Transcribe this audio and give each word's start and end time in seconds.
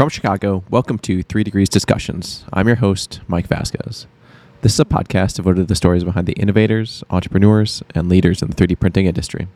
From 0.00 0.08
Chicago, 0.08 0.64
welcome 0.70 0.98
to 1.00 1.22
Three 1.22 1.44
Degrees 1.44 1.68
Discussions. 1.68 2.46
I'm 2.54 2.66
your 2.66 2.76
host, 2.76 3.20
Mike 3.28 3.46
Vasquez. 3.46 4.06
This 4.62 4.72
is 4.72 4.80
a 4.80 4.86
podcast 4.86 5.34
devoted 5.34 5.60
to 5.60 5.66
the 5.66 5.74
stories 5.74 6.04
behind 6.04 6.26
the 6.26 6.32
innovators, 6.32 7.04
entrepreneurs, 7.10 7.82
and 7.94 8.08
leaders 8.08 8.40
in 8.40 8.48
the 8.48 8.54
3D 8.54 8.80
printing 8.80 9.04
industry. 9.04 9.46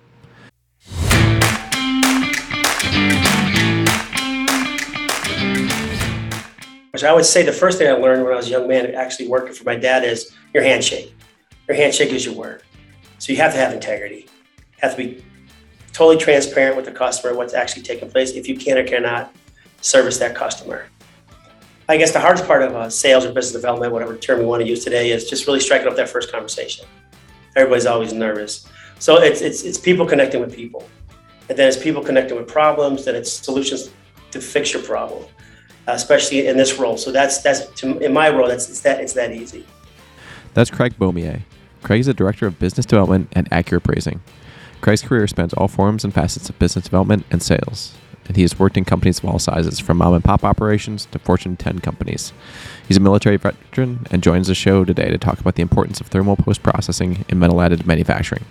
Which 6.91 7.05
I 7.05 7.15
would 7.15 7.25
say 7.25 7.43
the 7.43 7.51
first 7.51 7.79
thing 7.79 7.89
I 7.89 7.93
learned 7.93 8.25
when 8.25 8.35
I 8.35 8.37
was 8.37 8.49
a 8.49 8.51
young 8.51 8.69
man 8.69 8.95
actually 8.95 9.29
working 9.29 9.55
for 9.55 9.65
my 9.65 9.77
dad 9.77 10.05
is 10.05 10.31
your 10.53 10.63
handshake. 10.63 11.17
Your 11.69 11.77
handshake 11.79 12.13
is 12.13 12.27
your 12.27 12.35
word. 12.35 12.63
So 13.17 13.33
you 13.33 13.39
have 13.39 13.53
to 13.53 13.59
have 13.59 13.73
integrity. 13.73 14.29
You 14.57 14.79
have 14.83 14.95
to 14.95 14.99
be 14.99 15.25
totally 15.95 16.19
transparent 16.19 16.77
with 16.77 16.85
the 16.85 16.93
customer, 16.93 17.35
what's 17.35 17.55
actually 17.55 17.85
taking 17.85 18.11
place, 18.11 18.33
if 18.33 18.47
you 18.47 18.59
can 18.59 18.77
or 18.77 18.85
cannot 18.85 19.35
service 19.85 20.19
that 20.19 20.35
customer. 20.35 20.87
I 21.89 21.99
guess 21.99 22.13
the 22.13 22.21
hardest 22.21 22.47
part 22.47 22.63
of 22.63 22.75
uh, 22.75 22.89
sales 22.89 23.27
or 23.27 23.33
business 23.33 23.53
development, 23.53 23.93
whatever 23.93 24.17
term 24.17 24.39
we 24.39 24.47
want 24.47 24.63
to 24.63 24.69
use 24.69 24.83
today, 24.83 25.11
is 25.11 25.29
just 25.29 25.47
really 25.47 25.61
striking 25.61 25.87
up 25.87 25.97
that 25.97 26.09
first 26.09 26.33
conversation. 26.33 26.87
Everybody's 27.55 27.85
always 27.85 28.13
nervous. 28.13 28.67
So 28.99 29.21
it's, 29.21 29.43
it's, 29.43 29.63
it's 29.63 29.77
people 29.77 30.07
connecting 30.07 30.41
with 30.41 30.57
people. 30.57 30.89
And 31.51 31.59
then 31.59 31.69
it's 31.69 31.77
people 31.77 32.03
connecting 32.03 32.39
with 32.39 32.49
problems, 32.49 33.05
then 33.05 33.15
it's 33.15 33.31
solutions 33.31 33.91
to 34.31 34.41
fix 34.41 34.73
your 34.73 34.83
problem, 34.83 35.27
especially 35.87 36.47
in 36.47 36.57
this 36.57 36.79
role. 36.79 36.97
So 36.97 37.13
that's, 37.13 37.43
that's 37.43 37.67
to, 37.81 37.99
in 37.99 38.15
my 38.15 38.31
role, 38.31 38.49
that's, 38.49 38.71
it's, 38.71 38.81
that, 38.81 39.01
it's 39.01 39.13
that 39.13 39.33
easy. 39.33 39.67
That's 40.55 40.71
Craig 40.71 40.95
Beaumier. 40.99 41.43
Craig 41.83 42.01
is 42.01 42.07
the 42.07 42.15
Director 42.15 42.47
of 42.47 42.59
Business 42.59 42.87
Development 42.87 43.31
at 43.37 43.53
Accurate 43.53 43.83
Brazing. 43.83 44.21
Craig's 44.81 45.03
career 45.03 45.27
spans 45.27 45.53
all 45.53 45.69
forms 45.69 46.03
and 46.03 46.15
facets 46.15 46.49
of 46.49 46.59
business 46.59 46.87
development 46.87 47.27
and 47.31 47.43
sales 47.43 47.95
and 48.27 48.37
he 48.37 48.43
has 48.43 48.59
worked 48.59 48.77
in 48.77 48.85
companies 48.85 49.19
of 49.19 49.25
all 49.27 49.39
sizes, 49.39 49.79
from 49.81 49.99
mom 49.99 50.15
and 50.15 50.25
pop 50.25 50.45
operations 50.45 51.07
to 51.07 51.19
Fortune 51.19 51.57
10 51.57 51.81
companies. 51.81 52.33
He's 52.87 52.97
a 52.97 53.01
military 53.01 53.37
veteran 53.37 54.07
and 54.11 54.23
joins 54.23 54.47
the 54.49 54.55
show 54.55 54.85
today 54.85 55.11
to 55.11 55.19
talk 55.19 55.41
about 55.41 55.57
the 55.57 55.63
importance 55.63 56.01
of 56.01 56.07
thermal 56.09 56.37
post 56.37 56.63
processing 56.63 57.25
in 57.29 57.39
metal 57.39 57.57
additive 57.57 57.87
manufacturing. 57.87 58.45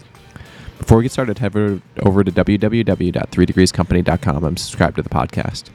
Before 0.80 0.98
we 0.98 1.04
get 1.04 1.12
started, 1.12 1.38
head 1.38 1.56
over 2.02 2.24
to 2.24 2.32
www.3degreescompany.com 2.32 4.44
and 4.44 4.60
subscribe 4.60 4.96
to 4.98 5.02
the 5.02 5.10
podcast. 5.10 5.66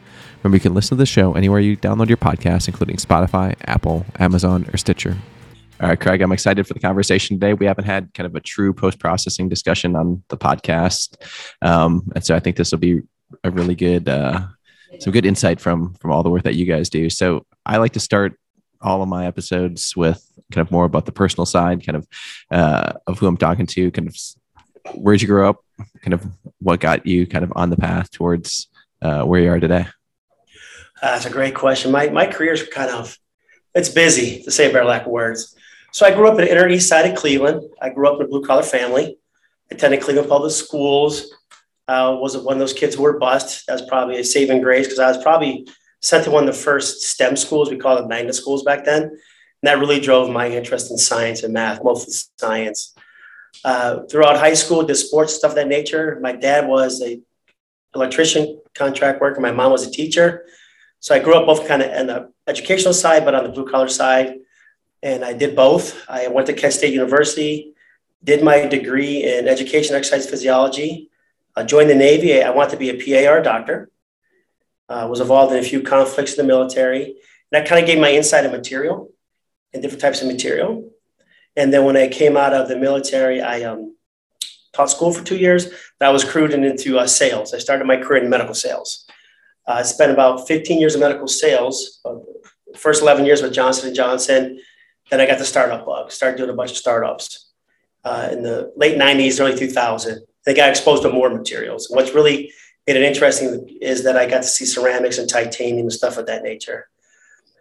Remember, 0.43 0.57
you 0.57 0.61
can 0.61 0.75
listen 0.75 0.97
to 0.97 1.03
the 1.03 1.07
show 1.07 1.35
anywhere 1.35 1.61
you 1.61 1.77
download 1.77 2.09
your 2.09 2.19
podcast, 2.19 2.69
including 2.69 2.97
Spotify, 2.97 3.55
Apple, 3.67 4.05
Amazon, 4.19 4.69
or 4.73 4.77
Stitcher. 4.77 5.17
All 5.81 5.89
right, 5.89 5.99
Craig, 5.99 6.21
I'm 6.21 6.33
excited 6.33 6.67
for 6.67 6.75
the 6.75 6.81
conversation 6.81 7.37
today. 7.37 7.55
We 7.55 7.67
haven't 7.67 7.85
had 7.85 8.13
kind 8.13 8.27
of 8.27 8.35
a 8.35 8.41
true 8.41 8.73
post 8.73 8.99
processing 8.99 9.49
discussion 9.49 9.95
on 9.95 10.23
the 10.29 10.37
podcast. 10.37 11.17
Um, 11.63 12.11
and 12.15 12.25
so 12.25 12.35
I 12.35 12.41
think 12.41 12.57
this 12.57 12.73
will 12.73 12.79
be 12.79 13.03
a 13.45 13.51
really 13.51 13.75
good 13.75 14.09
uh, 14.09 14.47
some 15.01 15.13
good 15.13 15.27
insight 15.27 15.61
from 15.61 15.95
from 15.95 16.11
all 16.11 16.23
the 16.23 16.31
work 16.31 16.43
that 16.45 16.55
you 16.55 16.67
guys 16.67 16.89
do. 16.89 17.11
So 17.11 17.47
I 17.65 17.77
like 17.77 17.93
to 17.93 18.01
start 18.01 18.39
all 18.81 19.03
of 19.03 19.09
my 19.09 19.27
episodes 19.27 19.97
with 19.97 20.25
kind 20.53 20.67
of 20.67 20.71
more 20.71 20.85
about 20.85 21.07
the 21.07 21.13
personal 21.13 21.47
side, 21.47 21.85
kind 21.85 21.97
of 21.97 22.09
uh, 22.51 22.93
of 23.07 23.19
who 23.19 23.27
I'm 23.27 23.37
talking 23.37 23.67
to, 23.67 23.91
kind 23.91 24.09
of 24.09 24.17
where'd 24.95 25.21
you 25.21 25.29
grow 25.29 25.49
up, 25.49 25.65
kind 26.03 26.15
of 26.15 26.27
what 26.61 26.81
got 26.81 27.07
you 27.07 27.27
kind 27.27 27.45
of 27.45 27.53
on 27.57 27.71
the 27.71 27.77
path 27.77 28.11
towards 28.11 28.69
uh, 29.03 29.23
where 29.23 29.41
you 29.41 29.51
are 29.51 29.61
today. 29.61 29.87
Uh, 31.01 31.13
that's 31.13 31.27
a 31.27 31.31
great 31.31 31.55
question. 31.55 31.93
My 31.93 32.09
my 32.09 32.27
career's 32.27 32.63
kind 32.63 32.91
of 32.91 33.17
it's 33.75 33.89
busy 33.89 34.43
to 34.43 34.51
say 34.51 34.69
a 34.69 34.73
better 34.73 34.85
lack 34.85 35.07
of 35.07 35.13
words. 35.13 35.55
So 35.93 36.07
I 36.07 36.15
grew 36.15 36.29
up 36.29 36.39
in 36.39 36.45
the 36.45 36.51
inner 36.51 36.69
east 36.69 36.89
side 36.89 37.11
of 37.11 37.17
Cleveland. 37.17 37.63
I 37.81 37.91
grew 37.91 38.09
up 38.09 38.21
in 38.21 38.27
a 38.27 38.29
blue 38.29 38.45
collar 38.45 38.63
family. 38.63 39.19
Attended 39.71 40.01
Cleveland 40.01 40.29
public 40.29 40.53
schools 40.53 41.31
uh, 41.89 42.17
was 42.21 42.37
one 42.37 42.55
of 42.55 42.61
those 42.61 42.75
kids 42.75 42.95
who 42.95 43.03
were 43.03 43.19
bust. 43.19 43.65
Was 43.69 43.83
probably 43.83 44.19
a 44.19 44.25
saving 44.25 44.61
grace 44.61 44.87
because 44.87 44.99
I 44.99 45.09
was 45.09 45.23
probably 45.23 45.67
sent 46.01 46.25
to 46.25 46.31
one 46.31 46.47
of 46.47 46.55
the 46.55 46.61
first 46.61 47.03
STEM 47.03 47.37
schools. 47.37 47.71
We 47.71 47.79
called 47.79 48.05
it 48.05 48.09
magnet 48.09 48.35
schools 48.35 48.63
back 48.63 48.85
then. 48.85 49.03
And 49.03 49.21
that 49.63 49.79
really 49.79 49.99
drove 49.99 50.31
my 50.31 50.49
interest 50.49 50.91
in 50.91 50.99
science 50.99 51.43
and 51.43 51.53
math, 51.53 51.83
mostly 51.83 52.15
science. 52.37 52.95
Uh, 53.65 54.05
throughout 54.05 54.37
high 54.37 54.55
school, 54.55 54.85
did 54.85 54.95
sports 54.95 55.35
stuff 55.35 55.55
that 55.57 55.67
nature. 55.67 56.19
My 56.23 56.33
dad 56.33 56.69
was 56.69 57.03
a 57.03 57.21
electrician 57.95 58.61
contract 58.75 59.21
worker. 59.21 59.41
My 59.41 59.51
mom 59.51 59.73
was 59.73 59.87
a 59.87 59.91
teacher. 59.91 60.45
So 61.01 61.15
I 61.15 61.19
grew 61.19 61.35
up 61.35 61.47
both 61.47 61.67
kind 61.67 61.83
of 61.83 61.91
on 61.91 62.07
the 62.07 62.33
educational 62.47 62.95
side, 62.95 63.25
but 63.25 63.35
on 63.35 63.45
the 63.45 63.51
blue 63.51 63.69
collar 63.69 63.89
side. 63.89 64.35
And 65.03 65.25
I 65.25 65.33
did 65.33 65.57
both. 65.57 66.05
I 66.09 66.29
went 66.29 66.47
to 66.49 66.53
Kent 66.53 66.75
State 66.75 66.93
University, 66.93 67.73
did 68.23 68.43
my 68.43 68.67
degree 68.67 69.25
in 69.25 69.49
education 69.49 69.95
exercise 69.95 70.29
physiology, 70.29 71.09
I 71.59 71.65
joined 71.65 71.91
the 71.91 71.95
Navy. 71.97 72.41
I 72.41 72.51
wanted 72.51 72.71
to 72.71 72.77
be 72.77 72.91
a 72.91 73.27
PAR 73.27 73.43
doctor. 73.43 73.91
Uh, 74.89 75.07
was 75.11 75.21
involved 75.21 75.53
in 75.53 75.59
a 75.59 75.63
few 75.63 75.83
conflicts 75.83 76.35
in 76.35 76.39
the 76.39 76.45
military. 76.45 77.05
And 77.05 77.15
that 77.51 77.67
kind 77.67 77.81
of 77.81 77.87
gave 77.87 77.99
my 77.99 78.13
insight 78.13 78.47
of 78.47 78.53
material 78.53 79.11
and 79.75 79.83
different 79.83 80.01
types 80.01 80.23
of 80.23 80.29
material. 80.29 80.91
And 81.57 81.73
then 81.73 81.85
when 81.85 81.97
I 81.97 82.09
came 82.09 82.37
out 82.37 82.55
of 82.55 82.69
the 82.69 82.77
military, 82.77 83.43
I 83.43 83.63
um, 83.63 83.97
taught 84.73 84.89
school 84.89 85.13
for 85.13 85.25
two 85.25 85.37
years. 85.37 85.67
I 86.01 86.11
was 86.11 86.25
recruited 86.25 86.63
into 86.63 86.97
uh, 86.97 87.09
sales. 87.09 87.53
I 87.53 87.59
started 87.59 87.87
my 87.87 87.97
career 87.97 88.23
in 88.23 88.31
medical 88.31 88.55
sales. 88.55 89.05
Uh, 89.67 89.73
I 89.73 89.83
spent 89.83 90.13
about 90.13 90.47
15 90.47 90.79
years 90.79 90.95
of 90.95 91.01
medical 91.01 91.27
sales. 91.27 92.01
Uh, 92.05 92.15
first 92.77 93.03
11 93.03 93.27
years 93.27 93.43
with 93.43 93.53
Johnson 93.53 93.89
and 93.89 93.97
Johnson. 93.97 94.61
Then 95.11 95.21
I 95.21 95.27
got 95.27 95.39
the 95.39 95.45
startup 95.45 95.85
bug. 95.85 96.13
Started 96.13 96.37
doing 96.37 96.51
a 96.51 96.55
bunch 96.55 96.71
of 96.71 96.77
startups 96.77 97.51
uh, 98.05 98.29
in 98.31 98.43
the 98.43 98.73
late 98.77 98.97
90s, 98.97 99.41
early 99.41 99.59
2000 99.59 100.25
they 100.49 100.55
got 100.55 100.71
exposed 100.71 101.03
to 101.03 101.13
more 101.13 101.29
materials. 101.29 101.89
What's 101.91 102.15
really 102.15 102.51
made 102.87 102.97
it 102.97 103.03
interesting 103.03 103.69
is 103.83 104.03
that 104.05 104.17
I 104.17 104.25
got 104.25 104.43
to 104.43 104.49
see 104.49 104.65
ceramics 104.65 105.19
and 105.19 105.29
titanium 105.29 105.81
and 105.81 105.93
stuff 105.93 106.17
of 106.17 106.25
that 106.25 106.43
nature. 106.43 106.89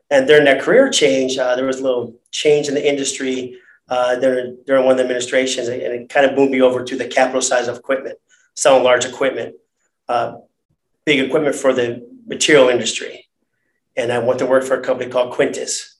And 0.10 0.26
during 0.26 0.46
that 0.46 0.62
career 0.62 0.90
change, 0.90 1.38
uh, 1.38 1.58
there 1.58 1.66
was 1.66 1.82
a 1.82 1.84
little 1.84 2.16
change 2.32 2.70
in 2.70 2.76
the 2.76 2.90
industry 2.90 3.60
uh, 3.90 4.16
during, 4.16 4.60
during 4.66 4.86
one 4.86 4.94
of 4.94 4.98
the 5.00 5.04
administrations, 5.04 5.68
and 5.68 5.82
it 5.82 6.08
kind 6.08 6.26
of 6.26 6.38
moved 6.38 6.54
me 6.54 6.62
over 6.62 6.82
to 6.86 6.96
the 6.96 7.06
capital 7.06 7.42
size 7.42 7.68
of 7.68 7.76
equipment, 7.76 8.18
selling 8.56 8.86
large 8.86 9.04
equipment, 9.04 9.56
uh, 10.08 10.38
big 11.06 11.20
equipment 11.20 11.58
for 11.58 11.74
the 11.74 12.08
material 12.26 12.70
industry. 12.70 13.28
And 13.98 14.14
I 14.14 14.20
went 14.20 14.40
to 14.40 14.46
work 14.46 14.64
for 14.64 14.80
a 14.80 14.82
company 14.82 15.12
called 15.12 15.34
Quintus 15.34 15.98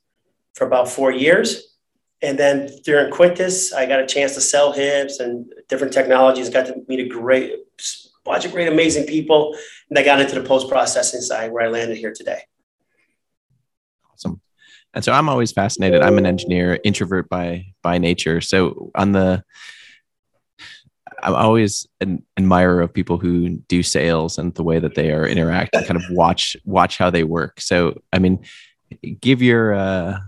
for 0.54 0.66
about 0.66 0.88
four 0.88 1.12
years. 1.12 1.76
And 2.22 2.38
then 2.38 2.70
during 2.84 3.12
Quintus, 3.12 3.74
I 3.74 3.86
got 3.86 4.00
a 4.00 4.06
chance 4.06 4.34
to 4.34 4.42
sell 4.42 4.72
hips 4.72 5.20
and 5.20 5.52
different 5.70 5.94
technologies, 5.94 6.50
got 6.50 6.66
to 6.66 6.76
meet 6.88 7.00
a 7.00 7.08
great 7.08 7.54
bunch 8.26 8.46
of 8.46 8.52
great, 8.52 8.68
amazing 8.68 9.06
people. 9.06 9.56
And 9.90 9.98
I 9.98 10.04
got 10.04 10.20
into 10.20 10.40
the 10.40 10.48
post 10.48 10.70
processing 10.70 11.22
side 11.22 11.52
where 11.52 11.66
I 11.66 11.70
landed 11.70 11.98
here 11.98 12.14
today. 12.14 12.42
Awesome. 14.12 14.42
And 14.94 15.04
so 15.04 15.12
I'm 15.12 15.30
always 15.30 15.52
fascinated. 15.52 16.02
I'm 16.02 16.18
an 16.18 16.26
engineer, 16.26 16.80
introvert 16.84 17.30
by 17.30 17.68
by 17.82 17.98
nature. 17.98 18.42
So 18.42 18.92
on 18.96 19.12
the 19.12 19.44
I'm 21.24 21.36
always 21.36 21.88
an 22.00 22.24
admirer 22.38 22.82
of 22.82 22.94
people 22.94 23.18
who 23.18 23.50
do 23.68 23.82
sales 23.82 24.38
and 24.38 24.54
the 24.54 24.64
way 24.64 24.80
that 24.80 24.94
they 24.94 25.12
are 25.12 25.26
interact 25.26 25.76
and 25.76 25.86
kind 25.86 25.98
of 25.98 26.04
watch 26.12 26.56
watch 26.64 26.98
how 26.98 27.10
they 27.10 27.24
work. 27.24 27.60
So 27.60 28.02
I 28.14 28.20
mean, 28.20 28.46
give 29.20 29.42
your 29.42 29.74
uh, 29.74 30.20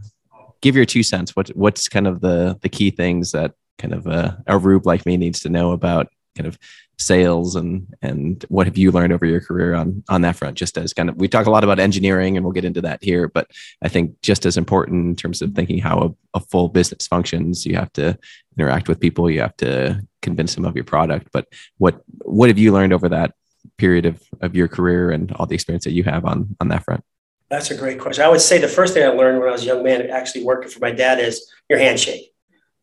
give 0.61 0.75
your 0.75 0.85
two 0.85 1.03
cents. 1.03 1.35
What 1.35 1.49
what's 1.49 1.87
kind 1.87 2.07
of 2.07 2.21
the 2.21 2.57
the 2.61 2.69
key 2.69 2.91
things 2.91 3.31
that 3.31 3.53
kind 3.77 3.93
of 3.93 4.07
a, 4.07 4.41
a 4.47 4.57
rube 4.57 4.85
like 4.85 5.05
me 5.05 5.17
needs 5.17 5.39
to 5.41 5.49
know 5.49 5.71
about 5.71 6.07
kind 6.35 6.47
of 6.47 6.57
sales 6.97 7.55
and 7.55 7.87
and 8.01 8.45
what 8.49 8.67
have 8.67 8.77
you 8.77 8.91
learned 8.91 9.13
over 9.13 9.25
your 9.25 9.39
career 9.39 9.73
on 9.73 10.03
on 10.09 10.21
that 10.21 10.35
front? 10.35 10.57
Just 10.57 10.77
as 10.77 10.93
kind 10.93 11.09
of 11.09 11.15
we 11.15 11.27
talk 11.27 11.45
a 11.45 11.51
lot 11.51 11.63
about 11.63 11.79
engineering 11.79 12.35
and 12.35 12.45
we'll 12.45 12.53
get 12.53 12.65
into 12.65 12.81
that 12.81 13.01
here 13.01 13.29
but 13.29 13.49
i 13.81 13.87
think 13.87 14.19
just 14.21 14.45
as 14.45 14.57
important 14.57 15.07
in 15.07 15.15
terms 15.15 15.41
of 15.41 15.53
thinking 15.53 15.79
how 15.79 15.99
a, 15.99 16.37
a 16.37 16.41
full 16.41 16.67
business 16.67 17.07
functions 17.07 17.65
you 17.65 17.75
have 17.75 17.91
to 17.93 18.17
interact 18.57 18.89
with 18.89 18.99
people 18.99 19.29
you 19.29 19.39
have 19.39 19.55
to 19.55 20.01
convince 20.21 20.55
them 20.55 20.65
of 20.65 20.75
your 20.75 20.85
product. 20.85 21.29
But 21.31 21.47
what 21.77 22.01
what 22.19 22.49
have 22.49 22.57
you 22.57 22.71
learned 22.71 22.93
over 22.93 23.09
that 23.09 23.33
period 23.77 24.05
of 24.05 24.21
of 24.41 24.55
your 24.55 24.67
career 24.67 25.11
and 25.11 25.31
all 25.33 25.45
the 25.45 25.55
experience 25.55 25.83
that 25.83 25.93
you 25.93 26.03
have 26.03 26.25
on 26.25 26.55
on 26.59 26.69
that 26.69 26.83
front 26.83 27.03
that's 27.49 27.71
a 27.71 27.75
great 27.75 27.99
question. 27.99 28.23
I 28.23 28.29
would 28.29 28.41
say 28.41 28.59
the 28.59 28.67
first 28.67 28.93
thing 28.93 29.03
I 29.03 29.07
learned 29.07 29.39
when 29.39 29.49
I 29.49 29.51
was 29.51 29.63
a 29.63 29.67
young 29.67 29.83
man, 29.83 30.09
actually 30.09 30.43
working 30.43 30.69
for 30.69 30.79
my 30.79 30.91
dad, 30.91 31.19
is 31.19 31.51
your 31.67 31.79
handshake. 31.79 32.31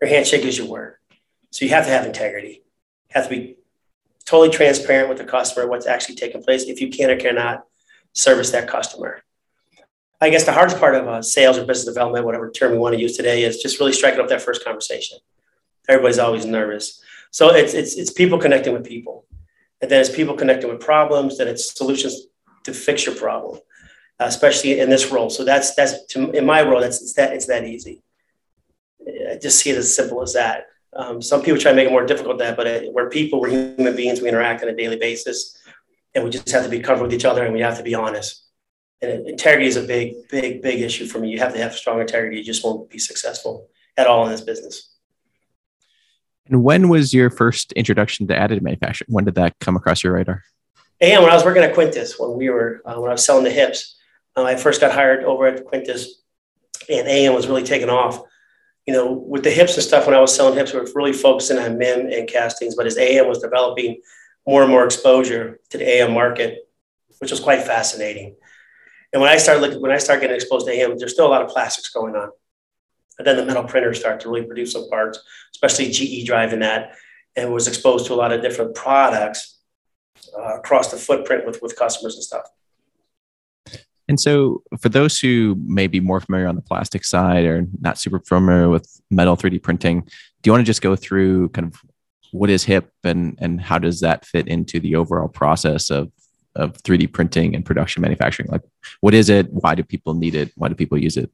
Your 0.01 0.11
handshake 0.11 0.45
is 0.45 0.59
your 0.59 0.67
word. 0.67 0.97
So 1.51 1.65
you 1.65 1.71
have 1.71 1.85
to 1.85 1.91
have 1.91 2.05
integrity. 2.05 2.63
You 3.09 3.13
have 3.15 3.29
to 3.29 3.31
be 3.31 3.57
totally 4.25 4.51
transparent 4.51 5.09
with 5.09 5.19
the 5.19 5.25
customer, 5.25 5.69
what's 5.69 5.87
actually 5.87 6.17
taking 6.17 6.43
place, 6.43 6.65
if 6.65 6.81
you 6.81 6.91
can 6.91 7.11
or 7.11 7.17
cannot 7.17 7.65
service 8.13 8.51
that 8.51 8.69
customer. 8.69 9.23
I 10.21 10.31
guess 10.31 10.45
the 10.45 10.53
hardest 10.53 10.81
part 10.81 10.97
of 10.97 11.07
uh, 11.07 11.23
sales 11.23 11.59
or 11.59 11.65
business 11.65 11.85
development, 11.85 12.25
whatever 12.25 12.51
term 12.51 12.73
we 12.73 12.79
want 12.79 12.97
to 12.97 13.01
use 13.01 13.17
today, 13.17 13.45
is 13.45 13.63
just 13.63 13.79
really 13.79 13.93
striking 13.93 14.21
up 14.21 14.29
that 14.31 14.43
first 14.43 14.65
conversation. 14.65 15.19
Everybody's 15.89 16.19
always 16.19 16.45
nervous. 16.45 17.01
So 17.31 17.55
it's, 17.55 17.75
it's, 17.75 17.95
it's 17.95 18.11
people 18.11 18.39
connecting 18.39 18.73
with 18.73 18.85
people. 18.85 19.27
And 19.81 19.91
then 19.91 20.01
it's 20.01 20.11
people 20.11 20.35
connecting 20.35 20.71
with 20.71 20.81
problems, 20.81 21.39
then 21.39 21.47
it's 21.47 21.77
solutions 21.77 22.27
to 22.65 22.73
fix 22.73 23.07
your 23.07 23.15
problem 23.15 23.61
especially 24.19 24.81
in 24.81 24.91
this 24.91 25.11
role. 25.11 25.31
So 25.31 25.45
that's 25.45 25.75
that's 25.75 26.07
to, 26.07 26.31
in 26.31 26.47
my 26.47 26.63
role. 26.63 26.81
That's 26.81 27.03
it's 27.03 27.15
that 27.15 27.33
it's 27.33 27.47
that 27.47 27.65
easy. 27.65 28.03
I 29.07 29.39
just 29.41 29.61
see 29.61 29.71
it 29.71 29.77
as 29.77 29.95
simple 29.95 30.23
as 30.23 30.35
that. 30.35 30.67
Um, 30.95 31.21
some 31.21 31.43
people 31.43 31.61
try 31.61 31.73
to 31.73 31.77
make 31.77 31.87
it 31.87 31.93
more 31.93 32.07
difficult 32.07 32.39
than 32.39 32.49
that, 32.49 32.57
but 32.57 32.67
it, 32.67 32.93
we're 32.93 33.11
people, 33.11 33.41
we're 33.41 33.51
human 33.51 33.95
beings, 33.95 34.21
we 34.21 34.29
interact 34.29 34.63
on 34.63 34.69
a 34.69 34.75
daily 34.75 34.97
basis, 34.97 35.57
and 36.15 36.25
we 36.25 36.31
just 36.31 36.51
have 36.51 36.65
to 36.65 36.71
be 36.71 36.81
comfortable 36.81 37.07
with 37.07 37.15
each 37.15 37.27
other, 37.27 37.45
and 37.45 37.53
we 37.53 37.61
have 37.61 37.77
to 37.77 37.83
be 37.83 37.95
honest. 37.95 38.45
And 39.03 39.29
integrity 39.29 39.67
is 39.67 39.77
a 39.77 39.83
big, 39.83 40.15
big, 40.31 40.63
big 40.63 40.81
issue 40.81 41.07
for 41.07 41.19
me. 41.19 41.29
You 41.29 41.39
have 41.39 41.53
to 41.53 41.59
have 41.61 41.75
strong 41.75 42.01
integrity. 42.01 42.39
You 42.39 42.45
just 42.45 42.65
won't 42.65 42.89
be 42.89 42.99
successful 42.99 43.69
at 43.97 44.07
all 44.07 44.25
in 44.25 44.33
this 44.33 44.41
business. 44.41 44.91
And 46.49 46.63
when 46.63 46.89
was 46.89 47.13
your 47.13 47.29
first 47.29 47.73
introduction 47.73 48.27
to 48.29 48.35
additive 48.35 48.63
manufacturing? 48.63 49.09
When 49.11 49.25
did 49.25 49.35
that 49.35 49.59
come 49.61 49.77
across 49.77 50.03
your 50.03 50.15
radar? 50.15 50.43
And 51.01 51.23
when 51.23 51.31
I 51.31 51.35
was 51.35 51.45
working 51.45 51.63
at 51.63 51.75
Quintus, 51.75 52.19
when 52.19 52.39
we 52.39 52.49
were 52.49 52.81
uh, 52.87 52.99
when 52.99 53.11
I 53.11 53.13
was 53.13 53.25
selling 53.25 53.45
the 53.45 53.51
hips, 53.51 53.96
uh, 54.37 54.45
I 54.45 54.57
first 54.57 54.81
got 54.81 54.93
hired 54.93 55.25
over 55.25 55.47
at 55.47 55.65
Quintus, 55.65 56.23
and 56.89 57.09
AM 57.09 57.35
was 57.35 57.47
really 57.47 57.63
taking 57.63 57.91
off. 57.91 58.21
You 58.87 58.95
know, 58.95 59.13
with 59.13 59.43
the 59.43 59.51
hips 59.51 59.75
and 59.75 59.83
stuff, 59.83 60.07
when 60.07 60.15
I 60.15 60.21
was 60.21 60.35
selling 60.35 60.57
hips, 60.57 60.73
we 60.73 60.79
were 60.79 60.89
really 60.95 61.13
focusing 61.13 61.59
on 61.59 61.79
MIM 61.79 62.13
and 62.13 62.29
castings. 62.29 62.77
But 62.77 62.87
as 62.87 62.97
AM 62.99 63.27
was 63.27 63.41
developing 63.41 64.01
more 64.47 64.63
and 64.63 64.71
more 64.71 64.85
exposure 64.85 65.59
to 65.71 65.79
the 65.79 65.89
AM 65.89 66.13
market, 66.13 66.69
which 67.19 67.33
was 67.33 67.41
quite 67.41 67.63
fascinating. 67.63 68.37
And 69.13 69.21
when 69.21 69.31
I 69.31 69.39
started 69.39 69.61
looking, 69.61 69.81
when 69.81 69.91
I 69.91 69.99
started 69.99 70.21
getting 70.21 70.37
exposed 70.37 70.67
to 70.67 70.73
AM, 70.73 70.97
there's 70.99 71.15
still 71.15 71.27
a 71.27 71.29
lot 71.29 71.43
of 71.43 71.49
plastics 71.49 71.89
going 71.89 72.15
on. 72.15 72.31
And 73.19 73.27
then 73.27 73.37
the 73.37 73.45
metal 73.45 73.65
printers 73.65 73.99
start 73.99 74.21
to 74.21 74.29
really 74.29 74.47
produce 74.47 74.73
some 74.73 74.89
parts, 74.89 75.19
especially 75.53 75.91
GE 75.91 76.27
driving 76.27 76.61
that, 76.61 76.93
and 77.35 77.53
was 77.53 77.67
exposed 77.67 78.07
to 78.07 78.13
a 78.13 78.17
lot 78.17 78.33
of 78.33 78.43
different 78.43 78.75
products 78.75 79.59
uh, 80.39 80.59
across 80.59 80.91
the 80.91 80.97
footprint 80.97 81.47
with, 81.47 81.63
with 81.63 81.77
customers 81.77 82.15
and 82.15 82.25
stuff. 82.25 82.47
And 84.09 84.21
so, 84.21 84.63
for 84.81 84.89
those 84.89 85.19
who 85.19 85.57
may 85.65 85.87
be 85.87 86.01
more 86.01 86.21
familiar 86.21 86.47
on 86.47 86.55
the 86.55 86.63
plastic 86.63 87.05
side 87.05 87.45
or 87.45 87.67
not 87.81 87.99
super 87.99 88.21
familiar 88.21 88.69
with 88.69 88.89
metal 89.11 89.37
3D 89.37 89.63
printing, 89.63 90.03
do 90.03 90.49
you 90.49 90.53
want 90.53 90.61
to 90.61 90.67
just 90.67 90.83
go 90.83 90.95
through 90.95 91.49
kind 91.51 91.67
of 91.67 91.81
what 92.33 92.51
is 92.51 92.65
HIP 92.65 92.91
and, 93.05 93.37
and 93.41 93.61
how 93.61 93.79
does 93.79 94.01
that 94.01 94.25
fit 94.25 94.47
into 94.47 94.79
the 94.79 94.97
overall 94.97 95.29
process 95.29 95.91
of, 95.91 96.13
of 96.55 96.75
3D 96.83 97.13
printing 97.13 97.55
and 97.55 97.65
production 97.65 98.03
manufacturing? 98.03 98.49
Like, 98.51 98.63
what 99.01 99.15
is 99.15 99.29
it? 99.29 99.53
Why 99.53 99.75
do 99.75 99.83
people 99.83 100.15
need 100.15 100.35
it? 100.35 100.53
Why 100.57 100.69
do 100.69 100.75
people 100.75 100.99
use 100.99 101.17
it? 101.17 101.31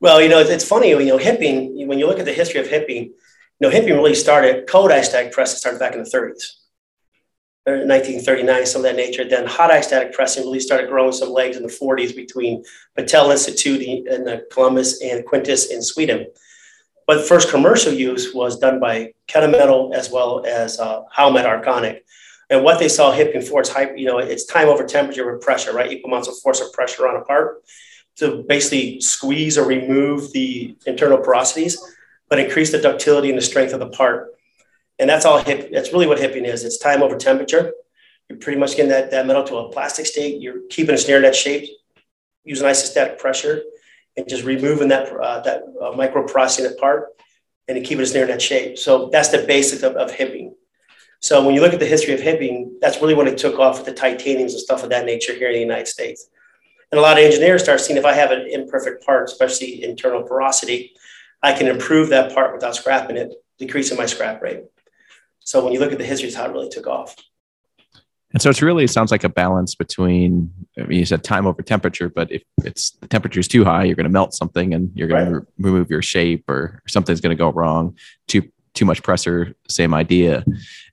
Well, 0.00 0.20
you 0.20 0.28
know, 0.28 0.40
it's 0.40 0.66
funny, 0.66 0.90
you 0.90 1.04
know, 1.04 1.18
hipping, 1.18 1.86
when 1.86 1.98
you 1.98 2.06
look 2.06 2.18
at 2.18 2.24
the 2.24 2.32
history 2.32 2.60
of 2.60 2.68
hipping, 2.68 3.04
you 3.04 3.14
know, 3.60 3.70
hipping 3.70 3.94
really 3.94 4.14
started, 4.14 4.66
cold 4.66 4.90
eye 4.90 5.02
static 5.02 5.32
press 5.32 5.56
started 5.56 5.78
back 5.78 5.94
in 5.94 6.02
the 6.02 6.10
30s, 6.10 6.42
1939, 7.64 8.66
some 8.66 8.80
of 8.80 8.84
that 8.84 8.96
nature. 8.96 9.28
Then 9.28 9.46
hot 9.46 9.70
isostatic 9.70 10.12
pressing 10.12 10.44
really 10.44 10.60
started 10.60 10.88
growing 10.88 11.12
some 11.12 11.30
legs 11.30 11.56
in 11.56 11.62
the 11.62 11.68
40s 11.68 12.14
between 12.14 12.64
Battelle 12.98 13.30
Institute 13.30 13.82
in 13.82 14.42
Columbus 14.50 15.00
and 15.00 15.24
Quintus 15.24 15.70
in 15.70 15.82
Sweden. 15.82 16.26
But 17.06 17.26
first 17.26 17.50
commercial 17.50 17.92
use 17.92 18.32
was 18.34 18.58
done 18.58 18.80
by 18.80 19.12
Kennametal 19.28 19.94
as 19.94 20.10
well 20.10 20.44
as 20.46 20.78
uh, 20.78 21.02
Howmet 21.16 21.44
Arconic. 21.44 22.00
And 22.50 22.64
what 22.64 22.78
they 22.78 22.88
saw 22.88 23.12
hipping 23.12 23.42
for, 23.42 23.60
it's 23.60 23.74
you 23.96 24.06
know, 24.06 24.18
it's 24.18 24.44
time 24.44 24.68
over 24.68 24.84
temperature 24.84 25.30
with 25.30 25.42
pressure, 25.42 25.72
right? 25.72 25.90
Equal 25.90 26.10
amounts 26.10 26.28
of 26.28 26.38
force 26.38 26.60
or 26.60 26.70
pressure 26.70 27.08
on 27.08 27.16
a 27.16 27.24
part 27.24 27.62
to 28.16 28.44
basically 28.48 29.00
squeeze 29.00 29.56
or 29.56 29.66
remove 29.66 30.32
the 30.32 30.76
internal 30.86 31.18
porosities, 31.18 31.78
but 32.28 32.38
increase 32.38 32.70
the 32.70 32.78
ductility 32.78 33.30
and 33.30 33.38
the 33.38 33.42
strength 33.42 33.72
of 33.72 33.80
the 33.80 33.88
part. 33.88 34.34
And 34.98 35.08
that's 35.08 35.24
all 35.24 35.38
hip. 35.38 35.70
That's 35.72 35.92
really 35.92 36.06
what 36.06 36.18
hipping 36.18 36.44
is. 36.44 36.64
It's 36.64 36.78
time 36.78 37.02
over 37.02 37.16
temperature. 37.16 37.72
You're 38.28 38.38
pretty 38.38 38.58
much 38.58 38.76
getting 38.76 38.90
that, 38.90 39.10
that 39.10 39.26
metal 39.26 39.44
to 39.44 39.56
a 39.56 39.72
plastic 39.72 40.06
state. 40.06 40.40
You're 40.40 40.60
keeping 40.70 40.94
it 40.94 41.04
near 41.08 41.20
net 41.20 41.34
shape, 41.34 41.68
using 42.44 42.66
isostatic 42.66 43.18
pressure, 43.18 43.62
and 44.16 44.28
just 44.28 44.44
removing 44.44 44.88
that 44.88 45.12
uh, 45.12 45.40
that 45.40 45.62
uh, 45.80 45.92
micro 45.92 46.26
porosity 46.26 46.66
in 46.66 46.72
the 46.72 46.78
part, 46.78 47.08
and 47.68 47.76
to 47.76 47.82
keep 47.82 47.98
it 47.98 48.14
near 48.14 48.26
that 48.26 48.40
shape. 48.40 48.78
So 48.78 49.08
that's 49.10 49.28
the 49.28 49.44
basic 49.46 49.82
of, 49.82 49.96
of 49.96 50.10
hipping. 50.12 50.54
So 51.20 51.44
when 51.44 51.54
you 51.54 51.60
look 51.60 51.72
at 51.72 51.78
the 51.78 51.86
history 51.86 52.14
of 52.14 52.20
hipping, 52.20 52.78
that's 52.80 53.00
really 53.00 53.14
when 53.14 53.28
it 53.28 53.38
took 53.38 53.58
off 53.58 53.78
with 53.78 53.86
the 53.86 53.92
titaniums 53.92 54.52
and 54.52 54.60
stuff 54.60 54.82
of 54.82 54.90
that 54.90 55.06
nature 55.06 55.32
here 55.34 55.48
in 55.48 55.54
the 55.54 55.60
United 55.60 55.86
States. 55.86 56.28
And 56.90 56.98
a 56.98 57.02
lot 57.02 57.16
of 57.16 57.24
engineers 57.24 57.62
start 57.62 57.80
seeing 57.80 57.98
if 57.98 58.04
I 58.04 58.12
have 58.12 58.32
an 58.32 58.46
imperfect 58.50 59.06
part, 59.06 59.30
especially 59.30 59.82
internal 59.84 60.22
porosity, 60.22 60.94
I 61.42 61.52
can 61.52 61.68
improve 61.68 62.10
that 62.10 62.34
part 62.34 62.52
without 62.52 62.76
scrapping 62.76 63.16
it, 63.16 63.32
decreasing 63.58 63.96
my 63.96 64.06
scrap 64.06 64.42
rate. 64.42 64.64
So 65.44 65.62
when 65.64 65.72
you 65.72 65.80
look 65.80 65.92
at 65.92 65.98
the 65.98 66.04
history, 66.04 66.28
it's 66.28 66.36
how 66.36 66.46
it 66.46 66.52
really 66.52 66.68
took 66.68 66.86
off. 66.86 67.16
And 68.32 68.40
so 68.40 68.48
it's 68.48 68.62
really 68.62 68.84
it 68.84 68.90
sounds 68.90 69.10
like 69.10 69.24
a 69.24 69.28
balance 69.28 69.74
between 69.74 70.52
I 70.78 70.84
mean, 70.84 71.00
you 71.00 71.04
said 71.04 71.22
time 71.22 71.46
over 71.46 71.62
temperature, 71.62 72.08
but 72.08 72.32
if 72.32 72.42
it's 72.64 72.92
the 72.92 73.08
temperature 73.08 73.40
is 73.40 73.48
too 73.48 73.64
high, 73.64 73.84
you're 73.84 73.96
going 73.96 74.04
to 74.04 74.10
melt 74.10 74.34
something 74.34 74.72
and 74.72 74.90
you're 74.94 75.08
going 75.08 75.24
right. 75.24 75.30
to 75.30 75.40
re- 75.40 75.46
remove 75.58 75.90
your 75.90 76.02
shape 76.02 76.48
or 76.48 76.80
something's 76.88 77.20
going 77.20 77.36
to 77.36 77.40
go 77.40 77.50
wrong. 77.50 77.96
Too 78.28 78.50
too 78.74 78.86
much 78.86 79.02
pressure, 79.02 79.54
same 79.68 79.92
idea. 79.92 80.44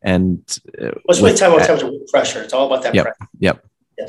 And 0.01 0.43
uh, 0.81 0.91
what's 1.05 1.21
really 1.21 1.37
time 1.37 1.53
over 1.53 1.63
temperature 1.63 1.89
with 1.89 2.11
pressure? 2.11 2.41
It's 2.41 2.51
all 2.51 2.67
about 2.67 2.83
that 2.83 2.93
yep, 2.93 3.05
pressure. 3.05 3.29
Yep. 3.39 3.65
Yeah. 3.97 4.07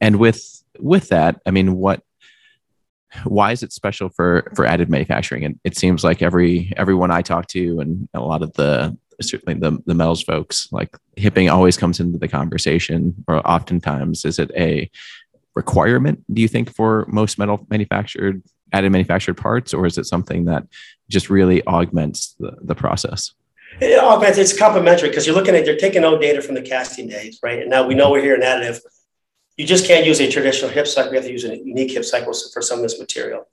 And 0.00 0.16
with 0.16 0.64
with 0.80 1.08
that, 1.10 1.40
I 1.46 1.52
mean, 1.52 1.76
what 1.76 2.02
why 3.24 3.52
is 3.52 3.62
it 3.62 3.72
special 3.72 4.08
for 4.08 4.50
for 4.56 4.64
additive 4.64 4.88
manufacturing? 4.88 5.44
And 5.44 5.60
it 5.62 5.76
seems 5.76 6.02
like 6.02 6.20
every 6.20 6.72
everyone 6.76 7.12
I 7.12 7.22
talk 7.22 7.46
to 7.48 7.80
and 7.80 8.08
a 8.12 8.20
lot 8.20 8.42
of 8.42 8.52
the 8.54 8.96
certainly 9.20 9.58
the 9.58 9.78
the 9.86 9.94
metals 9.94 10.22
folks 10.22 10.68
like 10.72 10.96
hipping 11.16 11.48
always 11.48 11.76
comes 11.76 12.00
into 12.00 12.18
the 12.18 12.28
conversation 12.28 13.14
or 13.28 13.46
oftentimes 13.48 14.24
is 14.24 14.38
it 14.38 14.50
a 14.56 14.90
requirement 15.54 16.22
do 16.32 16.42
you 16.42 16.48
think 16.48 16.74
for 16.74 17.06
most 17.08 17.38
metal 17.38 17.66
manufactured 17.70 18.42
added 18.72 18.90
manufactured 18.90 19.34
parts 19.34 19.72
or 19.72 19.86
is 19.86 19.96
it 19.98 20.04
something 20.04 20.44
that 20.44 20.66
just 21.08 21.30
really 21.30 21.66
augments 21.66 22.34
the, 22.40 22.56
the 22.62 22.74
process 22.74 23.32
it 23.80 23.98
augments 23.98 24.38
it's 24.38 24.56
complementary 24.56 25.08
because 25.08 25.26
you're 25.26 25.36
looking 25.36 25.54
at 25.54 25.64
you're 25.66 25.76
taking 25.76 26.04
old 26.04 26.20
data 26.20 26.42
from 26.42 26.54
the 26.54 26.62
casting 26.62 27.08
days 27.08 27.38
right 27.42 27.60
and 27.60 27.70
now 27.70 27.86
we 27.86 27.94
know 27.94 28.10
we're 28.10 28.22
here 28.22 28.34
in 28.34 28.42
additive 28.42 28.80
you 29.56 29.66
just 29.66 29.86
can't 29.86 30.06
use 30.06 30.20
a 30.20 30.30
traditional 30.30 30.70
hip 30.70 30.86
cycle. 30.86 31.10
We 31.10 31.16
have 31.16 31.26
to 31.26 31.32
use 31.32 31.44
a 31.44 31.56
unique 31.56 31.92
hip 31.92 32.04
cycle 32.04 32.32
for 32.52 32.60
some 32.60 32.78
of 32.78 32.82
this 32.82 32.98
material. 32.98 33.46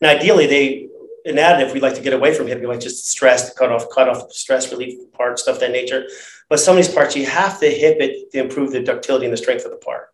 And 0.00 0.08
ideally, 0.08 0.46
they 0.46 0.88
in 1.28 1.36
additive, 1.36 1.74
we 1.74 1.80
like 1.80 1.94
to 1.94 2.00
get 2.00 2.14
away 2.14 2.34
from 2.34 2.46
hip. 2.46 2.60
We 2.60 2.66
like 2.66 2.80
just 2.80 3.06
stress, 3.08 3.52
cut 3.54 3.70
off, 3.70 3.86
cut 3.94 4.08
off 4.08 4.32
stress 4.32 4.70
relief 4.72 5.12
part, 5.12 5.38
stuff 5.38 5.60
that 5.60 5.70
nature. 5.70 6.06
But 6.48 6.58
some 6.58 6.76
of 6.76 6.84
these 6.84 6.92
parts, 6.92 7.14
you 7.14 7.26
have 7.26 7.60
to 7.60 7.68
hip 7.68 7.98
it 8.00 8.30
to 8.32 8.38
improve 8.38 8.72
the 8.72 8.82
ductility 8.82 9.26
and 9.26 9.32
the 9.32 9.36
strength 9.36 9.64
of 9.64 9.70
the 9.70 9.76
part. 9.76 10.08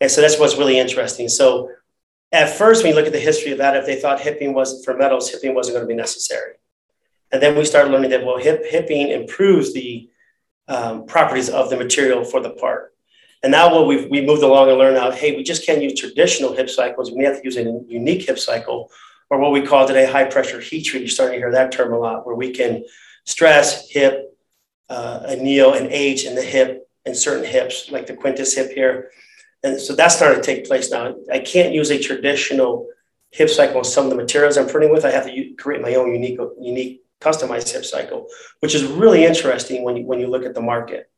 And 0.00 0.10
so 0.10 0.20
that's 0.20 0.38
what's 0.38 0.56
really 0.56 0.78
interesting. 0.78 1.28
So 1.28 1.70
at 2.32 2.50
first, 2.50 2.82
when 2.82 2.90
you 2.90 2.96
look 2.96 3.06
at 3.06 3.12
the 3.12 3.20
history 3.20 3.52
of 3.52 3.60
additive, 3.60 3.86
they 3.86 4.00
thought 4.00 4.20
hipping 4.20 4.52
wasn't 4.52 4.84
for 4.84 4.96
metals, 4.96 5.30
hipping 5.30 5.54
wasn't 5.54 5.76
going 5.76 5.86
to 5.86 5.88
be 5.88 5.94
necessary. 5.94 6.54
And 7.30 7.40
then 7.40 7.56
we 7.56 7.64
started 7.64 7.92
learning 7.92 8.10
that 8.10 8.24
well, 8.24 8.38
hip, 8.38 8.64
hipping 8.66 9.10
improves 9.10 9.72
the 9.72 10.10
um, 10.66 11.06
properties 11.06 11.50
of 11.50 11.70
the 11.70 11.76
material 11.76 12.24
for 12.24 12.40
the 12.40 12.50
part. 12.50 12.94
And 13.42 13.52
now 13.52 13.72
what 13.72 13.86
we've 13.86 14.08
we 14.08 14.24
moved 14.24 14.42
along 14.42 14.68
and 14.70 14.78
learned 14.78 14.96
out, 14.96 15.14
hey, 15.14 15.36
we 15.36 15.42
just 15.42 15.66
can't 15.66 15.82
use 15.82 15.98
traditional 15.98 16.52
hip 16.52 16.70
cycles. 16.70 17.10
We 17.10 17.24
have 17.24 17.38
to 17.38 17.44
use 17.44 17.56
a 17.56 17.62
unique 17.88 18.22
hip 18.22 18.38
cycle, 18.38 18.90
or 19.32 19.38
what 19.38 19.50
we 19.50 19.62
call 19.62 19.86
today 19.86 20.04
high 20.04 20.26
pressure 20.26 20.60
heat 20.60 20.82
treat. 20.82 21.00
You're 21.00 21.08
starting 21.08 21.36
to 21.36 21.38
hear 21.38 21.52
that 21.52 21.72
term 21.72 21.94
a 21.94 21.98
lot, 21.98 22.26
where 22.26 22.36
we 22.36 22.50
can 22.50 22.84
stress 23.24 23.88
hip, 23.88 24.36
uh, 24.90 25.24
anneal, 25.26 25.72
and 25.72 25.86
age 25.86 26.24
in 26.24 26.34
the 26.34 26.42
hip 26.42 26.86
in 27.06 27.14
certain 27.14 27.46
hips, 27.46 27.90
like 27.90 28.06
the 28.06 28.14
Quintus 28.14 28.54
hip 28.54 28.72
here. 28.72 29.10
And 29.62 29.80
so 29.80 29.96
that's 29.96 30.16
starting 30.16 30.42
to 30.42 30.44
take 30.44 30.66
place 30.66 30.90
now. 30.90 31.14
I 31.32 31.38
can't 31.38 31.72
use 31.72 31.90
a 31.90 31.98
traditional 31.98 32.88
hip 33.30 33.48
cycle 33.48 33.78
on 33.78 33.84
some 33.84 34.04
of 34.04 34.10
the 34.10 34.16
materials 34.16 34.58
I'm 34.58 34.68
printing 34.68 34.92
with. 34.92 35.06
I 35.06 35.10
have 35.12 35.24
to 35.24 35.54
create 35.54 35.80
my 35.80 35.94
own 35.94 36.12
unique, 36.12 36.38
unique 36.60 37.02
customized 37.18 37.72
hip 37.72 37.86
cycle, 37.86 38.26
which 38.60 38.74
is 38.74 38.84
really 38.84 39.24
interesting 39.24 39.82
when 39.82 39.96
you, 39.96 40.04
when 40.04 40.20
you 40.20 40.26
look 40.26 40.44
at 40.44 40.54
the 40.54 40.60
market. 40.60 41.10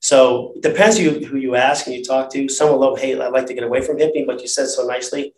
So 0.00 0.52
it 0.56 0.62
depends 0.62 0.98
who, 0.98 1.24
who 1.24 1.38
you 1.38 1.54
ask 1.54 1.86
and 1.86 1.96
you 1.96 2.04
talk 2.04 2.30
to. 2.32 2.50
Some 2.50 2.68
will 2.68 2.80
love, 2.80 2.98
hey, 2.98 3.18
I'd 3.18 3.32
like 3.32 3.46
to 3.46 3.54
get 3.54 3.64
away 3.64 3.80
from 3.80 3.96
hipping, 3.96 4.26
but 4.26 4.42
you 4.42 4.46
said 4.46 4.66
so 4.66 4.86
nicely. 4.86 5.32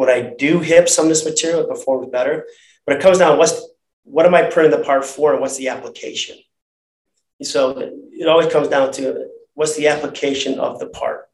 When 0.00 0.08
I 0.08 0.32
do 0.38 0.60
hip 0.60 0.88
some 0.88 1.04
of 1.04 1.08
this 1.10 1.26
material, 1.26 1.60
it 1.60 1.68
performs 1.68 2.08
better. 2.10 2.46
But 2.86 2.96
it 2.96 3.02
comes 3.02 3.18
down 3.18 3.36
what's 3.36 3.68
what 4.04 4.24
am 4.24 4.34
I 4.34 4.44
printing 4.44 4.70
the 4.70 4.82
part 4.82 5.04
for 5.04 5.32
and 5.32 5.42
what's 5.42 5.58
the 5.58 5.68
application? 5.68 6.38
So 7.42 7.76
it 7.78 8.26
always 8.26 8.50
comes 8.50 8.68
down 8.68 8.92
to 8.92 9.28
what's 9.52 9.76
the 9.76 9.88
application 9.88 10.58
of 10.58 10.78
the 10.78 10.86
part 10.86 11.28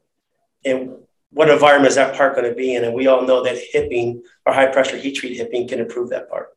and 0.65 0.97
what 1.31 1.49
environment 1.49 1.91
is 1.91 1.95
that 1.95 2.17
part 2.17 2.35
going 2.35 2.49
to 2.49 2.53
be 2.53 2.75
in? 2.75 2.83
And 2.83 2.93
we 2.93 3.07
all 3.07 3.25
know 3.25 3.41
that 3.41 3.57
hipping 3.71 4.21
or 4.45 4.51
high 4.51 4.67
pressure 4.67 4.97
heat 4.97 5.13
treat 5.13 5.37
hipping 5.37 5.69
can 5.69 5.79
improve 5.79 6.09
that 6.09 6.29
part. 6.29 6.49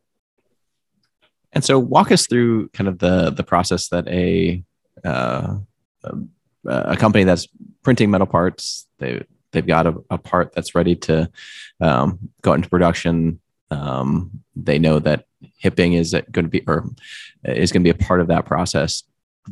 And 1.52 1.64
so 1.64 1.78
walk 1.78 2.10
us 2.10 2.26
through 2.26 2.70
kind 2.70 2.88
of 2.88 2.98
the 2.98 3.30
the 3.30 3.44
process 3.44 3.86
that 3.90 4.08
a 4.08 4.64
uh, 5.04 5.58
a 6.64 6.96
company 6.96 7.22
that's 7.22 7.46
printing 7.84 8.10
metal 8.10 8.26
parts. 8.26 8.88
They 8.98 9.22
they've 9.52 9.66
got 9.66 9.86
a, 9.86 9.94
a 10.10 10.18
part 10.18 10.52
that's 10.52 10.74
ready 10.74 10.96
to 10.96 11.30
um, 11.80 12.18
go 12.42 12.52
into 12.52 12.68
production. 12.68 13.40
Um, 13.70 14.42
they 14.56 14.78
know 14.78 14.98
that 14.98 15.26
hipping 15.58 15.94
is 15.94 16.12
going 16.32 16.44
to 16.44 16.50
be 16.50 16.62
or 16.66 16.84
is 17.44 17.72
going 17.72 17.82
to 17.84 17.92
be 17.92 18.02
a 18.02 18.06
part 18.06 18.20
of 18.20 18.28
that 18.28 18.46
process. 18.46 19.04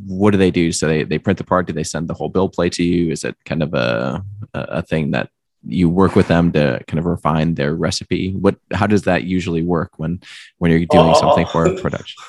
What 0.05 0.31
do 0.31 0.37
they 0.37 0.51
do? 0.51 0.71
So 0.71 0.87
they, 0.87 1.03
they 1.03 1.19
print 1.19 1.37
the 1.37 1.43
part. 1.43 1.67
Do 1.67 1.73
they 1.73 1.83
send 1.83 2.07
the 2.07 2.13
whole 2.13 2.29
build 2.29 2.53
plate 2.53 2.73
to 2.73 2.83
you? 2.83 3.11
Is 3.11 3.23
it 3.23 3.35
kind 3.45 3.63
of 3.63 3.73
a 3.73 4.23
a 4.53 4.81
thing 4.81 5.11
that 5.11 5.29
you 5.65 5.89
work 5.89 6.15
with 6.15 6.27
them 6.27 6.51
to 6.53 6.81
kind 6.87 6.99
of 6.99 7.05
refine 7.05 7.55
their 7.55 7.75
recipe? 7.75 8.33
What 8.33 8.57
how 8.71 8.87
does 8.87 9.03
that 9.03 9.23
usually 9.23 9.63
work 9.63 9.97
when 9.97 10.21
when 10.57 10.71
you're 10.71 10.85
doing 10.85 11.15
something 11.15 11.47
for 11.47 11.75
production? 11.81 12.21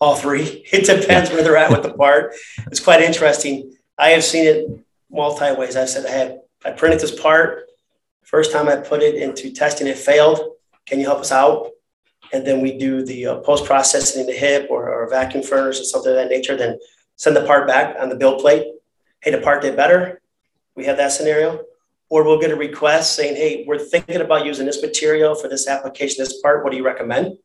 all 0.00 0.16
three. 0.16 0.64
It 0.72 0.86
depends 0.86 1.30
where 1.30 1.42
they're 1.42 1.56
at 1.56 1.70
with 1.70 1.82
the 1.82 1.92
part. 1.92 2.34
It's 2.66 2.80
quite 2.80 3.02
interesting. 3.02 3.72
I 3.98 4.10
have 4.10 4.24
seen 4.24 4.46
it 4.46 4.84
multi 5.10 5.52
ways. 5.52 5.76
I've 5.76 5.88
said 5.88 6.06
I 6.06 6.10
had 6.10 6.40
I 6.64 6.72
printed 6.72 7.00
this 7.00 7.18
part 7.18 7.68
First 8.28 8.52
time 8.52 8.68
I 8.68 8.76
put 8.76 9.00
it 9.00 9.14
into 9.14 9.50
testing, 9.50 9.86
it 9.86 9.96
failed. 9.96 10.38
Can 10.84 11.00
you 11.00 11.06
help 11.06 11.20
us 11.20 11.32
out? 11.32 11.70
And 12.30 12.46
then 12.46 12.60
we 12.60 12.76
do 12.76 13.02
the 13.02 13.24
uh, 13.24 13.36
post 13.38 13.64
processing 13.64 14.20
in 14.20 14.26
the 14.26 14.34
hip 14.34 14.66
or, 14.68 14.90
or 14.90 15.08
vacuum 15.08 15.42
furnace 15.42 15.80
or 15.80 15.84
something 15.84 16.10
of 16.10 16.16
that 16.18 16.28
nature. 16.28 16.54
Then 16.54 16.78
send 17.16 17.34
the 17.34 17.46
part 17.46 17.66
back 17.66 17.96
on 17.98 18.10
the 18.10 18.16
build 18.16 18.42
plate. 18.42 18.66
Hey, 19.22 19.30
the 19.30 19.38
part 19.38 19.62
did 19.62 19.76
better. 19.76 20.20
We 20.74 20.84
have 20.84 20.98
that 20.98 21.12
scenario. 21.12 21.64
Or 22.10 22.22
we'll 22.22 22.38
get 22.38 22.50
a 22.50 22.56
request 22.56 23.16
saying, 23.16 23.36
hey, 23.36 23.64
we're 23.66 23.78
thinking 23.78 24.20
about 24.20 24.44
using 24.44 24.66
this 24.66 24.82
material 24.82 25.34
for 25.34 25.48
this 25.48 25.66
application, 25.66 26.22
this 26.22 26.42
part. 26.42 26.62
What 26.62 26.72
do 26.72 26.76
you 26.76 26.84
recommend? 26.84 27.28
And 27.28 27.38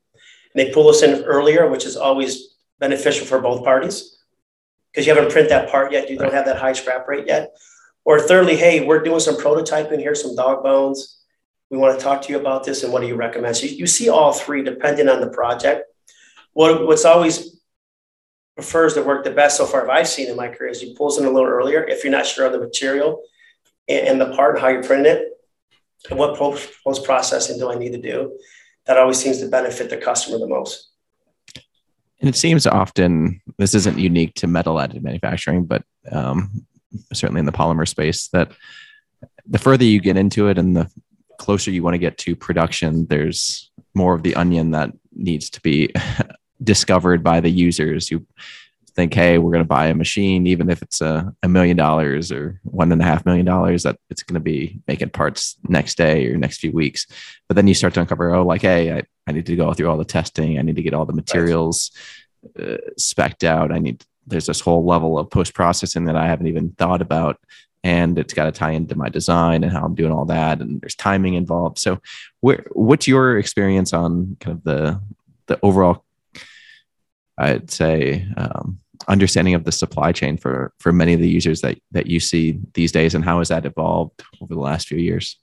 they 0.53 0.73
pull 0.73 0.89
us 0.89 1.01
in 1.01 1.23
earlier, 1.23 1.69
which 1.69 1.85
is 1.85 1.95
always 1.95 2.55
beneficial 2.79 3.25
for 3.25 3.39
both 3.39 3.63
parties 3.63 4.17
because 4.91 5.07
you 5.07 5.15
haven't 5.15 5.31
printed 5.31 5.51
that 5.51 5.69
part 5.69 5.93
yet. 5.93 6.09
You 6.09 6.17
don't 6.17 6.33
have 6.33 6.43
that 6.43 6.57
high 6.57 6.73
scrap 6.73 7.07
rate 7.07 7.25
yet. 7.25 7.55
Or 8.05 8.19
thirdly, 8.19 8.57
hey, 8.57 8.85
we're 8.85 9.03
doing 9.03 9.19
some 9.19 9.35
prototyping 9.35 9.99
here, 9.99 10.15
some 10.15 10.35
dog 10.35 10.63
bones. 10.63 11.21
We 11.69 11.77
want 11.77 11.97
to 11.97 12.03
talk 12.03 12.21
to 12.23 12.31
you 12.31 12.39
about 12.39 12.63
this, 12.63 12.83
and 12.83 12.91
what 12.91 13.01
do 13.01 13.07
you 13.07 13.15
recommend? 13.15 13.57
So 13.57 13.65
you, 13.65 13.87
see 13.87 14.09
all 14.09 14.33
three 14.33 14.63
depending 14.63 15.09
on 15.09 15.21
the 15.21 15.29
project. 15.29 15.85
What, 16.51 16.85
what's 16.85 17.05
always 17.05 17.61
prefers 18.55 18.93
to 18.93 19.03
work 19.03 19.23
the 19.23 19.31
best 19.31 19.57
so 19.57 19.65
far 19.65 19.89
I've 19.89 20.07
seen 20.07 20.29
in 20.29 20.35
my 20.35 20.47
career 20.49 20.69
is 20.69 20.83
you 20.83 20.93
pulls 20.95 21.17
in 21.17 21.25
a 21.25 21.29
little 21.29 21.49
earlier 21.49 21.83
if 21.83 22.03
you're 22.03 22.11
not 22.11 22.27
sure 22.27 22.45
of 22.45 22.51
the 22.51 22.59
material 22.59 23.23
and, 23.87 24.07
and 24.07 24.21
the 24.21 24.35
part 24.35 24.55
and 24.55 24.61
how 24.61 24.69
you're 24.69 24.83
printing 24.83 25.11
it 25.11 25.29
and 26.09 26.19
what 26.19 26.37
post 26.37 27.03
processing 27.03 27.57
do 27.57 27.71
I 27.71 27.75
need 27.75 27.93
to 27.93 28.01
do. 28.01 28.37
That 28.85 28.97
always 28.97 29.17
seems 29.17 29.39
to 29.39 29.47
benefit 29.47 29.89
the 29.89 29.97
customer 29.97 30.37
the 30.37 30.47
most. 30.47 30.89
And 32.19 32.29
it 32.29 32.35
seems 32.35 32.67
often 32.67 33.41
this 33.57 33.73
isn't 33.73 33.97
unique 33.97 34.35
to 34.35 34.47
metal 34.47 34.75
additive 34.75 35.03
manufacturing, 35.03 35.65
but 35.65 35.83
um, 36.11 36.65
certainly 37.11 37.39
in 37.39 37.45
the 37.45 37.51
polymer 37.51 37.87
space, 37.87 38.27
that 38.29 38.51
the 39.45 39.59
further 39.59 39.83
you 39.83 39.99
get 39.99 40.17
into 40.17 40.47
it 40.47 40.57
and 40.57 40.75
the 40.75 40.89
closer 41.37 41.71
you 41.71 41.83
want 41.83 41.93
to 41.93 41.99
get 41.99 42.17
to 42.19 42.35
production, 42.35 43.05
there's 43.07 43.71
more 43.93 44.13
of 44.13 44.23
the 44.23 44.35
onion 44.35 44.71
that 44.71 44.91
needs 45.13 45.49
to 45.51 45.61
be 45.61 45.93
discovered 46.63 47.23
by 47.23 47.39
the 47.39 47.49
users 47.49 48.07
who 48.07 48.25
think, 48.95 49.13
hey, 49.13 49.37
we're 49.37 49.51
going 49.51 49.63
to 49.63 49.67
buy 49.67 49.87
a 49.87 49.95
machine, 49.95 50.45
even 50.45 50.69
if 50.69 50.81
it's 50.81 51.01
a, 51.01 51.33
a 51.41 51.49
million 51.49 51.75
dollars 51.75 52.31
or 52.31 52.59
one 52.63 52.91
and 52.91 53.01
a 53.01 53.05
half 53.05 53.25
million 53.25 53.45
dollars, 53.45 53.83
that 53.83 53.97
it's 54.09 54.23
going 54.23 54.35
to 54.35 54.39
be 54.39 54.79
making 54.87 55.09
parts 55.09 55.57
next 55.67 55.97
day 55.97 56.27
or 56.27 56.37
next 56.37 56.59
few 56.59 56.71
weeks. 56.71 57.07
But 57.47 57.55
then 57.55 57.67
you 57.67 57.73
start 57.73 57.95
to 57.95 58.01
uncover, 58.01 58.33
oh, 58.33 58.45
like, 58.45 58.61
hey, 58.61 58.93
I, 58.93 59.03
I 59.27 59.31
need 59.31 59.47
to 59.47 59.55
go 59.55 59.73
through 59.73 59.89
all 59.89 59.97
the 59.97 60.05
testing. 60.05 60.59
I 60.59 60.61
need 60.61 60.75
to 60.75 60.83
get 60.83 60.93
all 60.93 61.05
the 61.05 61.13
materials 61.13 61.91
uh, 62.59 62.77
specked 62.97 63.43
out. 63.43 63.71
I 63.71 63.79
need, 63.79 64.03
there's 64.27 64.45
this 64.45 64.59
whole 64.59 64.85
level 64.85 65.19
of 65.19 65.29
post 65.29 65.53
processing 65.53 66.05
that 66.05 66.15
I 66.15 66.27
haven't 66.27 66.47
even 66.47 66.71
thought 66.71 67.01
about. 67.01 67.39
And 67.85 68.17
it's 68.17 68.33
got 68.33 68.45
to 68.45 68.51
tie 68.51 68.71
into 68.71 68.95
my 68.95 69.09
design 69.09 69.63
and 69.63 69.71
how 69.71 69.83
I'm 69.83 69.95
doing 69.95 70.13
all 70.13 70.25
that. 70.25 70.61
And 70.61 70.79
there's 70.79 70.95
timing 70.95 71.33
involved. 71.33 71.79
So, 71.79 71.99
where, 72.39 72.63
what's 72.71 73.09
your 73.09 73.37
experience 73.37 73.91
on 73.91 74.37
kind 74.39 74.57
of 74.57 74.63
the 74.63 75.01
the 75.47 75.59
overall 75.61 76.05
I'd 77.37 77.71
say 77.71 78.27
um, 78.37 78.79
understanding 79.07 79.53
of 79.53 79.63
the 79.63 79.71
supply 79.71 80.11
chain 80.11 80.37
for 80.37 80.73
for 80.79 80.91
many 80.91 81.13
of 81.13 81.19
the 81.19 81.29
users 81.29 81.61
that 81.61 81.79
that 81.91 82.07
you 82.07 82.19
see 82.19 82.59
these 82.73 82.91
days, 82.91 83.15
and 83.15 83.25
how 83.25 83.39
has 83.39 83.49
that 83.49 83.65
evolved 83.65 84.23
over 84.41 84.53
the 84.53 84.59
last 84.59 84.87
few 84.87 84.97
years? 84.97 85.37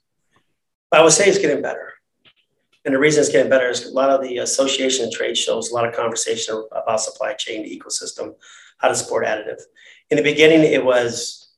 I 0.91 1.01
would 1.01 1.11
say 1.11 1.27
it's 1.27 1.37
getting 1.37 1.61
better, 1.61 1.93
and 2.85 2.93
the 2.93 2.99
reason 2.99 3.21
it's 3.21 3.31
getting 3.31 3.49
better 3.49 3.69
is 3.69 3.85
a 3.85 3.91
lot 3.91 4.09
of 4.09 4.21
the 4.21 4.37
association 4.37 5.05
and 5.05 5.13
trade 5.13 5.37
shows, 5.37 5.69
a 5.69 5.73
lot 5.73 5.87
of 5.87 5.93
conversation 5.93 6.65
about 6.71 7.01
supply 7.01 7.33
chain, 7.33 7.65
ecosystem, 7.65 8.35
how 8.81 8.87
to 8.87 8.95
support 8.95 9.25
additive. 9.25 9.61
In 10.09 10.17
the 10.17 10.23
beginning, 10.23 10.61
it 10.61 10.83
was 10.83 11.53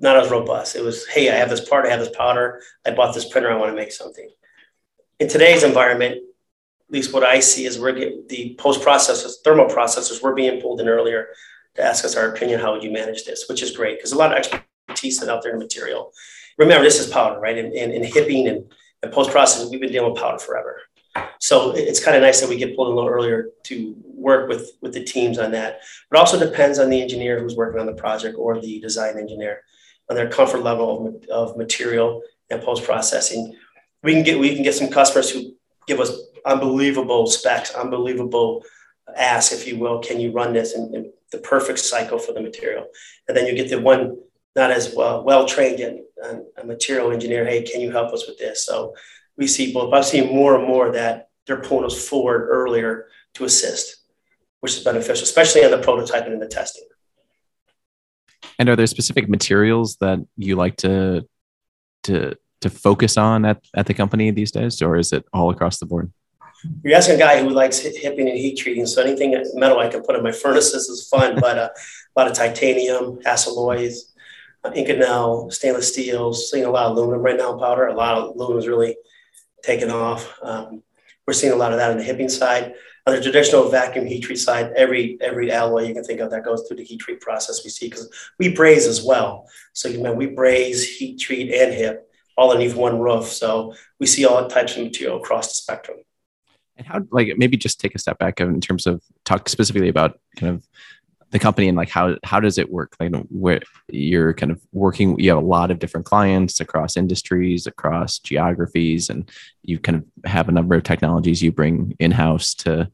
not 0.00 0.16
as 0.16 0.30
robust. 0.30 0.76
It 0.76 0.82
was, 0.82 1.06
hey, 1.06 1.30
I 1.30 1.34
have 1.34 1.50
this 1.50 1.66
part, 1.66 1.86
I 1.86 1.90
have 1.90 2.00
this 2.00 2.14
powder, 2.16 2.60
I 2.84 2.90
bought 2.90 3.14
this 3.14 3.28
printer, 3.28 3.50
I 3.50 3.56
want 3.56 3.70
to 3.70 3.76
make 3.76 3.92
something. 3.92 4.28
In 5.20 5.28
today's 5.28 5.62
environment, 5.62 6.16
at 6.16 6.92
least 6.92 7.12
what 7.12 7.22
I 7.22 7.40
see 7.40 7.64
is 7.64 7.78
we're 7.78 7.92
getting 7.92 8.24
the 8.28 8.56
post 8.58 8.80
processors, 8.80 9.34
thermal 9.44 9.66
processors, 9.66 10.22
we're 10.22 10.34
being 10.34 10.60
pulled 10.60 10.80
in 10.80 10.88
earlier 10.88 11.28
to 11.76 11.82
ask 11.82 12.04
us 12.04 12.16
our 12.16 12.28
opinion. 12.28 12.60
How 12.60 12.72
would 12.72 12.82
you 12.82 12.92
manage 12.92 13.24
this? 13.24 13.48
Which 13.48 13.62
is 13.62 13.76
great 13.76 13.98
because 13.98 14.12
a 14.12 14.18
lot 14.18 14.32
of 14.32 14.38
expertise 14.38 15.22
is 15.22 15.28
out 15.28 15.42
there 15.42 15.52
in 15.52 15.58
material. 15.58 16.12
Remember, 16.58 16.84
this 16.84 17.00
is 17.00 17.06
powder, 17.06 17.40
right? 17.40 17.56
And 17.56 17.72
in, 17.72 17.90
in, 17.90 18.04
hipping 18.04 18.48
and, 18.48 18.72
and 19.02 19.12
post 19.12 19.30
processing, 19.30 19.70
we've 19.70 19.80
been 19.80 19.90
dealing 19.90 20.12
with 20.12 20.20
powder 20.20 20.38
forever. 20.38 20.80
So 21.38 21.72
it's 21.72 22.02
kind 22.02 22.16
of 22.16 22.22
nice 22.22 22.40
that 22.40 22.48
we 22.48 22.56
get 22.56 22.74
pulled 22.74 22.88
in 22.88 22.92
a 22.94 22.96
little 22.96 23.10
earlier 23.10 23.50
to 23.64 23.94
work 24.04 24.48
with 24.48 24.72
with 24.80 24.94
the 24.94 25.04
teams 25.04 25.38
on 25.38 25.52
that. 25.52 25.80
But 26.10 26.18
also 26.18 26.38
depends 26.38 26.78
on 26.78 26.90
the 26.90 27.00
engineer 27.00 27.38
who's 27.38 27.56
working 27.56 27.80
on 27.80 27.86
the 27.86 27.92
project 27.92 28.36
or 28.38 28.60
the 28.60 28.80
design 28.80 29.18
engineer 29.18 29.62
on 30.10 30.16
their 30.16 30.28
comfort 30.28 30.62
level 30.62 31.06
of, 31.06 31.50
of 31.50 31.56
material 31.56 32.22
and 32.50 32.62
post 32.62 32.84
processing. 32.84 33.54
We 34.02 34.12
can 34.12 34.22
get 34.22 34.38
we 34.38 34.54
can 34.54 34.64
get 34.64 34.74
some 34.74 34.88
customers 34.88 35.30
who 35.30 35.54
give 35.86 36.00
us 36.00 36.18
unbelievable 36.44 37.26
specs, 37.26 37.74
unbelievable 37.74 38.62
ask, 39.16 39.52
if 39.52 39.66
you 39.66 39.78
will, 39.78 40.00
can 40.00 40.20
you 40.20 40.32
run 40.32 40.52
this 40.52 40.74
in, 40.74 40.94
in 40.94 41.12
the 41.30 41.38
perfect 41.38 41.78
cycle 41.78 42.18
for 42.18 42.32
the 42.32 42.40
material? 42.40 42.86
And 43.28 43.36
then 43.36 43.46
you 43.46 43.54
get 43.54 43.68
the 43.68 43.80
one 43.80 44.18
not 44.56 44.70
as 44.70 44.94
well 44.94 45.24
well 45.24 45.46
trained 45.46 45.78
yet, 45.80 45.96
uh, 46.22 46.36
a 46.58 46.64
material 46.64 47.10
engineer. 47.10 47.44
Hey, 47.44 47.62
can 47.62 47.80
you 47.80 47.90
help 47.90 48.12
us 48.12 48.26
with 48.26 48.38
this? 48.38 48.64
So 48.64 48.94
we 49.36 49.46
see 49.46 49.72
both. 49.72 49.92
I've 49.92 50.04
seen 50.04 50.34
more 50.34 50.56
and 50.56 50.66
more 50.66 50.92
that 50.92 51.28
they're 51.46 51.60
pulling 51.60 51.84
us 51.84 52.08
forward 52.08 52.48
earlier 52.48 53.06
to 53.34 53.44
assist, 53.44 53.96
which 54.60 54.76
is 54.76 54.84
beneficial, 54.84 55.24
especially 55.24 55.64
on 55.64 55.70
the 55.70 55.78
prototyping 55.78 56.32
and 56.32 56.42
the 56.42 56.48
testing. 56.48 56.84
And 58.58 58.68
are 58.68 58.76
there 58.76 58.86
specific 58.86 59.28
materials 59.28 59.96
that 59.96 60.20
you 60.36 60.56
like 60.56 60.76
to 60.78 61.26
to 62.04 62.36
to 62.60 62.70
focus 62.70 63.16
on 63.16 63.44
at, 63.44 63.62
at 63.74 63.86
the 63.86 63.94
company 63.94 64.30
these 64.30 64.50
days, 64.50 64.80
or 64.80 64.96
is 64.96 65.12
it 65.12 65.24
all 65.32 65.50
across 65.50 65.78
the 65.78 65.86
board? 65.86 66.12
You're 66.82 66.96
asking 66.96 67.16
a 67.16 67.18
guy 67.18 67.42
who 67.42 67.50
likes 67.50 67.78
hipping 67.78 68.28
and 68.28 68.38
heat 68.38 68.56
treating, 68.56 68.86
so 68.86 69.02
anything 69.02 69.36
metal 69.54 69.78
I 69.78 69.88
can 69.88 70.02
put 70.02 70.16
in 70.16 70.22
my 70.22 70.32
furnaces 70.32 70.88
is 70.88 71.08
fun. 71.08 71.38
but 71.40 71.58
uh, 71.58 71.68
a 71.74 72.20
lot 72.20 72.30
of 72.30 72.34
titanium, 72.34 73.18
alloys, 73.26 74.12
uh, 74.64 74.70
Inconel, 74.70 75.52
stainless 75.52 75.92
steels. 75.92 76.50
Seeing 76.50 76.64
a 76.64 76.70
lot 76.70 76.86
of 76.86 76.96
aluminum 76.96 77.22
right 77.22 77.36
now 77.36 77.52
in 77.52 77.58
powder. 77.58 77.86
A 77.88 77.94
lot 77.94 78.16
of 78.16 78.34
aluminum 78.34 78.58
is 78.58 78.68
really 78.68 78.96
taking 79.64 79.90
off. 79.90 80.38
Um, 80.42 80.82
we're 81.26 81.32
seeing 81.32 81.52
a 81.52 81.56
lot 81.56 81.72
of 81.72 81.78
that 81.78 81.90
on 81.90 81.96
the 81.96 82.02
hipping 82.02 82.28
side. 82.28 82.74
On 83.06 83.14
the 83.14 83.20
traditional 83.20 83.68
vacuum 83.68 84.06
heat 84.06 84.22
treat 84.22 84.36
side, 84.36 84.72
every 84.76 85.18
every 85.20 85.52
alloy 85.52 85.86
you 85.86 85.94
can 85.94 86.04
think 86.04 86.20
of 86.20 86.30
that 86.30 86.44
goes 86.44 86.66
through 86.66 86.78
the 86.78 86.84
heat 86.84 87.00
treat 87.00 87.20
process 87.20 87.62
we 87.62 87.68
see 87.68 87.86
because 87.86 88.10
we 88.38 88.48
braze 88.48 88.86
as 88.86 89.04
well. 89.04 89.46
So 89.74 89.88
you 89.88 89.98
know 89.98 90.14
we 90.14 90.26
braze, 90.26 90.96
heat 90.96 91.20
treat, 91.20 91.52
and 91.52 91.72
hip 91.74 92.10
all 92.36 92.50
underneath 92.50 92.76
one 92.76 93.00
roof. 93.00 93.26
So 93.26 93.74
we 94.00 94.06
see 94.06 94.24
all 94.24 94.48
types 94.48 94.76
of 94.76 94.84
material 94.84 95.18
across 95.18 95.48
the 95.48 95.54
spectrum. 95.54 95.98
And 96.76 96.86
how, 96.86 97.00
like, 97.10 97.28
maybe 97.36 97.56
just 97.56 97.80
take 97.80 97.94
a 97.94 97.98
step 97.98 98.18
back 98.18 98.40
in 98.40 98.60
terms 98.60 98.86
of 98.86 99.02
talk 99.24 99.48
specifically 99.48 99.88
about 99.88 100.18
kind 100.36 100.56
of 100.56 100.66
the 101.34 101.40
company 101.40 101.66
and 101.66 101.76
like 101.76 101.90
how 101.90 102.16
how 102.22 102.38
does 102.38 102.58
it 102.58 102.70
work? 102.70 102.94
Like, 103.00 103.12
where 103.28 103.60
you're 103.88 104.32
kind 104.34 104.52
of 104.52 104.62
working, 104.72 105.18
you 105.18 105.30
have 105.30 105.42
a 105.42 105.46
lot 105.46 105.72
of 105.72 105.80
different 105.80 106.06
clients 106.06 106.60
across 106.60 106.96
industries, 106.96 107.66
across 107.66 108.20
geographies, 108.20 109.10
and 109.10 109.28
you 109.64 109.80
kind 109.80 109.98
of 109.98 110.30
have 110.30 110.48
a 110.48 110.52
number 110.52 110.76
of 110.76 110.84
technologies 110.84 111.42
you 111.42 111.50
bring 111.50 111.96
in 111.98 112.12
house 112.12 112.54
to 112.54 112.88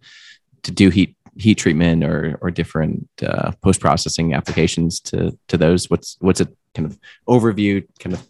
to 0.62 0.70
do 0.70 0.88
heat 0.88 1.14
heat 1.36 1.56
treatment 1.56 2.02
or 2.02 2.38
or 2.40 2.50
different 2.50 3.06
uh, 3.22 3.52
post 3.62 3.78
processing 3.78 4.32
applications 4.32 5.00
to 5.00 5.38
to 5.48 5.58
those. 5.58 5.90
What's 5.90 6.16
what's 6.20 6.40
a 6.40 6.48
kind 6.74 6.86
of 6.86 6.98
overview, 7.28 7.86
kind 7.98 8.14
of 8.14 8.26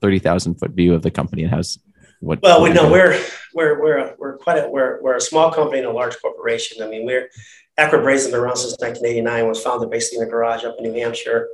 thirty 0.00 0.18
thousand 0.18 0.56
foot 0.56 0.72
view 0.72 0.94
of 0.94 1.02
the 1.02 1.12
company 1.12 1.44
and 1.44 1.52
how's 1.52 1.78
what? 2.18 2.42
Well, 2.42 2.60
we 2.60 2.72
know 2.72 2.90
we're 2.90 3.16
we're 3.54 3.80
we're 3.80 4.14
we're 4.18 4.36
quite 4.38 4.58
a 4.58 4.68
we're 4.68 5.00
we're 5.00 5.16
a 5.16 5.20
small 5.20 5.52
company 5.52 5.78
and 5.78 5.86
a 5.86 5.92
large 5.92 6.20
corporation. 6.20 6.82
I 6.82 6.88
mean, 6.88 7.06
we're 7.06 7.28
Accurate 7.76 8.04
Brazing 8.04 8.30
been 8.30 8.40
around 8.40 8.56
since 8.56 8.78
1989. 8.78 9.48
Was 9.48 9.62
founded 9.62 9.90
basically 9.90 10.22
in 10.22 10.28
a 10.28 10.30
garage 10.30 10.64
up 10.64 10.76
in 10.78 10.84
New 10.84 11.00
Hampshire, 11.00 11.48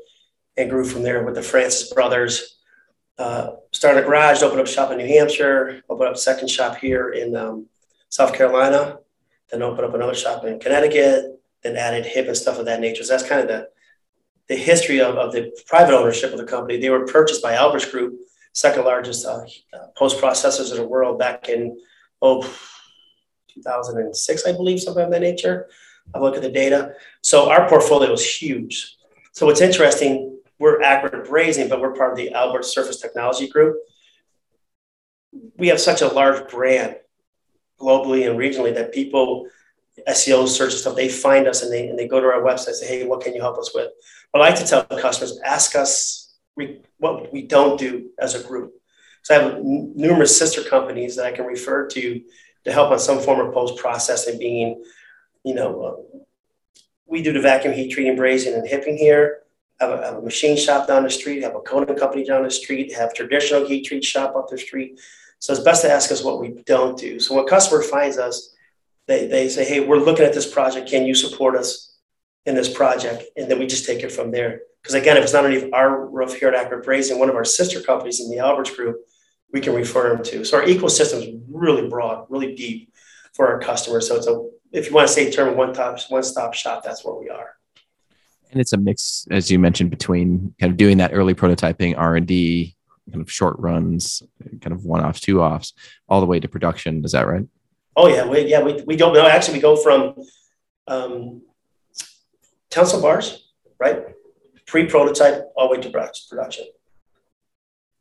and 0.57 0.69
grew 0.69 0.85
from 0.85 1.03
there 1.03 1.25
with 1.25 1.35
the 1.35 1.43
Francis 1.43 1.93
brothers. 1.93 2.59
Uh, 3.19 3.53
started 3.73 4.03
a 4.03 4.07
garage, 4.07 4.43
opened 4.43 4.61
up 4.61 4.67
shop 4.67 4.91
in 4.91 4.99
New 4.99 5.07
Hampshire, 5.07 5.83
opened 5.89 6.11
up 6.11 6.17
second 6.17 6.49
shop 6.49 6.77
here 6.77 7.11
in 7.11 7.37
um, 7.37 7.67
South 8.09 8.35
Carolina, 8.35 8.99
then 9.51 9.63
opened 9.63 9.87
up 9.87 9.95
another 9.95 10.15
shop 10.15 10.45
in 10.45 10.59
Connecticut, 10.59 11.41
then 11.63 11.77
added 11.77 12.07
hip 12.07 12.27
and 12.27 12.37
stuff 12.37 12.59
of 12.59 12.65
that 12.67 12.81
nature. 12.81 13.05
So 13.05 13.15
that's 13.15 13.29
kind 13.29 13.43
of 13.43 13.49
the 13.49 13.69
the 14.49 14.57
history 14.57 15.01
of, 15.01 15.17
of 15.17 15.33
the 15.33 15.57
private 15.69 15.97
ownership 15.97 16.33
of 16.33 16.39
the 16.39 16.45
company. 16.45 16.77
They 16.77 16.91
were 16.91 17.07
purchased 17.07 17.41
by 17.41 17.55
Aalberts 17.55 17.91
Group 17.91 18.19
second 18.53 18.85
largest 18.85 19.25
uh, 19.25 19.45
post 19.97 20.21
processors 20.21 20.71
in 20.73 20.79
the 20.79 20.87
world 20.87 21.19
back 21.19 21.49
in 21.49 21.79
oh 22.21 22.43
2006, 23.55 24.47
I 24.47 24.53
believe, 24.53 24.81
something 24.81 25.05
of 25.05 25.11
that 25.11 25.21
nature. 25.21 25.69
I 26.15 26.19
look 26.19 26.37
at 26.37 26.43
the 26.43 26.51
data. 26.51 26.95
So 27.23 27.51
our 27.51 27.69
portfolio 27.69 28.13
is 28.13 28.25
huge. 28.25 28.97
So 29.33 29.47
what's 29.47 29.61
interesting, 29.61 30.39
we're 30.59 30.83
Accurate 30.83 31.27
Brazing, 31.27 31.69
but 31.69 31.81
we're 31.81 31.95
part 31.95 32.13
of 32.13 32.17
the 32.17 32.31
Aalberts 32.35 32.67
Surface 32.67 33.01
Technology 33.01 33.49
Group. 33.49 33.77
We 35.57 35.69
have 35.69 35.81
such 35.81 36.03
a 36.03 36.09
large 36.09 36.51
brand 36.51 36.97
globally 37.81 38.29
and 38.29 38.39
regionally 38.39 38.75
that 38.75 38.93
people, 38.93 39.47
SEO 40.09 40.49
search 40.49 40.75
stuff, 40.75 40.97
they 40.97 41.09
find 41.09 41.47
us 41.47 41.63
and 41.63 41.73
they, 41.73 41.89
and 41.89 41.99
they 41.99 42.09
go 42.09 42.21
to 42.21 42.27
our 42.27 42.43
website 42.43 42.69
and 42.69 42.77
say, 42.77 42.87
hey, 42.87 43.07
what 43.07 43.23
can 43.23 43.35
you 43.35 43.41
help 43.41 43.59
us 43.59 43.73
with? 43.75 43.91
I 44.35 44.39
like 44.39 44.57
to 44.57 44.67
tell 44.67 44.85
customers, 44.85 45.39
ask 45.45 45.77
us 45.77 46.35
what 46.99 47.33
we 47.33 47.43
don't 47.43 47.79
do 47.79 48.11
as 48.19 48.35
a 48.35 48.47
group. 48.47 48.75
So 49.23 49.35
I 49.35 49.43
have 49.43 49.55
n- 49.55 49.93
numerous 49.95 50.37
sister 50.37 50.63
companies 50.63 51.17
that 51.17 51.27
I 51.27 51.33
can 51.33 51.47
refer 51.47 51.87
to 51.87 52.21
to 52.65 52.73
help 52.73 52.91
on 52.91 52.99
some 52.99 53.21
form 53.21 53.41
of 53.41 53.55
post 53.55 53.77
processing, 53.79 54.39
being, 54.39 54.83
you 55.45 55.55
know, 55.55 55.83
uh, 55.83 56.19
we 57.07 57.23
do 57.23 57.33
the 57.33 57.41
vacuum 57.41 57.75
heat 57.75 57.91
treating, 57.91 58.17
brazing, 58.17 58.55
and 58.55 58.67
hipping 58.67 58.97
here. 58.97 59.41
Have, 59.81 59.91
a, 59.91 60.05
have 60.05 60.17
a 60.17 60.23
machine 60.23 60.57
shop 60.57 60.87
down 60.87 61.05
the 61.05 61.11
street, 61.11 61.43
have 61.43 61.55
a 61.55 61.61
coating 61.61 61.97
company 61.97 62.25
down 62.25 62.43
the 62.43 62.51
street, 62.51 62.93
have 62.95 63.15
traditional 63.15 63.67
heat 63.67 63.85
treat 63.87 64.05
shop 64.05 64.37
up 64.37 64.49
the 64.49 64.59
street. 64.59 65.01
So 65.39 65.55
it's 65.55 65.63
best 65.63 65.83
to 65.83 65.91
ask 65.91 66.13
us 66.13 66.23
what 66.23 66.39
we 66.39 66.63
don't 66.67 66.99
do. 66.99 67.19
So 67.19 67.35
when 67.35 67.45
a 67.45 67.49
customer 67.49 67.83
finds 67.83 68.19
us, 68.19 68.55
they, 69.07 69.27
they 69.27 69.49
say, 69.49 69.65
hey, 69.65 69.81
we're 69.81 69.97
looking 69.97 70.27
at 70.27 70.35
this 70.35 70.51
project. 70.51 70.89
Can 70.89 71.07
you 71.07 71.15
support 71.15 71.57
us 71.57 71.97
in 72.45 72.55
this 72.55 72.69
project? 72.69 73.25
And 73.37 73.51
then 73.51 73.59
we 73.59 73.67
just 73.67 73.87
take 73.87 74.03
it 74.03 74.13
from 74.13 74.31
there. 74.31 74.61
Because 74.83 74.95
again, 74.95 75.17
if 75.17 75.25
it's 75.25 75.33
not 75.33 75.45
underneath 75.45 75.73
our 75.73 76.07
roof 76.07 76.35
here 76.35 76.49
at 76.49 76.55
Accurate 76.55 76.85
Brazing, 76.85 77.19
one 77.19 77.31
of 77.31 77.35
our 77.35 77.45
sister 77.45 77.81
companies 77.81 78.21
in 78.21 78.31
the 78.31 78.37
Aalberts 78.37 78.77
Group, 78.77 78.99
we 79.53 79.61
can 79.61 79.75
refer 79.75 80.15
them 80.15 80.23
to. 80.25 80.45
So 80.45 80.59
our 80.59 80.65
ecosystem 80.65 81.23
is 81.23 81.41
really 81.51 81.89
broad, 81.89 82.27
really 82.29 82.55
deep 82.55 82.93
for 83.35 83.49
our 83.49 83.59
customers. 83.59 84.09
So 84.09 84.17
it's 84.17 84.27
a, 84.27 84.49
if 84.73 84.89
you 84.89 84.95
want 84.95 85.09
to 85.09 85.13
say 85.13 85.31
term 85.31 85.57
one 85.57 85.73
top 85.73 85.99
one 86.09 86.23
stop 86.23 86.55
shop, 86.55 86.83
that's 86.85 87.05
where 87.05 87.15
we 87.15 87.29
are. 87.29 87.57
And 88.51 88.61
it's 88.61 88.73
a 88.73 88.77
mix, 88.77 89.27
as 89.31 89.51
you 89.51 89.59
mentioned, 89.59 89.91
between 89.91 90.55
kind 90.61 90.73
of 90.73 90.77
doing 90.77 90.99
that 90.99 91.13
early 91.13 91.35
prototyping, 91.35 91.97
R 91.97 92.17
and 92.17 92.27
D, 92.27 92.77
kind 93.11 93.23
of 93.23 93.31
short 93.31 93.59
runs, 93.59 94.23
kind 94.61 94.73
of 94.73 94.85
one 94.85 95.05
offs, 95.05 95.21
two 95.21 95.41
offs, 95.41 95.73
all 96.09 96.21
the 96.21 96.27
way 96.27 96.41
to 96.41 96.49
production. 96.49 97.05
Is 97.05 97.13
that 97.13 97.27
right? 97.27 97.47
Oh 97.97 98.09
yeah, 98.09 98.27
we, 98.27 98.47
yeah, 98.47 98.63
we, 98.63 98.83
we 98.83 98.97
go, 98.97 99.13
no, 99.13 99.27
actually 99.27 99.55
we 99.55 99.61
go 99.61 99.77
from 99.77 100.15
um, 100.87 101.43
tensile 102.71 103.03
bars, 103.03 103.53
right? 103.79 104.05
Pre-prototype 104.67 105.53
all 105.57 105.69
the 105.69 105.77
way 105.77 105.83
to 105.83 105.91
production. 106.29 106.67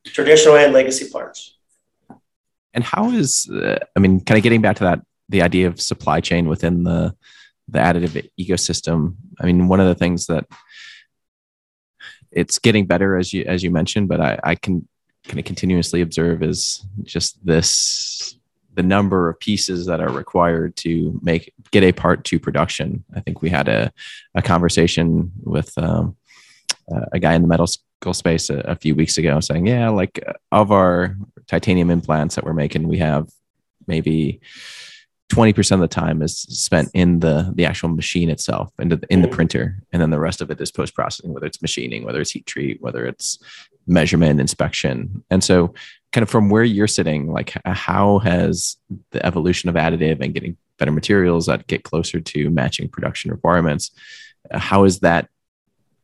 Traditional 0.06 0.58
and 0.58 0.74
legacy 0.74 1.10
parts. 1.10 1.58
And 2.74 2.84
how 2.84 3.10
is, 3.12 3.50
uh, 3.50 3.80
I 3.96 4.00
mean, 4.00 4.22
kind 4.22 4.38
of 4.38 4.44
getting 4.44 4.62
back 4.62 4.78
to 4.78 4.84
that, 4.86 5.02
the 5.30 5.42
idea 5.42 5.68
of 5.68 5.80
supply 5.80 6.20
chain 6.20 6.48
within 6.48 6.84
the, 6.84 7.16
the 7.68 7.80
additive 7.80 8.30
ecosystem. 8.40 9.16
I 9.40 9.46
mean, 9.46 9.68
one 9.68 9.80
of 9.80 9.88
the 9.88 9.96
things 9.96 10.28
that 10.28 10.46
it's 12.32 12.60
getting 12.60 12.86
better 12.86 13.18
as 13.18 13.34
you, 13.34 13.46
as 13.46 13.64
you 13.64 13.72
mentioned, 13.72 14.08
but 14.08 14.20
I, 14.20 14.40
I 14.44 14.56
can 14.56 14.88
kind 15.26 15.40
of 15.40 15.46
continuously 15.46 16.02
observe 16.02 16.44
is 16.44 16.86
just 17.04 17.44
this 17.46 18.36
the 18.74 18.84
number 18.84 19.30
of 19.30 19.40
pieces 19.40 19.88
that 19.88 20.00
are 20.00 20.12
required 20.12 20.76
to 20.78 21.20
make 21.22 21.54
get 21.72 21.84
a 21.84 21.92
part 21.92 22.24
to 22.24 22.40
production. 22.40 23.04
I 23.16 23.20
think 23.20 23.42
we 23.42 23.50
had 23.50 23.68
a, 23.68 23.92
a 24.36 24.42
conversation 24.42 25.32
with 25.42 25.78
um, 25.78 26.16
a 27.12 27.20
guy 27.20 27.34
in 27.34 27.42
the 27.42 27.48
medical 27.48 28.14
space 28.14 28.50
a, 28.50 28.60
a, 28.60 28.76
few 28.76 28.96
weeks 28.96 29.18
ago 29.18 29.40
saying, 29.40 29.68
yeah, 29.68 29.90
like 29.90 30.24
of 30.52 30.72
our 30.72 31.18
titanium 31.48 31.92
implants 31.92 32.36
that 32.36 32.46
we're 32.46 32.54
making, 32.54 32.88
we 32.88 33.00
have 33.00 33.28
maybe 33.88 34.40
20% 35.30 35.72
of 35.72 35.80
the 35.80 35.88
time 35.88 36.22
is 36.22 36.38
spent 36.40 36.90
in 36.94 37.20
the 37.20 37.52
the 37.56 37.66
actual 37.66 37.90
machine 37.90 38.30
itself 38.30 38.72
and 38.80 38.94
in, 38.94 39.02
in 39.10 39.22
the 39.22 39.28
mm-hmm. 39.28 39.36
printer. 39.36 39.78
And 39.94 40.02
then 40.02 40.10
the 40.10 40.20
rest 40.20 40.42
of 40.42 40.50
it 40.50 40.60
is 40.60 40.72
post 40.72 40.96
processing 40.96 41.34
whether 41.34 41.46
it's 41.46 41.62
machining 41.62 42.04
whether 42.04 42.20
it's 42.20 42.32
heat 42.32 42.46
treat 42.46 42.82
whether 42.82 43.06
it's 43.06 43.38
measurement 43.86 44.40
inspection. 44.40 45.24
And 45.30 45.44
so 45.44 45.74
kind 46.12 46.24
of 46.24 46.30
from 46.30 46.50
where 46.50 46.64
you're 46.64 46.88
sitting 46.88 47.32
like 47.32 47.54
how 47.66 48.20
has 48.20 48.78
the 49.12 49.24
evolution 49.26 49.70
of 49.70 49.76
additive 49.76 50.22
and 50.22 50.34
getting 50.34 50.58
better 50.78 50.92
materials 50.92 51.46
that 51.46 51.68
get 51.68 51.84
closer 51.84 52.20
to 52.20 52.50
matching 52.50 52.90
production 52.90 53.32
requirements 53.32 53.92
uh, 54.52 54.58
how 54.58 54.84
has 54.84 55.00
that 55.02 55.30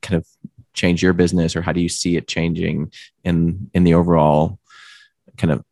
kind 0.01 0.15
of 0.15 0.27
changed 0.73 1.01
your 1.01 1.13
business 1.13 1.55
or 1.55 1.61
how 1.61 1.71
do 1.71 1.79
you 1.79 1.89
see 1.89 2.17
it 2.17 2.27
changing 2.27 2.91
in 3.23 3.69
in 3.73 3.83
the 3.83 3.93
overall 3.93 4.59
kind 5.37 5.51
of 5.51 5.63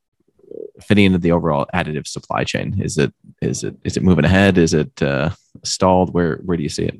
fitting 0.81 1.05
into 1.05 1.17
the 1.17 1.31
overall 1.31 1.65
additive 1.73 2.07
supply 2.07 2.43
chain 2.43 2.79
is 2.81 2.97
it 2.97 3.13
is 3.41 3.63
it 3.63 3.75
is 3.83 3.97
it 3.97 4.03
moving 4.03 4.25
ahead 4.25 4.57
is 4.57 4.73
it 4.73 5.01
uh, 5.01 5.29
stalled 5.63 6.13
where 6.13 6.37
where 6.45 6.57
do 6.57 6.63
you 6.63 6.69
see 6.69 6.85
it 6.85 6.99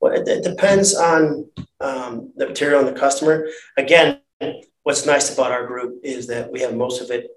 well 0.00 0.12
it, 0.12 0.26
it 0.28 0.44
depends 0.44 0.94
on 0.94 1.48
um, 1.80 2.32
the 2.36 2.46
material 2.46 2.80
and 2.80 2.88
the 2.88 2.98
customer 2.98 3.46
again 3.76 4.20
what's 4.82 5.06
nice 5.06 5.32
about 5.32 5.52
our 5.52 5.66
group 5.66 6.00
is 6.02 6.26
that 6.26 6.50
we 6.50 6.60
have 6.60 6.74
most 6.74 7.00
of 7.00 7.10
it 7.10 7.28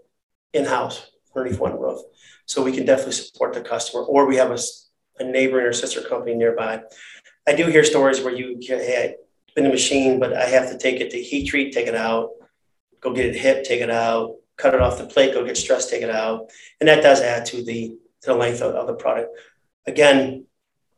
in-house 0.54 1.12
underneath 1.36 1.60
one 1.60 1.80
roof. 1.80 2.00
So 2.46 2.64
we 2.64 2.72
can 2.72 2.86
definitely 2.86 3.14
support 3.14 3.54
the 3.54 3.62
customer, 3.62 4.04
or 4.04 4.26
we 4.26 4.36
have 4.38 4.52
a, 4.52 4.58
a 5.20 5.24
neighboring 5.24 5.66
or 5.66 5.74
sister 5.74 6.02
company 6.02 6.36
nearby. 6.36 6.82
I 7.48 7.56
do 7.56 7.68
hear 7.68 7.84
stories 7.84 8.22
where 8.22 8.34
you, 8.34 8.58
hey, 8.62 9.16
I've 9.50 9.56
been 9.56 9.66
a 9.66 9.70
machine, 9.70 10.20
but 10.20 10.34
I 10.34 10.46
have 10.46 10.70
to 10.72 10.78
take 10.78 11.02
it 11.02 11.12
to 11.12 11.22
heat 11.22 11.48
treat, 11.48 11.74
take 11.74 11.88
it 11.88 11.96
out, 11.96 12.30
go 13.02 13.14
get 13.14 13.26
it 13.26 13.36
hip, 13.36 13.64
take 13.64 13.82
it 13.82 13.90
out, 13.90 14.36
cut 14.64 14.74
it 14.74 14.82
off 14.82 14.98
the 14.98 15.06
plate, 15.06 15.34
go 15.34 15.46
get 15.46 15.58
stress, 15.58 15.90
take 15.90 16.02
it 16.02 16.10
out. 16.10 16.50
And 16.80 16.88
that 16.88 17.04
does 17.04 17.20
add 17.20 17.46
to 17.48 17.62
the, 17.64 17.98
to 18.22 18.32
the 18.32 18.36
length 18.36 18.62
of, 18.62 18.74
of 18.74 18.88
the 18.88 18.94
product. 18.94 19.38
Again, 19.86 20.46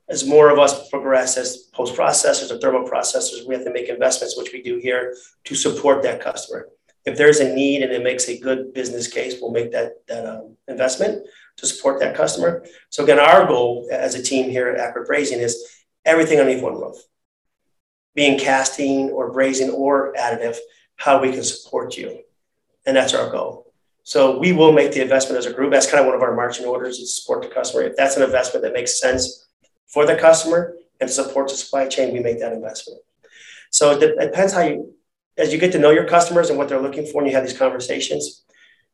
as 0.08 0.28
more 0.28 0.52
of 0.52 0.60
us 0.60 0.88
progress 0.90 1.36
as 1.36 1.58
post 1.74 1.96
processors 1.96 2.52
or 2.52 2.60
thermal 2.60 2.88
processors, 2.88 3.48
we 3.48 3.56
have 3.56 3.66
to 3.66 3.74
make 3.74 3.90
investments, 3.90 4.38
which 4.38 4.54
we 4.54 4.62
do 4.62 4.78
here, 4.78 5.18
to 5.46 5.56
support 5.56 6.04
that 6.04 6.22
customer. 6.22 6.68
If 7.06 7.18
there's 7.18 7.40
a 7.40 7.56
need 7.56 7.82
and 7.82 7.92
it 7.92 8.04
makes 8.04 8.30
a 8.30 8.38
good 8.38 8.72
business 8.72 9.08
case, 9.08 9.40
we'll 9.42 9.52
make 9.52 9.72
that, 9.72 10.06
that 10.08 10.28
um, 10.28 10.58
investment 10.68 11.26
to 11.58 11.66
support 11.66 12.00
that 12.02 12.16
customer. 12.16 12.64
So, 12.90 13.04
again, 13.04 13.20
our 13.20 13.48
goal 13.48 13.88
as 13.92 14.14
a 14.14 14.22
team 14.22 14.52
here 14.52 14.68
at 14.70 14.80
Accurate 14.80 15.10
Brazing 15.10 15.40
is 15.40 15.84
everything 16.04 16.40
underneath 16.40 16.64
one 16.64 16.76
roof, 16.76 16.98
being 18.14 18.38
casting 18.38 19.10
or 19.10 19.32
brazing 19.32 19.74
or 19.74 20.14
additive, 20.14 20.58
how 20.98 21.20
we 21.20 21.32
can 21.32 21.44
support 21.44 21.98
you. 21.98 22.25
And 22.86 22.96
that's 22.96 23.14
our 23.14 23.30
goal. 23.30 23.74
So, 24.04 24.38
we 24.38 24.52
will 24.54 24.72
make 24.72 24.92
the 24.92 25.02
investment 25.02 25.40
as 25.40 25.48
a 25.48 25.54
group. 25.54 25.72
That's 25.72 25.90
kind 25.90 26.00
of 26.00 26.06
one 26.06 26.16
of 26.16 26.22
our 26.22 26.36
marching 26.36 26.66
orders 26.66 27.00
is 27.00 27.20
support 27.20 27.42
the 27.42 27.48
customer. 27.48 27.84
If 27.84 27.96
that's 27.96 28.18
an 28.18 28.24
investment 28.24 28.64
that 28.64 28.74
makes 28.74 29.00
sense 29.00 29.48
for 29.88 30.06
the 30.06 30.16
customer 30.16 30.76
and 31.02 31.10
support 31.10 31.50
the 31.50 31.56
supply 31.56 31.88
chain, 31.88 32.14
we 32.14 32.20
make 32.20 32.40
that 32.40 32.54
investment. 32.54 33.02
So 33.72 33.92
it 33.92 34.20
depends 34.20 34.54
how 34.54 34.62
you, 34.62 34.94
as 35.38 35.52
you 35.52 35.60
get 35.60 35.72
to 35.74 35.80
know 35.80 35.90
your 35.90 36.08
customers 36.08 36.50
and 36.50 36.58
what 36.58 36.70
they're 36.70 36.82
looking 36.82 37.06
for, 37.08 37.22
and 37.22 37.30
you 37.30 37.36
have 37.36 37.46
these 37.46 37.58
conversations, 37.58 38.46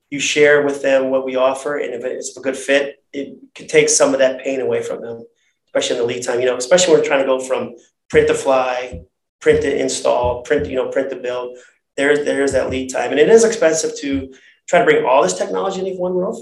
you 0.10 0.20
share 0.20 0.64
with 0.64 0.82
them 0.82 1.10
what 1.10 1.26
we 1.26 1.36
offer, 1.36 1.78
and 1.78 1.94
if 1.94 2.04
it's 2.04 2.36
a 2.38 2.42
good 2.42 2.58
fit, 2.58 3.04
it 3.14 3.38
can 3.56 3.68
take 3.68 3.90
some 3.90 4.14
of 4.14 4.20
that 4.20 4.44
pain 4.44 4.60
away 4.60 4.82
from 4.82 5.02
them, 5.02 5.26
especially 5.68 5.98
in 5.98 6.02
the 6.02 6.08
lead 6.08 6.24
time. 6.24 6.40
You 6.40 6.48
know, 6.48 6.58
especially 6.58 6.94
when 6.94 7.02
we're 7.02 7.08
trying 7.08 7.22
to 7.22 7.26
go 7.26 7.40
from 7.40 7.76
print 8.10 8.28
to 8.28 8.34
fly, 8.34 9.02
print 9.40 9.62
to 9.62 9.80
install, 9.80 10.44
print 10.44 10.68
you 10.68 10.76
know 10.76 10.90
print 10.90 11.10
to 11.10 11.16
build. 11.16 11.58
There's 11.98 12.26
there's 12.26 12.54
that 12.54 12.70
lead 12.70 12.92
time, 12.92 13.12
and 13.12 13.20
it 13.20 13.30
is 13.30 13.44
expensive 13.44 13.98
to 14.00 14.34
try 14.68 14.80
to 14.80 14.86
bring 14.86 15.06
all 15.06 15.24
this 15.24 15.38
technology 15.38 15.80
underneath 15.80 16.00
one 16.00 16.14
roof. 16.14 16.38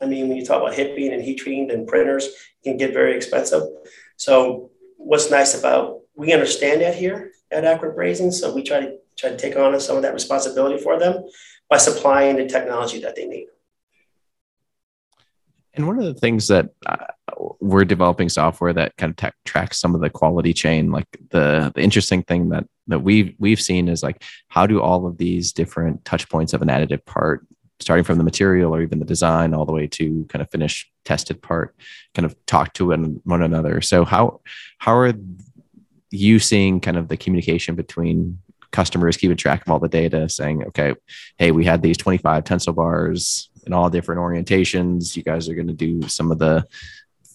I 0.00 0.06
mean, 0.06 0.28
when 0.28 0.36
you 0.36 0.44
talk 0.44 0.62
about 0.62 0.74
heat 0.74 0.88
hipping 0.88 1.12
and 1.12 1.22
heat 1.22 1.36
treating 1.36 1.70
and 1.70 1.86
printers, 1.86 2.26
it 2.26 2.64
can 2.64 2.76
get 2.76 2.92
very 2.92 3.16
expensive. 3.16 3.62
So 4.16 4.70
what's 4.96 5.30
nice 5.30 5.58
about 5.58 6.00
we 6.16 6.32
understand 6.32 6.80
that 6.82 6.96
here 6.96 7.32
at 7.50 7.64
Accurate 7.64 7.96
Brazing, 7.96 8.32
so 8.32 8.54
we 8.54 8.62
try 8.62 8.80
to 8.80 8.96
try 9.16 9.30
to 9.30 9.36
take 9.36 9.56
on 9.56 9.78
some 9.80 9.96
of 9.96 10.02
that 10.02 10.14
responsibility 10.14 10.82
for 10.82 10.98
them 10.98 11.24
by 11.68 11.78
supplying 11.78 12.36
the 12.36 12.46
technology 12.46 13.00
that 13.00 13.16
they 13.16 13.26
need. 13.26 13.46
And 15.78 15.86
one 15.86 15.98
of 15.98 16.04
the 16.04 16.14
things 16.14 16.48
that 16.48 16.70
uh, 16.86 16.96
we're 17.60 17.84
developing 17.84 18.28
software 18.28 18.72
that 18.72 18.96
kind 18.96 19.10
of 19.10 19.16
tech 19.16 19.34
tracks 19.44 19.78
some 19.80 19.94
of 19.94 20.00
the 20.00 20.10
quality 20.10 20.52
chain. 20.52 20.90
Like 20.90 21.06
the 21.30 21.70
the 21.72 21.80
interesting 21.80 22.24
thing 22.24 22.48
that 22.48 22.64
that 22.88 23.00
we've 23.00 23.34
we've 23.38 23.60
seen 23.60 23.88
is 23.88 24.02
like 24.02 24.24
how 24.48 24.66
do 24.66 24.80
all 24.80 25.06
of 25.06 25.18
these 25.18 25.52
different 25.52 26.04
touch 26.04 26.28
points 26.28 26.52
of 26.52 26.62
an 26.62 26.68
additive 26.68 27.04
part 27.04 27.46
starting 27.80 28.02
from 28.02 28.18
the 28.18 28.24
material 28.24 28.74
or 28.74 28.82
even 28.82 28.98
the 28.98 29.04
design 29.04 29.54
all 29.54 29.64
the 29.64 29.72
way 29.72 29.86
to 29.86 30.26
kind 30.28 30.42
of 30.42 30.50
finished 30.50 30.90
tested 31.04 31.40
part 31.40 31.76
kind 32.12 32.26
of 32.26 32.34
talk 32.46 32.72
to 32.72 32.88
one 33.24 33.42
another 33.42 33.80
so 33.80 34.04
how 34.04 34.40
how 34.78 34.92
are 34.96 35.12
you 36.10 36.40
seeing 36.40 36.80
kind 36.80 36.96
of 36.96 37.06
the 37.06 37.16
communication 37.16 37.76
between 37.76 38.36
customers 38.70 39.16
keeping 39.16 39.36
track 39.36 39.62
of 39.62 39.70
all 39.70 39.78
the 39.78 39.88
data 39.88 40.28
saying 40.28 40.64
okay 40.64 40.94
hey 41.38 41.50
we 41.50 41.64
had 41.64 41.82
these 41.82 41.96
25 41.96 42.44
tensile 42.44 42.72
bars 42.72 43.50
in 43.66 43.72
all 43.72 43.90
different 43.90 44.20
orientations 44.20 45.16
you 45.16 45.22
guys 45.22 45.48
are 45.48 45.54
going 45.54 45.66
to 45.66 45.72
do 45.72 46.02
some 46.08 46.30
of 46.30 46.38
the 46.38 46.66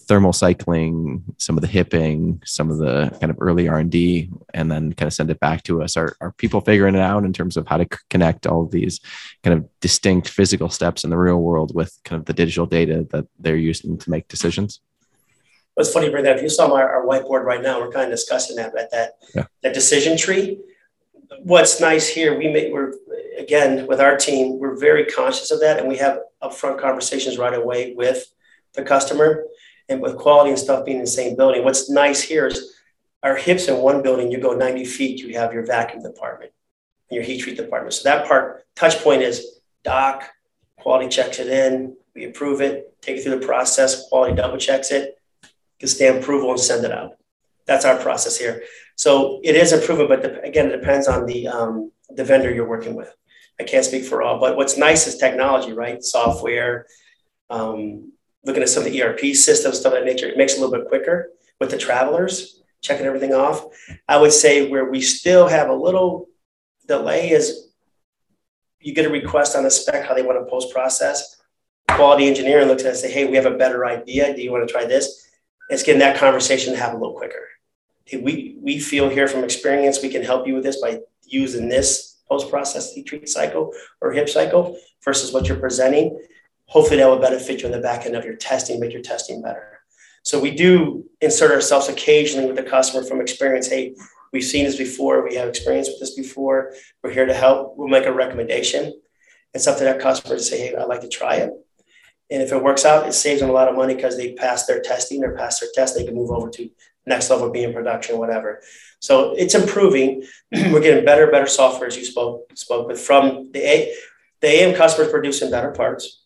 thermal 0.07 0.33
cycling, 0.33 1.23
some 1.37 1.57
of 1.57 1.61
the 1.61 1.67
hipping, 1.67 2.41
some 2.45 2.69
of 2.69 2.77
the 2.77 3.09
kind 3.19 3.31
of 3.31 3.37
early 3.39 3.67
R 3.67 3.79
and 3.79 3.91
D, 3.91 4.29
and 4.53 4.71
then 4.71 4.93
kind 4.93 5.07
of 5.07 5.13
send 5.13 5.31
it 5.31 5.39
back 5.39 5.63
to 5.63 5.81
us. 5.81 5.97
Are, 5.97 6.15
are 6.21 6.31
people 6.33 6.61
figuring 6.61 6.95
it 6.95 7.01
out 7.01 7.23
in 7.23 7.33
terms 7.33 7.57
of 7.57 7.67
how 7.67 7.77
to 7.77 7.87
c- 7.91 7.99
connect 8.09 8.45
all 8.45 8.63
of 8.63 8.71
these 8.71 8.99
kind 9.43 9.57
of 9.57 9.67
distinct 9.79 10.29
physical 10.29 10.69
steps 10.69 11.03
in 11.03 11.09
the 11.09 11.17
real 11.17 11.41
world 11.41 11.73
with 11.73 11.97
kind 12.03 12.19
of 12.19 12.25
the 12.25 12.33
digital 12.33 12.65
data 12.65 13.07
that 13.11 13.25
they're 13.39 13.55
using 13.55 13.97
to 13.97 14.09
make 14.09 14.27
decisions? 14.27 14.81
Well, 15.75 15.85
it's 15.85 15.93
funny, 15.93 16.09
bring 16.09 16.25
that. 16.25 16.37
If 16.37 16.43
you 16.43 16.49
saw 16.49 16.67
my, 16.67 16.81
our 16.81 17.05
whiteboard 17.05 17.43
right 17.43 17.61
now, 17.61 17.79
we're 17.79 17.91
kind 17.91 18.05
of 18.05 18.11
discussing 18.11 18.57
that 18.57 18.77
at 18.77 18.91
that 18.91 19.13
yeah. 19.33 19.45
that 19.63 19.73
decision 19.73 20.17
tree. 20.17 20.59
What's 21.39 21.79
nice 21.79 22.07
here, 22.07 22.37
we 22.37 22.47
make 22.47 22.71
we're 22.71 22.93
again 23.37 23.87
with 23.87 23.99
our 23.99 24.17
team, 24.17 24.59
we're 24.59 24.77
very 24.77 25.05
conscious 25.05 25.51
of 25.51 25.59
that, 25.61 25.79
and 25.79 25.87
we 25.87 25.97
have 25.97 26.19
upfront 26.41 26.79
conversations 26.79 27.37
right 27.37 27.53
away 27.53 27.93
with 27.95 28.25
the 28.73 28.83
customer 28.83 29.45
and 29.89 30.01
with 30.01 30.17
quality 30.17 30.49
and 30.49 30.59
stuff 30.59 30.85
being 30.85 30.97
in 30.97 31.03
the 31.03 31.09
same 31.09 31.35
building. 31.35 31.63
What's 31.63 31.89
nice 31.89 32.21
here 32.21 32.47
is 32.47 32.73
our 33.21 33.35
hips 33.35 33.67
in 33.67 33.77
one 33.77 34.01
building, 34.01 34.31
you 34.31 34.39
go 34.39 34.53
90 34.53 34.85
feet, 34.85 35.19
you 35.19 35.37
have 35.37 35.53
your 35.53 35.65
vacuum 35.65 36.03
department 36.03 36.51
and 37.09 37.15
your 37.15 37.23
heat 37.23 37.39
treat 37.39 37.57
department. 37.57 37.93
So 37.93 38.09
that 38.09 38.27
part, 38.27 38.65
touch 38.75 38.97
point 38.99 39.21
is 39.21 39.59
doc, 39.83 40.23
quality 40.77 41.09
checks 41.09 41.39
it 41.39 41.47
in, 41.47 41.95
we 42.15 42.25
approve 42.25 42.61
it, 42.61 42.95
take 43.01 43.17
it 43.17 43.23
through 43.23 43.39
the 43.39 43.45
process, 43.45 44.07
quality 44.09 44.35
double 44.35 44.57
checks 44.57 44.91
it, 44.91 45.17
can 45.79 45.87
stamp 45.87 46.21
approval 46.21 46.51
and 46.51 46.59
send 46.59 46.85
it 46.85 46.91
out. 46.91 47.17
That's 47.65 47.85
our 47.85 47.97
process 47.97 48.37
here. 48.37 48.63
So 48.95 49.39
it 49.43 49.55
is 49.55 49.73
improvement, 49.73 50.09
but 50.09 50.45
again, 50.45 50.67
it 50.67 50.77
depends 50.77 51.07
on 51.07 51.25
the 51.25 51.47
um, 51.47 51.91
the 52.09 52.23
vendor 52.23 52.53
you're 52.53 52.67
working 52.67 52.95
with. 52.95 53.13
I 53.59 53.63
can't 53.63 53.85
speak 53.85 54.05
for 54.05 54.21
all, 54.21 54.39
but 54.39 54.57
what's 54.57 54.77
nice 54.77 55.07
is 55.07 55.17
technology, 55.17 55.73
right? 55.73 56.03
Software, 56.03 56.85
um, 57.49 58.11
looking 58.43 58.63
at 58.63 58.69
some 58.69 58.85
of 58.85 58.91
the 58.91 59.01
ERP 59.01 59.35
systems, 59.35 59.79
stuff 59.79 59.93
of 59.93 59.99
that 59.99 60.05
nature. 60.05 60.27
It 60.27 60.37
makes 60.37 60.53
it 60.53 60.57
a 60.57 60.61
little 60.61 60.75
bit 60.75 60.87
quicker 60.87 61.29
with 61.59 61.71
the 61.71 61.77
travelers 61.77 62.61
checking 62.81 63.05
everything 63.05 63.33
off. 63.33 63.65
I 64.07 64.17
would 64.17 64.33
say 64.33 64.69
where 64.69 64.89
we 64.89 65.01
still 65.01 65.47
have 65.47 65.69
a 65.69 65.73
little 65.73 66.27
delay 66.87 67.31
is 67.31 67.71
you 68.79 68.93
get 68.93 69.05
a 69.05 69.09
request 69.09 69.55
on 69.55 69.63
the 69.63 69.71
spec 69.71 70.05
how 70.05 70.13
they 70.13 70.21
want 70.21 70.39
to 70.39 70.49
post 70.49 70.71
process. 70.71 71.41
Quality 71.89 72.27
engineering 72.27 72.67
looks 72.67 72.83
at 72.83 72.87
it 72.87 72.89
and 72.89 72.97
say, 72.97 73.11
hey, 73.11 73.25
we 73.25 73.37
have 73.37 73.45
a 73.45 73.57
better 73.57 73.85
idea. 73.85 74.35
Do 74.35 74.41
you 74.41 74.51
want 74.51 74.67
to 74.67 74.71
try 74.71 74.85
this? 74.85 75.27
It's 75.69 75.83
getting 75.83 75.99
that 75.99 76.17
conversation 76.17 76.73
to 76.73 76.79
happen 76.79 76.97
a 76.97 76.99
little 76.99 77.17
quicker. 77.17 77.47
We, 78.11 78.57
we 78.61 78.79
feel 78.79 79.09
here 79.09 79.27
from 79.27 79.43
experience, 79.43 80.01
we 80.01 80.09
can 80.09 80.23
help 80.23 80.45
you 80.45 80.55
with 80.55 80.63
this 80.63 80.81
by 80.81 80.99
using 81.25 81.69
this 81.69 82.21
post 82.27 82.49
process 82.49 82.93
treat 83.05 83.29
cycle 83.29 83.73
or 84.01 84.11
HIP 84.11 84.29
cycle 84.29 84.77
versus 85.03 85.31
what 85.31 85.47
you're 85.47 85.57
presenting. 85.57 86.19
Hopefully 86.67 86.97
that 86.97 87.07
will 87.07 87.19
benefit 87.19 87.61
you 87.61 87.67
in 87.67 87.71
the 87.71 87.79
back 87.79 88.05
end 88.05 88.15
of 88.15 88.25
your 88.25 88.35
testing, 88.35 88.79
make 88.79 88.93
your 88.93 89.01
testing 89.01 89.41
better. 89.41 89.79
So 90.23 90.39
we 90.39 90.51
do 90.51 91.05
insert 91.21 91.51
ourselves 91.51 91.89
occasionally 91.89 92.47
with 92.47 92.55
the 92.55 92.63
customer 92.63 93.03
from 93.03 93.19
experience. 93.19 93.67
Hey, 93.67 93.95
we've 94.31 94.43
seen 94.43 94.65
this 94.65 94.77
before. 94.77 95.23
We 95.27 95.35
have 95.35 95.49
experience 95.49 95.89
with 95.89 95.99
this 95.99 96.15
before. 96.15 96.73
We're 97.03 97.11
here 97.11 97.25
to 97.25 97.33
help. 97.33 97.77
We'll 97.77 97.89
make 97.89 98.05
a 98.05 98.13
recommendation. 98.13 98.93
It's 99.53 99.65
to 99.65 99.71
that 99.71 99.99
customer 99.99 100.35
to 100.35 100.41
say, 100.41 100.59
hey, 100.59 100.75
I'd 100.75 100.85
like 100.85 101.01
to 101.01 101.09
try 101.09 101.35
it. 101.35 101.51
And 102.31 102.41
if 102.41 102.51
it 102.51 102.63
works 102.63 102.85
out, 102.85 103.07
it 103.07 103.13
saves 103.13 103.41
them 103.41 103.49
a 103.49 103.53
lot 103.53 103.67
of 103.67 103.75
money 103.75 103.93
because 103.93 104.17
they 104.17 104.33
pass 104.33 104.65
their 104.65 104.81
testing 104.81 105.23
or 105.23 105.35
pass 105.35 105.59
their 105.59 105.69
test. 105.75 105.95
They 105.95 106.05
can 106.05 106.15
move 106.15 106.31
over 106.31 106.49
to 106.49 106.69
next 107.05 107.29
level 107.29 107.49
being 107.49 107.73
production, 107.73 108.17
whatever. 108.17 108.61
So 108.99 109.33
it's 109.33 109.55
improving. 109.55 110.23
We're 110.51 110.81
getting 110.81 111.05
better, 111.05 111.27
better 111.27 111.47
software 111.47 111.87
as 111.87 111.97
you 111.97 112.05
spoke 112.05 112.55
spoke 112.55 112.87
with 112.87 112.99
from 112.99 113.51
the 113.51 113.59
A. 113.59 113.95
The 114.41 114.47
AM 114.47 114.75
customers 114.75 115.09
producing 115.09 115.51
better 115.51 115.71
parts 115.71 116.23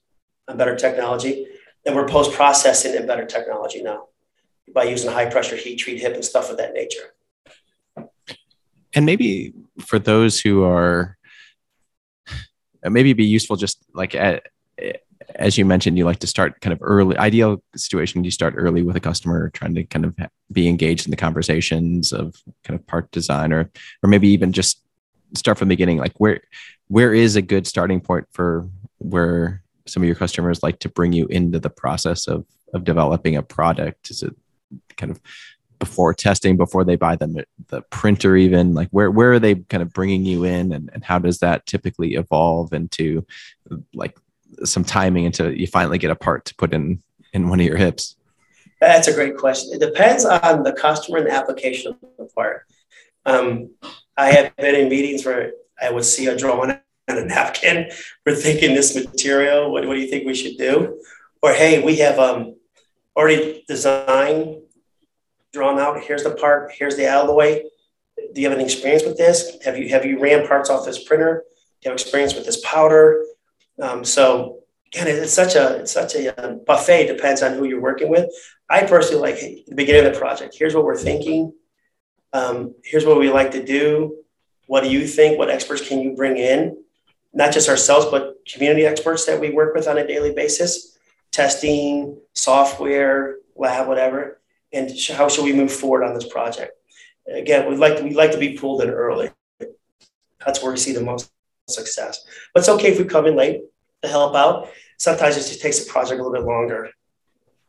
and 0.47 0.57
better 0.57 0.75
technology 0.75 1.47
and 1.87 1.95
we're 1.95 2.07
post 2.07 2.33
processing 2.33 2.93
in 2.93 3.07
better 3.07 3.25
technology 3.25 3.81
now 3.81 4.07
by 4.73 4.83
using 4.83 5.09
high 5.09 5.25
pressure 5.25 5.55
heat 5.55 5.77
treat 5.77 5.99
hip 5.99 6.13
and 6.13 6.23
stuff 6.23 6.51
of 6.51 6.57
that 6.57 6.73
nature. 6.73 7.13
And 8.93 9.05
maybe 9.05 9.53
for 9.79 9.97
those 9.97 10.39
who 10.39 10.63
are, 10.63 11.17
maybe 12.83 13.13
be 13.13 13.25
useful 13.25 13.55
just 13.55 13.79
like 13.93 14.15
at, 14.15 14.47
as 15.35 15.57
you 15.57 15.65
mentioned, 15.65 15.97
you 15.97 16.05
like 16.05 16.19
to 16.19 16.27
start 16.27 16.61
kind 16.61 16.73
of 16.73 16.79
early. 16.81 17.17
Ideal 17.17 17.61
situation, 17.75 18.23
you 18.23 18.31
start 18.31 18.53
early 18.57 18.81
with 18.81 18.95
a 18.95 19.01
customer, 19.01 19.49
trying 19.49 19.75
to 19.75 19.83
kind 19.83 20.05
of 20.05 20.15
be 20.51 20.67
engaged 20.67 21.05
in 21.05 21.11
the 21.11 21.17
conversations 21.17 22.13
of 22.13 22.35
kind 22.63 22.79
of 22.79 22.85
part 22.87 23.11
design, 23.11 23.51
or 23.51 23.69
or 24.03 24.09
maybe 24.09 24.29
even 24.29 24.51
just 24.51 24.81
start 25.33 25.57
from 25.57 25.67
the 25.67 25.73
beginning. 25.73 25.97
Like 25.97 26.13
where 26.17 26.41
where 26.87 27.13
is 27.13 27.35
a 27.35 27.41
good 27.41 27.67
starting 27.67 28.01
point 28.01 28.27
for 28.31 28.69
where 28.99 29.63
some 29.85 30.03
of 30.03 30.07
your 30.07 30.15
customers 30.15 30.63
like 30.63 30.79
to 30.79 30.89
bring 30.89 31.13
you 31.13 31.27
into 31.27 31.59
the 31.59 31.69
process 31.69 32.27
of 32.27 32.45
of 32.73 32.83
developing 32.83 33.35
a 33.35 33.43
product? 33.43 34.09
Is 34.09 34.23
it 34.23 34.35
kind 34.97 35.11
of 35.11 35.21
before 35.79 36.13
testing, 36.13 36.57
before 36.57 36.83
they 36.83 36.95
buy 36.95 37.15
the 37.15 37.45
the 37.67 37.81
printer, 37.89 38.35
even 38.35 38.73
like 38.73 38.89
where 38.89 39.11
where 39.11 39.33
are 39.33 39.39
they 39.39 39.55
kind 39.55 39.83
of 39.83 39.93
bringing 39.93 40.25
you 40.25 40.43
in, 40.43 40.71
and, 40.71 40.89
and 40.93 41.03
how 41.03 41.19
does 41.19 41.39
that 41.39 41.65
typically 41.65 42.15
evolve 42.15 42.73
into 42.73 43.25
like 43.93 44.17
some 44.63 44.83
timing 44.83 45.25
until 45.25 45.51
you 45.51 45.67
finally 45.67 45.97
get 45.97 46.12
a 46.12 46.15
part 46.15 46.45
to 46.45 46.55
put 46.55 46.73
in 46.73 47.01
in 47.33 47.49
one 47.49 47.60
of 47.60 47.65
your 47.65 47.77
hips? 47.77 48.15
That's 48.79 49.07
a 49.07 49.13
great 49.13 49.38
question. 49.38 49.73
It 49.73 49.79
depends 49.79 50.25
on 50.25 50.63
the 50.63 50.73
customer 50.73 51.17
and 51.17 51.27
the 51.27 51.31
application 51.31 51.93
of 51.93 51.99
the 52.17 52.25
part. 52.25 52.65
Um, 53.25 53.71
I 54.15 54.31
have 54.31 54.55
been 54.55 54.75
in 54.75 54.89
meetings 54.89 55.25
where 55.25 55.51
I 55.81 55.91
would 55.91 56.05
see 56.05 56.27
a 56.27 56.38
drawing 56.38 56.71
on 56.71 56.79
a 57.07 57.25
napkin. 57.25 57.89
We're 58.25 58.36
thinking 58.36 58.75
this 58.75 58.95
material. 58.95 59.71
What, 59.71 59.88
what 59.88 59.95
do 59.95 59.99
you 59.99 60.10
think 60.10 60.25
we 60.25 60.36
should 60.36 60.57
do? 60.57 61.01
Or 61.41 61.53
hey, 61.53 61.83
we 61.83 61.97
have 61.97 62.19
um, 62.19 62.55
already 63.15 63.63
designed, 63.67 64.57
drawn 65.53 65.79
out. 65.79 66.01
Here's 66.03 66.23
the 66.23 66.31
part. 66.31 66.71
Here's 66.77 66.95
the 66.95 67.07
alloy. 67.07 67.63
Do 68.33 68.41
you 68.41 68.49
have 68.49 68.57
any 68.57 68.65
experience 68.65 69.03
with 69.03 69.17
this? 69.17 69.57
Have 69.63 69.77
you 69.77 69.89
have 69.89 70.05
you 70.05 70.19
ran 70.19 70.47
parts 70.47 70.69
off 70.69 70.86
this 70.86 71.03
printer? 71.03 71.43
Do 71.81 71.89
you 71.89 71.91
have 71.91 71.99
experience 71.99 72.33
with 72.33 72.45
this 72.45 72.62
powder? 72.65 73.23
Um, 73.81 74.03
so 74.03 74.59
again, 74.87 75.07
it's 75.07 75.33
such 75.33 75.55
a 75.55 75.77
it's 75.81 75.91
such 75.91 76.15
a 76.15 76.39
uh, 76.39 76.53
buffet. 76.65 77.07
Depends 77.07 77.41
on 77.41 77.53
who 77.53 77.65
you're 77.65 77.81
working 77.81 78.09
with. 78.09 78.29
I 78.69 78.83
personally 78.83 79.21
like 79.21 79.37
hey, 79.37 79.63
the 79.67 79.75
beginning 79.75 80.05
of 80.05 80.13
the 80.13 80.19
project. 80.19 80.55
Here's 80.57 80.75
what 80.75 80.85
we're 80.85 80.97
thinking. 80.97 81.53
Um, 82.33 82.75
here's 82.83 83.05
what 83.05 83.19
we 83.19 83.29
like 83.29 83.51
to 83.51 83.63
do. 83.63 84.17
What 84.67 84.83
do 84.83 84.89
you 84.89 85.07
think? 85.07 85.37
What 85.37 85.49
experts 85.49 85.87
can 85.87 86.01
you 86.01 86.15
bring 86.15 86.37
in? 86.37 86.77
not 87.37 87.53
just 87.53 87.69
ourselves, 87.69 88.07
but 88.07 88.37
community 88.47 88.85
experts 88.85 89.25
that 89.25 89.39
we 89.39 89.51
work 89.51 89.75
with 89.75 89.87
on 89.87 89.99
a 89.99 90.07
daily 90.07 90.33
basis, 90.33 90.97
testing, 91.31 92.19
software, 92.33 93.37
lab, 93.55 93.87
whatever, 93.87 94.41
and 94.73 94.91
how 95.13 95.29
should 95.29 95.45
we 95.45 95.53
move 95.53 95.71
forward 95.71 96.03
on 96.03 96.15
this 96.15 96.27
project? 96.27 96.73
Again, 97.27 97.69
we'd 97.69 97.77
like 97.77 98.01
we'd 98.01 98.15
like 98.15 98.31
to 98.31 98.37
be 98.37 98.57
pulled 98.57 98.81
in 98.81 98.89
early. 98.89 99.29
That's 100.43 100.63
where 100.63 100.71
we 100.71 100.77
see 100.77 100.93
the 100.93 101.01
most 101.01 101.31
success. 101.69 102.25
But 102.53 102.62
it's 102.62 102.69
okay 102.69 102.91
if 102.91 102.99
we 102.99 103.06
come 103.06 103.25
in 103.25 103.36
late 103.36 103.62
to 104.03 104.08
help 104.10 104.36
out. 104.36 104.69
Sometimes 104.97 105.36
it 105.36 105.41
just 105.41 105.62
takes 105.62 105.84
the 105.84 105.91
project 105.91 106.19
a 106.19 106.23
little 106.23 106.34
bit 106.34 106.47
longer. 106.47 106.89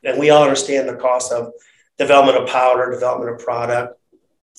And 0.04 0.18
we 0.18 0.30
all 0.30 0.44
understand 0.44 0.88
the 0.88 0.94
cost 0.94 1.32
of 1.32 1.52
development 1.98 2.38
of 2.38 2.48
powder, 2.48 2.90
development 2.90 3.32
of 3.32 3.44
product. 3.44 3.98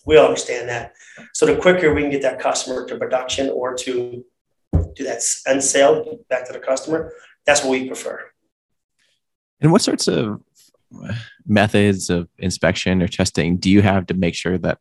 We 0.06 0.18
all 0.18 0.28
understand 0.28 0.70
that. 0.70 0.94
So 1.34 1.46
the 1.46 1.56
quicker 1.56 1.94
we 1.94 2.02
can 2.02 2.12
get 2.12 2.22
that 2.22 2.40
customer 2.40 2.86
to 2.88 2.98
production 2.98 3.50
or 3.50 3.76
to 3.76 4.26
do 4.96 5.04
that 5.04 5.22
end 5.48 5.64
sale 5.64 6.20
back 6.30 6.46
to 6.48 6.54
the 6.54 6.60
customer. 6.60 7.14
That's 7.46 7.64
what 7.64 7.72
we 7.72 7.88
prefer. 7.88 8.30
And 9.62 9.72
what 9.72 9.82
sorts 9.82 10.08
of 10.08 10.42
methods 11.46 12.10
of 12.10 12.28
inspection 12.38 13.02
or 13.02 13.08
testing 13.08 13.58
do 13.58 13.70
you 13.70 13.82
have 13.82 14.08
to 14.08 14.14
make 14.14 14.36
sure 14.36 14.58
that 14.58 14.80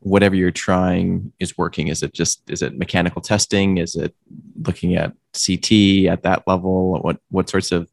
whatever 0.00 0.34
you're 0.34 0.50
trying 0.50 1.32
is 1.38 1.58
working? 1.58 1.88
Is 1.88 2.02
it 2.02 2.12
just 2.12 2.48
is 2.50 2.62
it 2.62 2.78
mechanical 2.78 3.20
testing? 3.20 3.78
Is 3.78 3.96
it 3.96 4.14
looking 4.64 4.96
at 4.96 5.12
CT 5.32 6.06
at 6.10 6.22
that 6.22 6.44
level? 6.46 7.00
What 7.00 7.20
what 7.30 7.48
sorts 7.48 7.72
of 7.72 7.90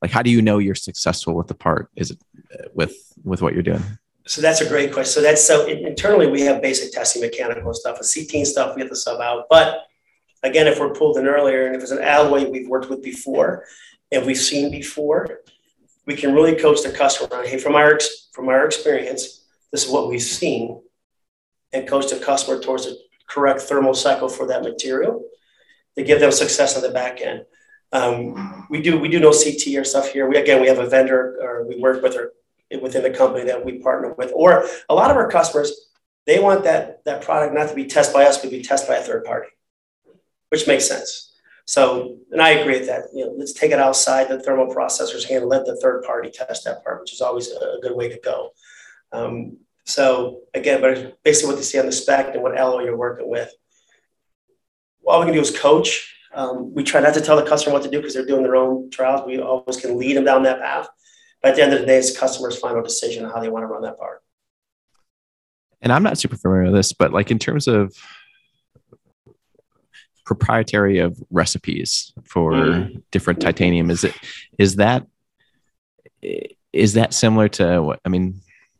like 0.00 0.10
how 0.10 0.22
do 0.22 0.30
you 0.30 0.42
know 0.42 0.58
you're 0.58 0.74
successful 0.74 1.34
with 1.34 1.48
the 1.48 1.54
part? 1.54 1.90
Is 1.96 2.10
it 2.12 2.18
uh, 2.52 2.68
with 2.74 2.94
with 3.24 3.42
what 3.42 3.54
you're 3.54 3.62
doing? 3.62 3.82
So 4.26 4.42
that's 4.42 4.60
a 4.60 4.68
great 4.68 4.92
question. 4.92 5.12
So 5.12 5.22
that's 5.22 5.46
so 5.46 5.66
internally 5.66 6.26
we 6.26 6.42
have 6.42 6.60
basic 6.60 6.92
testing, 6.92 7.22
mechanical 7.22 7.72
stuff, 7.72 7.98
a 7.98 8.04
CT 8.04 8.46
stuff 8.46 8.76
we 8.76 8.82
have 8.82 8.90
to 8.90 8.96
sub 8.96 9.20
out, 9.20 9.46
but 9.48 9.88
again, 10.42 10.66
if 10.66 10.78
we're 10.78 10.92
pulled 10.92 11.18
in 11.18 11.26
earlier 11.26 11.66
and 11.66 11.76
if 11.76 11.82
it's 11.82 11.90
an 11.90 12.02
alloy 12.02 12.48
we've 12.48 12.68
worked 12.68 12.90
with 12.90 13.02
before 13.02 13.64
and 14.12 14.24
we've 14.26 14.38
seen 14.38 14.70
before, 14.70 15.40
we 16.06 16.14
can 16.14 16.34
really 16.34 16.54
coach 16.54 16.82
the 16.82 16.90
customer 16.90 17.34
on, 17.36 17.46
hey, 17.46 17.58
from 17.58 17.74
our 17.74 17.98
from 18.32 18.48
our 18.48 18.64
experience, 18.64 19.44
this 19.72 19.84
is 19.84 19.90
what 19.90 20.08
we've 20.08 20.22
seen, 20.22 20.82
and 21.72 21.88
coach 21.88 22.10
the 22.10 22.18
customer 22.18 22.60
towards 22.60 22.86
the 22.86 22.98
correct 23.28 23.60
thermal 23.62 23.94
cycle 23.94 24.28
for 24.28 24.46
that 24.46 24.62
material 24.62 25.24
to 25.96 26.02
give 26.02 26.20
them 26.20 26.32
success 26.32 26.76
on 26.76 26.82
the 26.82 26.90
back 26.90 27.20
end. 27.20 27.44
Um, 27.92 28.66
we 28.70 28.82
do 28.82 28.98
we 28.98 29.08
do 29.08 29.20
no 29.20 29.32
CT 29.32 29.76
or 29.76 29.84
stuff 29.84 30.12
here. 30.12 30.28
We 30.28 30.36
again 30.36 30.60
we 30.60 30.68
have 30.68 30.78
a 30.78 30.86
vendor 30.86 31.38
or 31.40 31.66
we 31.66 31.80
work 31.80 32.02
with 32.02 32.14
her 32.14 32.32
within 32.82 33.02
the 33.02 33.10
company 33.10 33.44
that 33.46 33.64
we 33.64 33.78
partner 33.78 34.14
with, 34.16 34.32
or 34.34 34.64
a 34.88 34.94
lot 34.94 35.10
of 35.10 35.16
our 35.16 35.30
customers 35.30 35.72
they 36.26 36.38
want 36.38 36.64
that 36.64 37.02
that 37.06 37.22
product 37.22 37.54
not 37.54 37.70
to 37.70 37.74
be 37.74 37.86
tested 37.86 38.14
by 38.14 38.24
us, 38.24 38.38
but 38.38 38.50
be 38.50 38.62
tested 38.62 38.88
by 38.88 38.96
a 38.96 39.02
third 39.02 39.24
party 39.24 39.48
which 40.50 40.66
makes 40.66 40.86
sense. 40.86 41.32
So, 41.66 42.16
and 42.30 42.40
I 42.40 42.50
agree 42.50 42.78
with 42.78 42.88
that. 42.88 43.04
You 43.12 43.26
know, 43.26 43.34
let's 43.36 43.52
take 43.52 43.72
it 43.72 43.78
outside 43.78 44.28
the 44.28 44.40
thermal 44.40 44.68
processor's 44.68 45.24
hand 45.24 45.42
and 45.42 45.50
let 45.50 45.66
the 45.66 45.76
third 45.76 46.02
party 46.02 46.30
test 46.30 46.64
that 46.64 46.82
part, 46.82 47.00
which 47.00 47.12
is 47.12 47.20
always 47.20 47.50
a 47.50 47.78
good 47.82 47.94
way 47.94 48.08
to 48.08 48.18
go. 48.24 48.50
Um, 49.12 49.58
so 49.84 50.40
again, 50.54 50.80
but 50.80 51.22
basically 51.22 51.48
what 51.48 51.56
they 51.56 51.62
see 51.62 51.78
on 51.78 51.86
the 51.86 51.92
spec 51.92 52.34
and 52.34 52.42
what 52.42 52.56
alloy 52.56 52.84
you're 52.84 52.96
working 52.96 53.28
with. 53.28 53.50
All 55.06 55.20
we 55.20 55.26
can 55.26 55.34
do 55.34 55.40
is 55.40 55.56
coach. 55.56 56.14
Um, 56.34 56.74
we 56.74 56.84
try 56.84 57.00
not 57.00 57.14
to 57.14 57.22
tell 57.22 57.36
the 57.36 57.48
customer 57.48 57.72
what 57.72 57.82
to 57.84 57.90
do 57.90 57.98
because 57.98 58.12
they're 58.12 58.26
doing 58.26 58.42
their 58.42 58.56
own 58.56 58.90
trials. 58.90 59.26
We 59.26 59.40
always 59.40 59.80
can 59.80 59.98
lead 59.98 60.16
them 60.16 60.24
down 60.24 60.42
that 60.42 60.60
path. 60.60 60.88
But 61.42 61.50
at 61.50 61.56
the 61.56 61.62
end 61.62 61.72
of 61.72 61.80
the 61.80 61.86
day, 61.86 61.96
it's 61.96 62.12
the 62.12 62.18
customer's 62.18 62.58
final 62.58 62.82
decision 62.82 63.24
on 63.24 63.30
how 63.30 63.40
they 63.40 63.48
want 63.48 63.62
to 63.62 63.68
run 63.68 63.82
that 63.82 63.96
part. 63.96 64.22
And 65.80 65.92
I'm 65.92 66.02
not 66.02 66.18
super 66.18 66.36
familiar 66.36 66.64
with 66.64 66.74
this, 66.74 66.92
but 66.92 67.12
like 67.12 67.30
in 67.30 67.38
terms 67.38 67.66
of 67.66 67.94
proprietary 70.28 70.98
of 70.98 71.18
recipes 71.30 72.12
for 72.24 72.52
mm. 72.52 73.02
different 73.10 73.40
titanium 73.40 73.90
is 73.90 74.04
it 74.04 74.14
is 74.58 74.76
that 74.76 75.06
is 76.70 76.92
that 76.92 77.14
similar 77.14 77.48
to 77.48 77.82
what 77.82 77.98
i 78.04 78.10
mean 78.10 78.38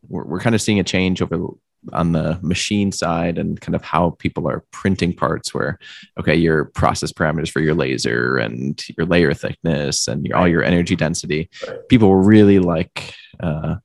we're, 0.08 0.24
we're 0.24 0.40
kind 0.40 0.54
of 0.54 0.62
seeing 0.62 0.80
a 0.80 0.84
change 0.84 1.22
over 1.22 1.48
on 1.92 2.12
the 2.12 2.38
machine 2.42 2.90
side 2.90 3.38
and 3.38 3.60
kind 3.60 3.76
of 3.76 3.82
how 3.84 4.10
people 4.18 4.48
are 4.48 4.64
printing 4.72 5.14
parts 5.14 5.54
where 5.54 5.78
okay 6.18 6.34
your 6.34 6.66
process 6.66 7.12
parameters 7.12 7.50
for 7.50 7.60
your 7.60 7.74
laser 7.74 8.36
and 8.36 8.84
your 8.96 9.06
layer 9.06 9.32
thickness 9.32 10.08
and 10.08 10.26
your, 10.26 10.36
all 10.36 10.48
your 10.48 10.64
energy 10.64 10.96
density. 10.96 11.48
People 11.88 12.16
really 12.16 12.58
like 12.58 13.14
uh, 13.40 13.76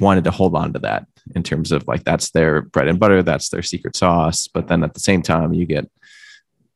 wanted 0.00 0.24
to 0.24 0.30
hold 0.30 0.56
on 0.56 0.72
to 0.72 0.78
that 0.80 1.06
in 1.34 1.42
terms 1.42 1.70
of 1.72 1.86
like 1.86 2.04
that's 2.04 2.30
their 2.30 2.62
bread 2.62 2.88
and 2.88 2.98
butter 2.98 3.22
that's 3.22 3.50
their 3.50 3.62
secret 3.62 3.94
sauce 3.94 4.48
but 4.48 4.68
then 4.68 4.82
at 4.82 4.94
the 4.94 5.00
same 5.00 5.22
time 5.22 5.52
you 5.52 5.66
get 5.66 5.88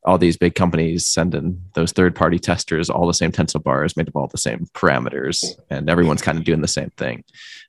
all 0.04 0.18
these 0.18 0.36
big 0.36 0.54
companies 0.54 1.06
sending 1.06 1.62
those 1.72 1.92
third 1.92 2.14
party 2.14 2.38
testers 2.38 2.90
all 2.90 3.06
the 3.06 3.14
same 3.14 3.32
tensile 3.32 3.60
bars 3.60 3.96
made 3.96 4.06
of 4.06 4.14
all 4.14 4.26
the 4.26 4.36
same 4.36 4.66
parameters 4.74 5.44
and 5.70 5.88
everyone's 5.88 6.20
kind 6.20 6.36
of 6.36 6.44
doing 6.44 6.60
the 6.60 6.68
same 6.68 6.90
thing. 6.98 7.24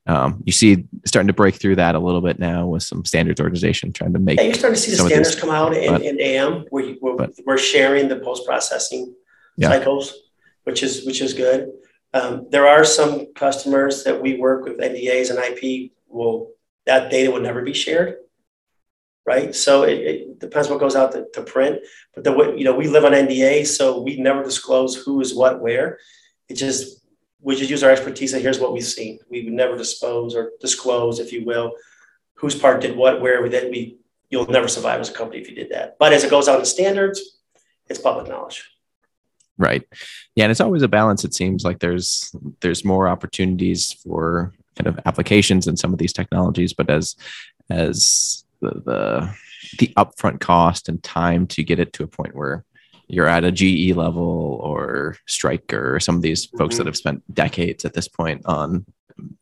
Um, 0.06 0.44
you 0.46 0.52
see 0.52 0.86
starting 1.06 1.28
to 1.28 1.34
break 1.34 1.56
through 1.56 1.78
that 1.78 1.96
a 1.96 2.00
little 2.00 2.22
bit 2.22 2.38
now 2.38 2.68
with 2.68 2.84
some 2.84 3.06
standards 3.06 3.40
organization 3.40 3.94
trying 3.94 4.14
to 4.14 4.20
make 4.20 4.38
yeah, 4.38 4.46
you're 4.46 4.54
starting 4.54 4.76
to 4.76 4.82
see 4.82 4.92
the 4.92 4.98
standards 4.98 5.32
these, 5.32 5.40
come 5.40 5.50
out 5.50 5.76
in, 5.76 5.94
but, 5.94 6.02
in 6.02 6.20
am 6.20 6.66
where 6.70 6.84
you, 6.84 6.98
we're, 7.02 7.16
but, 7.16 7.32
we're, 7.46 7.58
sharing 7.58 8.10
the 8.10 8.20
post-processing 8.20 9.16
yeah. 9.58 9.70
cycles 9.70 10.14
which 10.66 10.84
is 10.84 11.06
which 11.06 11.22
is 11.22 11.34
good. 11.34 11.72
Um, 12.14 12.48
there 12.50 12.68
are 12.68 12.84
some 12.84 13.34
customers 13.34 14.04
that 14.04 14.22
we 14.22 14.38
work 14.38 14.66
with 14.66 14.80
ndas 14.80 15.30
and 15.30 15.40
ip 15.40 15.92
will 16.08 16.52
that 16.86 17.10
data 17.10 17.32
will 17.32 17.42
never 17.42 17.62
be 17.62 17.74
shared 17.74 18.18
right? 19.26 19.56
So 19.56 19.84
it, 19.84 20.00
it 20.00 20.40
depends 20.40 20.70
what 20.70 20.80
goes 20.80 20.96
out 20.96 21.12
to, 21.14 21.26
to, 21.34 21.42
print. 21.42 21.80
But 22.14 22.24
the 22.24 22.32
way, 22.32 22.58
you 22.58 22.64
know, 22.64 22.76
we 22.76 22.88
live 22.88 23.06
on 23.06 23.12
NDA, 23.12 23.66
so 23.66 24.02
we 24.02 24.18
never 24.18 24.44
disclose 24.44 24.96
who 24.96 25.20
is 25.22 25.34
what 25.34 25.62
where. 25.62 26.00
It 26.48 26.56
just 26.56 27.02
we 27.42 27.56
just 27.56 27.70
use 27.70 27.84
our 27.84 27.92
expertise 27.92 28.34
and 28.34 28.42
here's 28.42 28.60
what 28.60 28.74
we've 28.74 28.84
seen. 28.84 29.20
We 29.30 29.44
would 29.44 29.54
never 29.54 29.78
dispose 29.78 30.36
or 30.36 30.52
disclose, 30.60 31.20
if 31.20 31.32
you 31.32 31.46
will, 31.46 31.74
whose 32.36 32.56
part 32.56 32.82
did 32.82 32.96
what, 32.96 33.22
where 33.22 33.48
did 33.48 33.72
we 33.72 33.98
you'll 34.30 34.48
never 34.48 34.68
survive 34.68 35.00
as 35.00 35.10
a 35.10 35.14
company 35.14 35.42
if 35.42 35.50
you 35.50 35.56
did 35.56 35.70
that. 35.70 35.98
But 36.00 36.14
as 36.14 36.24
it 36.24 36.32
goes 36.32 36.48
out 36.48 36.60
in 36.60 36.66
standards, 36.66 37.40
it's 37.88 38.00
public 38.00 38.28
knowledge. 38.28 38.64
Right. 39.58 39.84
Yeah. 40.36 40.46
And 40.46 40.52
it's 40.52 40.60
always 40.60 40.82
a 40.82 40.88
balance. 40.88 41.24
It 41.24 41.34
seems 41.34 41.64
like 41.64 41.80
there's 41.80 42.36
there's 42.60 42.84
more 42.84 43.08
opportunities 43.08 43.94
for 43.94 44.54
kind 44.76 44.88
of 44.88 45.00
applications 45.06 45.68
in 45.68 45.78
some 45.78 45.94
of 45.94 46.00
these 46.00 46.14
technologies, 46.14 46.74
but 46.74 46.90
as 46.90 47.16
as 47.70 48.45
the 48.66 48.82
the 48.82 49.36
the 49.80 49.94
upfront 49.98 50.40
cost 50.40 50.90
and 50.90 51.02
time 51.04 51.48
to 51.48 51.64
get 51.64 51.80
it 51.80 51.94
to 51.94 52.04
a 52.04 52.08
point 52.08 52.36
where 52.36 52.64
you're 53.08 53.28
at 53.28 53.44
a 53.44 53.52
GE 53.52 53.96
level 53.96 54.60
or 54.64 55.18
Stryker 55.28 55.96
or 55.96 56.00
some 56.00 56.16
of 56.16 56.22
these 56.22 56.46
folks 56.46 56.76
mm-hmm. 56.76 56.78
that 56.78 56.86
have 56.88 56.98
spent 56.98 57.34
decades 57.34 57.86
at 57.86 57.94
this 57.94 58.08
point 58.08 58.42
on 58.46 58.86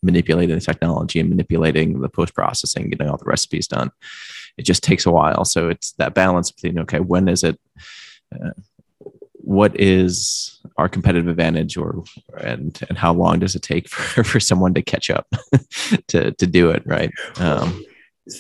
manipulating 0.02 0.56
the 0.56 0.62
technology 0.62 1.20
and 1.20 1.30
manipulating 1.30 2.02
the 2.02 2.10
post 2.10 2.34
processing, 2.34 2.90
getting 2.90 3.10
all 3.10 3.18
the 3.18 3.26
recipes 3.26 3.68
done. 3.68 3.92
It 4.58 4.64
just 4.64 4.84
takes 4.84 5.06
a 5.06 5.12
while. 5.12 5.46
So 5.46 5.70
it's 5.70 5.94
that 5.94 6.14
balance 6.14 6.52
between 6.52 6.80
okay, 6.80 7.00
when 7.00 7.28
is 7.28 7.44
it? 7.44 7.60
Uh, 8.34 8.52
what 9.34 9.78
is 9.80 10.62
our 10.78 10.88
competitive 10.88 11.28
advantage, 11.28 11.76
or 11.76 12.04
and 12.40 12.80
and 12.88 12.98
how 12.98 13.14
long 13.14 13.40
does 13.40 13.56
it 13.56 13.62
take 13.62 13.90
for, 13.90 14.24
for 14.24 14.40
someone 14.40 14.74
to 14.76 14.82
catch 14.82 15.10
up 15.10 15.28
to 16.08 16.32
to 16.32 16.48
do 16.48 16.70
it 16.70 16.84
right? 16.86 17.12
Um, 17.38 17.84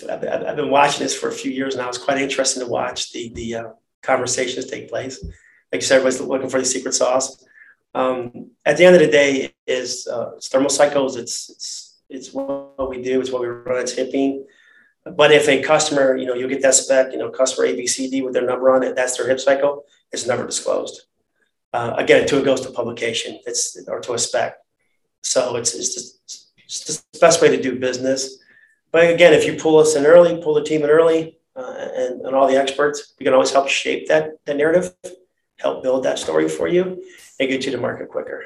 I've, 0.09 0.55
been 0.55 0.69
watching 0.69 1.03
this 1.03 1.17
for 1.17 1.29
a 1.29 1.33
few 1.33 1.51
years 1.51 1.75
now. 1.75 1.89
It's 1.89 1.97
quite 1.97 2.21
interesting 2.21 2.63
to 2.63 2.69
watch 2.69 3.11
the 3.11 3.31
the 3.33 3.55
uh, 3.55 3.63
conversations 4.01 4.65
take 4.65 4.89
place. 4.89 5.23
Like 5.71 5.81
you 5.81 5.87
said, 5.87 5.97
everybody's 5.97 6.21
looking 6.21 6.49
for 6.49 6.59
the 6.59 6.65
secret 6.65 6.93
sauce. 6.93 7.43
Um, 7.93 8.51
at 8.65 8.77
the 8.77 8.85
end 8.85 8.95
of 8.95 9.01
the 9.01 9.11
day, 9.11 9.53
is 9.67 10.07
uh, 10.07 10.31
it's 10.37 10.49
thermocycles. 10.49 11.17
It's 11.17 11.49
it's 11.49 12.01
it's 12.09 12.33
what 12.33 12.89
we 12.89 13.01
do. 13.01 13.19
It's 13.19 13.31
what 13.31 13.41
we 13.41 13.47
run 13.47 13.79
at 13.79 13.87
Tipping. 13.87 14.45
But 15.05 15.31
if 15.31 15.49
a 15.49 15.61
customer, 15.61 16.15
you 16.15 16.25
know, 16.25 16.33
you'll 16.33 16.49
get 16.49 16.61
that 16.61 16.75
spec, 16.75 17.11
you 17.11 17.17
know, 17.17 17.29
customer 17.29 17.67
ABCD 17.67 18.23
with 18.23 18.33
their 18.33 18.45
number 18.45 18.73
on 18.73 18.83
it, 18.83 18.95
that's 18.95 19.17
their 19.17 19.27
HIP 19.27 19.39
cycle. 19.39 19.83
It's 20.13 20.25
never 20.25 20.45
disclosed. 20.45 21.07
Uh, 21.73 21.95
again, 21.97 22.21
until 22.21 22.39
it 22.39 22.45
goes 22.45 22.61
to 22.61 22.71
publication, 22.71 23.39
it's 23.45 23.77
or 23.87 23.99
to 23.99 24.13
a 24.13 24.19
spec. 24.19 24.55
So 25.23 25.55
it's 25.57 25.73
it's 25.73 25.93
just, 25.93 26.51
it's 26.63 27.03
the 27.11 27.19
best 27.19 27.41
way 27.41 27.49
to 27.49 27.61
do 27.61 27.79
business. 27.79 28.37
But 28.93 29.11
again, 29.11 29.33
if 29.33 29.45
you 29.45 29.55
pull 29.55 29.79
us 29.79 29.95
in 29.95 30.05
early, 30.05 30.39
pull 30.41 30.53
the 30.53 30.63
team 30.63 30.83
in 30.83 30.89
early, 30.89 31.39
uh, 31.55 31.89
and, 31.95 32.21
and 32.21 32.35
all 32.35 32.47
the 32.47 32.55
experts, 32.55 33.13
we 33.19 33.23
can 33.23 33.33
always 33.33 33.51
help 33.51 33.67
shape 33.67 34.07
that, 34.07 34.33
that 34.45 34.55
narrative, 34.55 34.93
help 35.57 35.81
build 35.81 36.03
that 36.03 36.19
story 36.19 36.47
for 36.47 36.67
you, 36.67 37.03
and 37.39 37.49
get 37.49 37.65
you 37.65 37.71
to 37.71 37.79
market 37.79 38.09
quicker. 38.09 38.45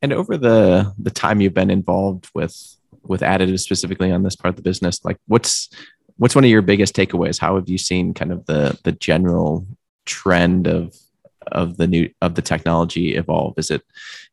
And 0.00 0.12
over 0.12 0.36
the 0.36 0.94
the 0.96 1.10
time 1.10 1.40
you've 1.40 1.54
been 1.54 1.70
involved 1.70 2.28
with 2.32 2.76
with 3.02 3.22
additive 3.22 3.58
specifically 3.58 4.12
on 4.12 4.22
this 4.22 4.36
part 4.36 4.50
of 4.50 4.56
the 4.56 4.62
business, 4.62 5.04
like 5.04 5.16
what's 5.26 5.70
what's 6.18 6.34
one 6.34 6.44
of 6.44 6.50
your 6.50 6.62
biggest 6.62 6.94
takeaways? 6.94 7.40
How 7.40 7.56
have 7.56 7.68
you 7.68 7.78
seen 7.78 8.14
kind 8.14 8.30
of 8.30 8.46
the 8.46 8.78
the 8.84 8.92
general 8.92 9.66
trend 10.04 10.68
of 10.68 10.94
of 11.52 11.76
the 11.76 11.86
new 11.86 12.10
of 12.22 12.34
the 12.34 12.42
technology 12.42 13.14
evolve? 13.14 13.54
Is 13.58 13.70
it 13.70 13.82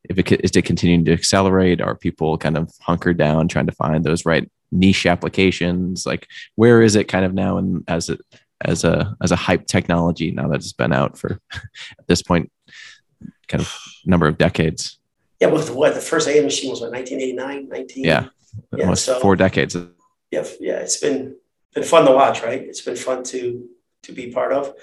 if 0.10 0.17
it 0.17 0.32
is 0.43 0.51
it 0.56 0.65
continuing 0.65 1.06
to 1.06 1.13
accelerate? 1.13 1.82
Are 1.82 1.95
people 1.95 2.38
kind 2.38 2.58
of 2.58 2.71
hunkered 2.82 3.17
down 3.17 3.47
trying 3.47 3.67
to 3.67 3.71
find 3.71 4.04
those 4.04 4.25
right 4.25 4.49
niche 4.71 5.06
applications? 5.06 6.06
Like 6.06 6.28
where 6.56 6.82
is 6.82 6.95
it 6.95 7.08
kind 7.08 7.25
of 7.25 7.34
now 7.34 7.58
and 7.58 7.84
as 7.88 8.10
it 8.10 8.21
as 8.62 8.84
a 8.84 9.15
as 9.21 9.32
a 9.32 9.36
hype 9.36 9.67
technology 9.67 10.32
now 10.32 10.47
that 10.47 10.56
it's 10.56 10.73
been 10.73 10.93
out 10.93 11.17
for 11.17 11.39
at 11.54 12.08
this 12.08 12.21
point 12.21 12.51
kind 13.47 13.62
of 13.62 13.75
number 14.06 14.28
of 14.28 14.38
decades? 14.38 14.99
Yeah, 15.39 15.47
well, 15.47 15.65
what 15.75 15.93
the 15.93 16.01
first 16.01 16.28
AM 16.28 16.45
machine 16.45 16.69
was 16.69 16.80
what 16.80 16.91
1989, 16.91 17.67
19. 17.67 18.06
Yeah, 18.06 18.28
yeah 18.73 18.84
almost 18.84 19.06
so, 19.06 19.19
four 19.19 19.36
decades. 19.36 19.75
Yeah, 20.32 20.45
yeah, 20.60 20.78
it's 20.78 20.97
been 20.97 21.36
been 21.73 21.84
fun 21.84 22.06
to 22.06 22.12
watch, 22.12 22.41
right? 22.41 22.62
It's 22.62 22.82
been 22.82 22.95
fun 22.95 23.23
to 23.25 23.67
to 24.04 24.12
be 24.12 24.32
part 24.32 24.54
of. 24.54 24.73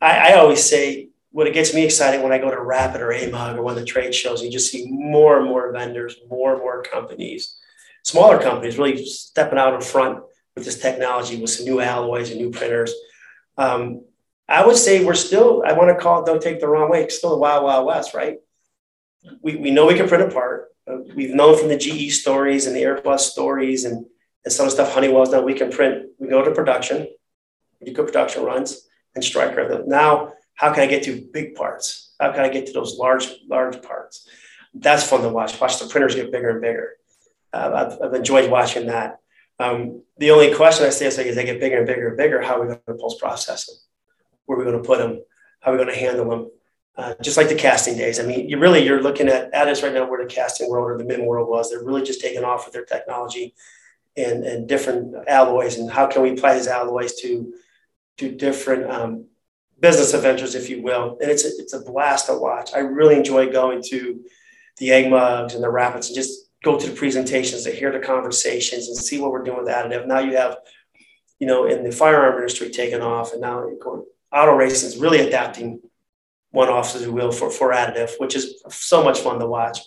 I, 0.00 0.32
I 0.32 0.34
always 0.34 0.62
say 0.62 1.08
what 1.30 1.46
it 1.46 1.54
gets 1.54 1.74
me 1.74 1.84
excited 1.84 2.22
when 2.22 2.32
I 2.32 2.38
go 2.38 2.50
to 2.50 2.60
Rapid 2.60 3.00
or 3.00 3.08
AMUG 3.08 3.56
or 3.56 3.62
one 3.62 3.74
of 3.74 3.80
the 3.80 3.84
trade 3.84 4.14
shows, 4.14 4.42
you 4.42 4.50
just 4.50 4.70
see 4.70 4.86
more 4.88 5.38
and 5.38 5.46
more 5.46 5.70
vendors, 5.72 6.16
more 6.28 6.52
and 6.54 6.60
more 6.60 6.82
companies, 6.82 7.58
smaller 8.04 8.40
companies 8.40 8.78
really 8.78 9.04
stepping 9.04 9.58
out 9.58 9.74
in 9.74 9.80
front 9.80 10.20
with 10.54 10.64
this 10.64 10.80
technology 10.80 11.40
with 11.40 11.50
some 11.50 11.66
new 11.66 11.80
alloys 11.80 12.30
and 12.30 12.40
new 12.40 12.50
printers. 12.50 12.92
Um, 13.56 14.04
I 14.48 14.64
would 14.66 14.76
say 14.76 15.04
we're 15.04 15.14
still, 15.14 15.62
I 15.66 15.74
want 15.74 15.96
to 15.96 16.02
call 16.02 16.22
it, 16.22 16.26
don't 16.26 16.42
take 16.42 16.60
the 16.60 16.68
wrong 16.68 16.90
way, 16.90 17.02
it's 17.02 17.18
still 17.18 17.30
the 17.30 17.36
wild, 17.36 17.64
wild 17.64 17.86
west, 17.86 18.14
right? 18.14 18.38
We, 19.42 19.56
we 19.56 19.70
know 19.70 19.86
we 19.86 19.94
can 19.94 20.08
print 20.08 20.24
a 20.24 20.32
part. 20.32 20.68
Uh, 20.90 20.98
we've 21.14 21.34
known 21.34 21.58
from 21.58 21.68
the 21.68 21.76
GE 21.76 22.12
stories 22.12 22.66
and 22.66 22.74
the 22.74 22.82
Airbus 22.82 23.20
stories 23.20 23.84
and, 23.84 24.06
and 24.44 24.52
some 24.52 24.70
stuff 24.70 24.94
Honeywell's 24.94 25.30
done, 25.30 25.44
we 25.44 25.52
can 25.52 25.70
print, 25.70 26.06
we 26.18 26.28
go 26.28 26.42
to 26.42 26.52
production, 26.52 27.06
we 27.80 27.92
do 27.92 28.02
production 28.02 28.44
runs 28.44 28.88
and 29.14 29.22
Stryker. 29.22 29.84
Now, 29.86 30.32
how 30.58 30.74
can 30.74 30.82
I 30.82 30.86
get 30.86 31.04
to 31.04 31.24
big 31.32 31.54
parts? 31.54 32.12
How 32.20 32.32
can 32.32 32.40
I 32.40 32.48
get 32.48 32.66
to 32.66 32.72
those 32.72 32.98
large, 32.98 33.28
large 33.48 33.80
parts? 33.80 34.28
That's 34.74 35.08
fun 35.08 35.22
to 35.22 35.28
watch. 35.28 35.58
Watch 35.60 35.78
the 35.78 35.86
printers 35.86 36.16
get 36.16 36.32
bigger 36.32 36.50
and 36.50 36.60
bigger. 36.60 36.96
Uh, 37.52 37.70
I've, 37.74 38.02
I've, 38.02 38.14
enjoyed 38.14 38.50
watching 38.50 38.88
that. 38.88 39.20
Um, 39.60 40.02
the 40.18 40.32
only 40.32 40.52
question 40.52 40.84
I 40.84 40.90
say 40.90 41.06
is, 41.06 41.16
like, 41.16 41.28
as 41.28 41.36
they 41.36 41.44
get 41.44 41.60
bigger 41.60 41.78
and 41.78 41.86
bigger 41.86 42.08
and 42.08 42.16
bigger, 42.16 42.42
how 42.42 42.56
are 42.56 42.62
we 42.62 42.66
going 42.66 42.80
to 42.88 42.94
post 42.94 43.20
process 43.20 43.66
them? 43.66 43.76
Where 44.46 44.56
are 44.56 44.58
we 44.58 44.70
going 44.70 44.82
to 44.82 44.86
put 44.86 44.98
them? 44.98 45.22
How 45.60 45.70
are 45.70 45.74
we 45.78 45.82
going 45.82 45.94
to 45.94 46.00
handle 46.00 46.28
them? 46.28 46.50
Uh, 46.96 47.14
just 47.22 47.36
like 47.36 47.48
the 47.48 47.54
casting 47.54 47.96
days. 47.96 48.18
I 48.18 48.24
mean, 48.24 48.48
you 48.48 48.58
really 48.58 48.84
you're 48.84 49.00
looking 49.00 49.28
at 49.28 49.54
at 49.54 49.68
us 49.68 49.84
right 49.84 49.94
now 49.94 50.10
where 50.10 50.22
the 50.22 50.28
casting 50.28 50.68
world 50.68 50.90
or 50.90 50.98
the 50.98 51.04
MIM 51.04 51.24
world 51.24 51.48
was. 51.48 51.70
They're 51.70 51.84
really 51.84 52.02
just 52.02 52.20
taking 52.20 52.42
off 52.42 52.66
with 52.66 52.74
their 52.74 52.84
technology 52.84 53.54
and 54.16 54.44
and 54.44 54.68
different 54.68 55.14
alloys 55.28 55.78
and 55.78 55.88
how 55.88 56.08
can 56.08 56.22
we 56.22 56.32
apply 56.32 56.54
these 56.54 56.66
alloys 56.66 57.14
to 57.20 57.54
to 58.16 58.34
different 58.34 58.90
um, 58.90 59.26
business 59.80 60.14
adventures, 60.14 60.54
if 60.54 60.68
you 60.68 60.82
will. 60.82 61.18
And 61.20 61.30
it's 61.30 61.44
a, 61.44 61.48
it's 61.58 61.72
a 61.72 61.80
blast 61.80 62.26
to 62.26 62.34
watch. 62.34 62.70
I 62.74 62.80
really 62.80 63.16
enjoy 63.16 63.50
going 63.50 63.82
to 63.88 64.24
the 64.78 64.88
AMUGs 64.88 65.54
and 65.54 65.62
the 65.62 65.70
rapids 65.70 66.08
and 66.08 66.16
just 66.16 66.50
go 66.62 66.78
to 66.78 66.86
the 66.88 66.96
presentations 66.96 67.64
to 67.64 67.70
hear 67.70 67.92
the 67.92 67.98
conversations 67.98 68.88
and 68.88 68.96
see 68.96 69.20
what 69.20 69.30
we're 69.30 69.44
doing 69.44 69.58
with 69.58 69.68
additive. 69.68 70.06
Now 70.06 70.20
you 70.20 70.36
have, 70.36 70.56
you 71.38 71.46
know, 71.46 71.66
in 71.66 71.84
the 71.84 71.92
firearm 71.92 72.36
industry 72.36 72.70
taking 72.70 73.00
off, 73.00 73.32
and 73.32 73.40
now 73.40 73.64
going, 73.80 74.04
auto 74.32 74.54
racing 74.54 74.88
is 74.88 74.96
really 74.96 75.20
adapting 75.20 75.80
one 76.50 76.68
off, 76.68 76.96
as 76.96 77.06
we 77.06 77.12
will, 77.12 77.30
for, 77.30 77.50
for 77.50 77.72
additive, 77.72 78.10
which 78.18 78.34
is 78.34 78.62
so 78.70 79.04
much 79.04 79.20
fun 79.20 79.38
to 79.38 79.46
watch. 79.46 79.78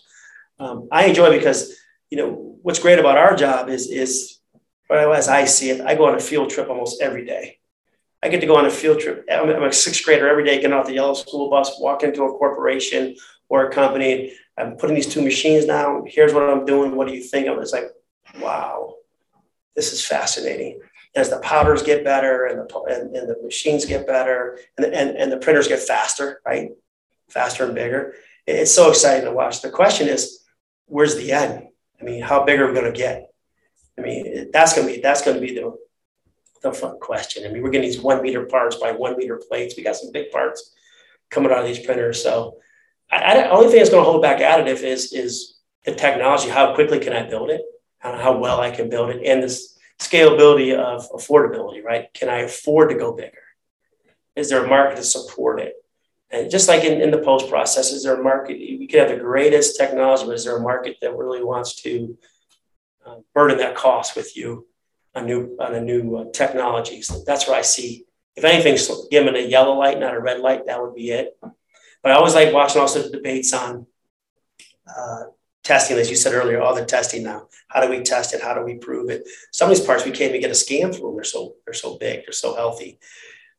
Um, 0.60 0.88
I 0.92 1.06
enjoy 1.06 1.32
because, 1.32 1.76
you 2.10 2.18
know, 2.18 2.58
what's 2.62 2.80
great 2.80 3.00
about 3.00 3.18
our 3.18 3.36
job 3.36 3.68
is, 3.68 3.90
is 3.90 4.40
as 4.90 5.28
I 5.28 5.46
see 5.46 5.72
it, 5.72 5.82
I 5.82 5.96
go 5.96 6.06
on 6.06 6.16
a 6.16 6.20
field 6.20 6.50
trip 6.50 6.70
almost 6.70 7.02
every 7.02 7.26
day. 7.26 7.60
I 8.24 8.30
get 8.30 8.42
to 8.42 8.48
go 8.48 8.56
on 8.56 8.66
a 8.66 8.70
field 8.70 9.00
trip. 9.00 9.26
I'm, 9.32 9.50
I'm 9.50 9.64
a 9.64 9.74
sixth 9.74 10.06
grader 10.06 10.30
every 10.30 10.44
day, 10.44 10.58
getting 10.58 10.74
off 10.74 10.86
the 10.86 10.94
yellow 10.94 11.14
school 11.14 11.50
bus, 11.50 11.80
walk 11.80 12.04
into 12.04 12.24
a 12.24 12.38
corporation 12.38 13.16
or 13.50 13.68
a 13.68 13.72
company. 13.72 14.34
I'm 14.58 14.78
putting 14.78 14.96
these 14.96 15.12
two 15.12 15.22
machines 15.22 15.66
now. 15.66 16.04
Here's 16.06 16.34
what 16.34 16.44
I'm 16.44 16.66
doing. 16.66 16.96
What 16.96 17.08
do 17.08 17.14
you 17.14 17.24
think? 17.24 17.48
I'm 17.48 17.58
like, 17.58 17.92
wow, 18.40 18.96
this 19.76 19.92
is 19.92 20.06
fascinating. 20.06 20.82
As 21.16 21.30
the 21.30 21.40
powders 21.40 21.84
get 21.84 22.04
better 22.04 22.46
and 22.46 22.60
the, 22.60 22.80
and, 22.90 23.16
and 23.16 23.30
the 23.30 23.42
machines 23.44 23.86
get 23.86 24.08
better 24.08 24.60
and, 24.78 24.86
and, 24.86 25.18
and 25.18 25.32
the 25.32 25.38
printers 25.38 25.68
get 25.68 25.80
faster, 25.80 26.42
right? 26.46 26.70
Faster 27.28 27.66
and 27.66 27.76
bigger. 27.76 28.14
It's 28.48 28.74
so 28.74 28.90
exciting 28.90 29.26
to 29.26 29.32
watch. 29.32 29.62
The 29.62 29.72
question 29.72 30.08
is, 30.08 30.46
where's 30.86 31.16
the 31.16 31.32
end? 31.32 31.68
I 32.00 32.04
mean, 32.04 32.22
how 32.22 32.46
big 32.46 32.60
are 32.60 32.68
we 32.68 32.74
going 32.74 32.92
to 32.92 32.98
get? 32.98 33.32
I 33.98 34.02
mean, 34.02 34.52
that's 34.52 34.74
gonna 34.74 34.88
be 34.88 35.00
that's 35.00 35.22
gonna 35.22 35.40
be 35.40 35.54
the 35.54 35.78
the 36.62 36.72
fun 36.72 37.00
question. 37.00 37.46
I 37.46 37.52
mean, 37.52 37.64
we're 37.64 37.72
getting 37.72 37.90
these 37.90 38.02
one 38.02 38.22
meter 38.22 38.46
parts 38.46 38.76
by 38.76 38.92
one 38.92 39.18
meter 39.18 39.38
plates. 39.38 39.76
We 39.76 39.84
got 39.84 39.96
some 39.96 40.12
big 40.12 40.32
parts 40.32 40.74
coming 41.30 41.52
out 41.52 41.60
of 41.60 41.68
these 41.68 41.86
printers. 41.86 42.22
So, 42.22 42.58
I, 43.12 43.40
I 43.40 43.50
only 43.50 43.70
thing 43.70 43.78
that's 43.78 43.90
going 43.90 44.04
to 44.04 44.10
hold 44.10 44.22
back 44.22 44.40
additive 44.40 44.84
is 44.84 45.14
is 45.14 45.56
the 45.86 45.96
technology. 45.96 46.50
How 46.50 46.76
quickly 46.76 47.00
can 47.00 47.14
I 47.14 47.28
build 47.28 47.50
it? 47.50 47.62
How, 48.00 48.16
how 48.18 48.38
well 48.38 48.62
I 48.62 48.72
can 48.72 48.90
build 48.90 49.10
it, 49.10 49.26
and 49.26 49.44
this 49.44 49.78
scalability 50.00 50.78
of 50.78 51.10
affordability. 51.12 51.84
Right? 51.84 52.14
Can 52.14 52.30
I 52.30 52.40
afford 52.40 52.90
to 52.90 52.96
go 52.96 53.14
bigger? 53.14 53.38
Is 54.36 54.50
there 54.50 54.64
a 54.64 54.70
market 54.70 54.98
to 54.98 55.04
support 55.04 55.60
it? 55.60 55.76
And 56.30 56.50
just 56.50 56.70
like 56.70 56.86
in, 56.86 57.02
in 57.02 57.12
the 57.12 57.18
post 57.18 57.50
process, 57.50 57.92
is 57.92 58.04
there 58.04 58.18
a 58.18 58.24
market? 58.24 58.58
You 58.58 58.88
could 58.88 59.02
have 59.02 59.10
the 59.10 59.18
greatest 59.18 59.78
technology, 59.78 60.26
but 60.26 60.36
is 60.36 60.46
there 60.46 60.56
a 60.56 60.62
market 60.62 60.96
that 61.02 61.18
really 61.18 61.44
wants 61.44 61.76
to 61.82 62.18
uh, 63.06 63.16
burden 63.34 63.58
that 63.58 63.76
cost 63.76 64.16
with 64.16 64.38
you 64.38 64.66
on 65.16 65.26
new 65.26 65.58
on 65.60 65.76
a 65.76 65.82
new 65.82 66.18
uh, 66.18 66.26
technologies? 66.32 67.12
That's 67.26 67.48
where 67.48 67.58
I 67.58 67.62
see. 67.62 68.06
If 68.36 68.44
anything's 68.44 68.90
given 69.10 69.36
a 69.36 69.40
yellow 69.40 69.78
light, 69.78 70.00
not 70.00 70.16
a 70.16 70.20
red 70.20 70.40
light, 70.40 70.68
that 70.68 70.82
would 70.82 70.96
be 70.96 71.12
it. 71.12 71.38
But 71.42 72.12
I 72.12 72.16
always 72.16 72.34
like 72.34 72.54
watching 72.54 72.82
also 72.82 73.04
the 73.04 73.10
debates 73.10 73.54
on 73.54 73.86
uh, 74.88 75.24
testing, 75.64 75.98
as 75.98 76.10
you 76.10 76.16
said 76.16 76.34
earlier, 76.34 76.62
all 76.62 76.74
the 76.74 76.86
testing 76.86 77.24
now. 77.24 77.48
How 77.68 77.82
do 77.82 77.90
we 77.90 78.02
test 78.02 78.34
it? 78.34 78.42
How 78.42 78.54
do 78.54 78.62
we 78.62 78.76
prove 78.76 79.10
it? 79.10 79.28
Some 79.52 79.70
of 79.70 79.76
these 79.76 79.86
parts 79.86 80.06
we 80.06 80.12
can't 80.12 80.30
even 80.30 80.42
get 80.42 80.52
a 80.52 80.56
scan 80.56 80.92
through. 80.92 81.16
They're 81.16 81.24
so 81.24 81.56
they're 81.66 81.74
so 81.74 81.98
big. 81.98 82.26
They're 82.26 82.34
so 82.34 82.56
healthy. 82.56 83.00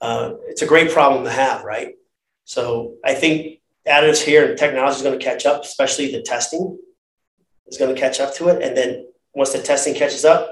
Uh, 0.01 0.35
it's 0.49 0.63
a 0.63 0.67
great 0.67 0.91
problem 0.91 1.25
to 1.25 1.31
have, 1.31 1.65
right? 1.65 1.95
So 2.45 2.97
I 3.05 3.15
think 3.15 3.61
additives 3.87 4.23
here 4.23 4.49
and 4.49 4.59
technology 4.59 4.97
is 4.97 5.03
going 5.03 5.19
to 5.19 5.25
catch 5.25 5.47
up, 5.47 5.63
especially 5.63 6.11
the 6.11 6.23
testing 6.23 6.79
is 7.67 7.79
going 7.79 7.95
to 7.95 8.01
catch 8.01 8.21
up 8.21 8.35
to 8.37 8.49
it. 8.49 8.63
And 8.63 8.77
then 8.77 9.07
once 9.35 9.53
the 9.53 9.63
testing 9.63 9.95
catches 9.95 10.25
up, 10.25 10.52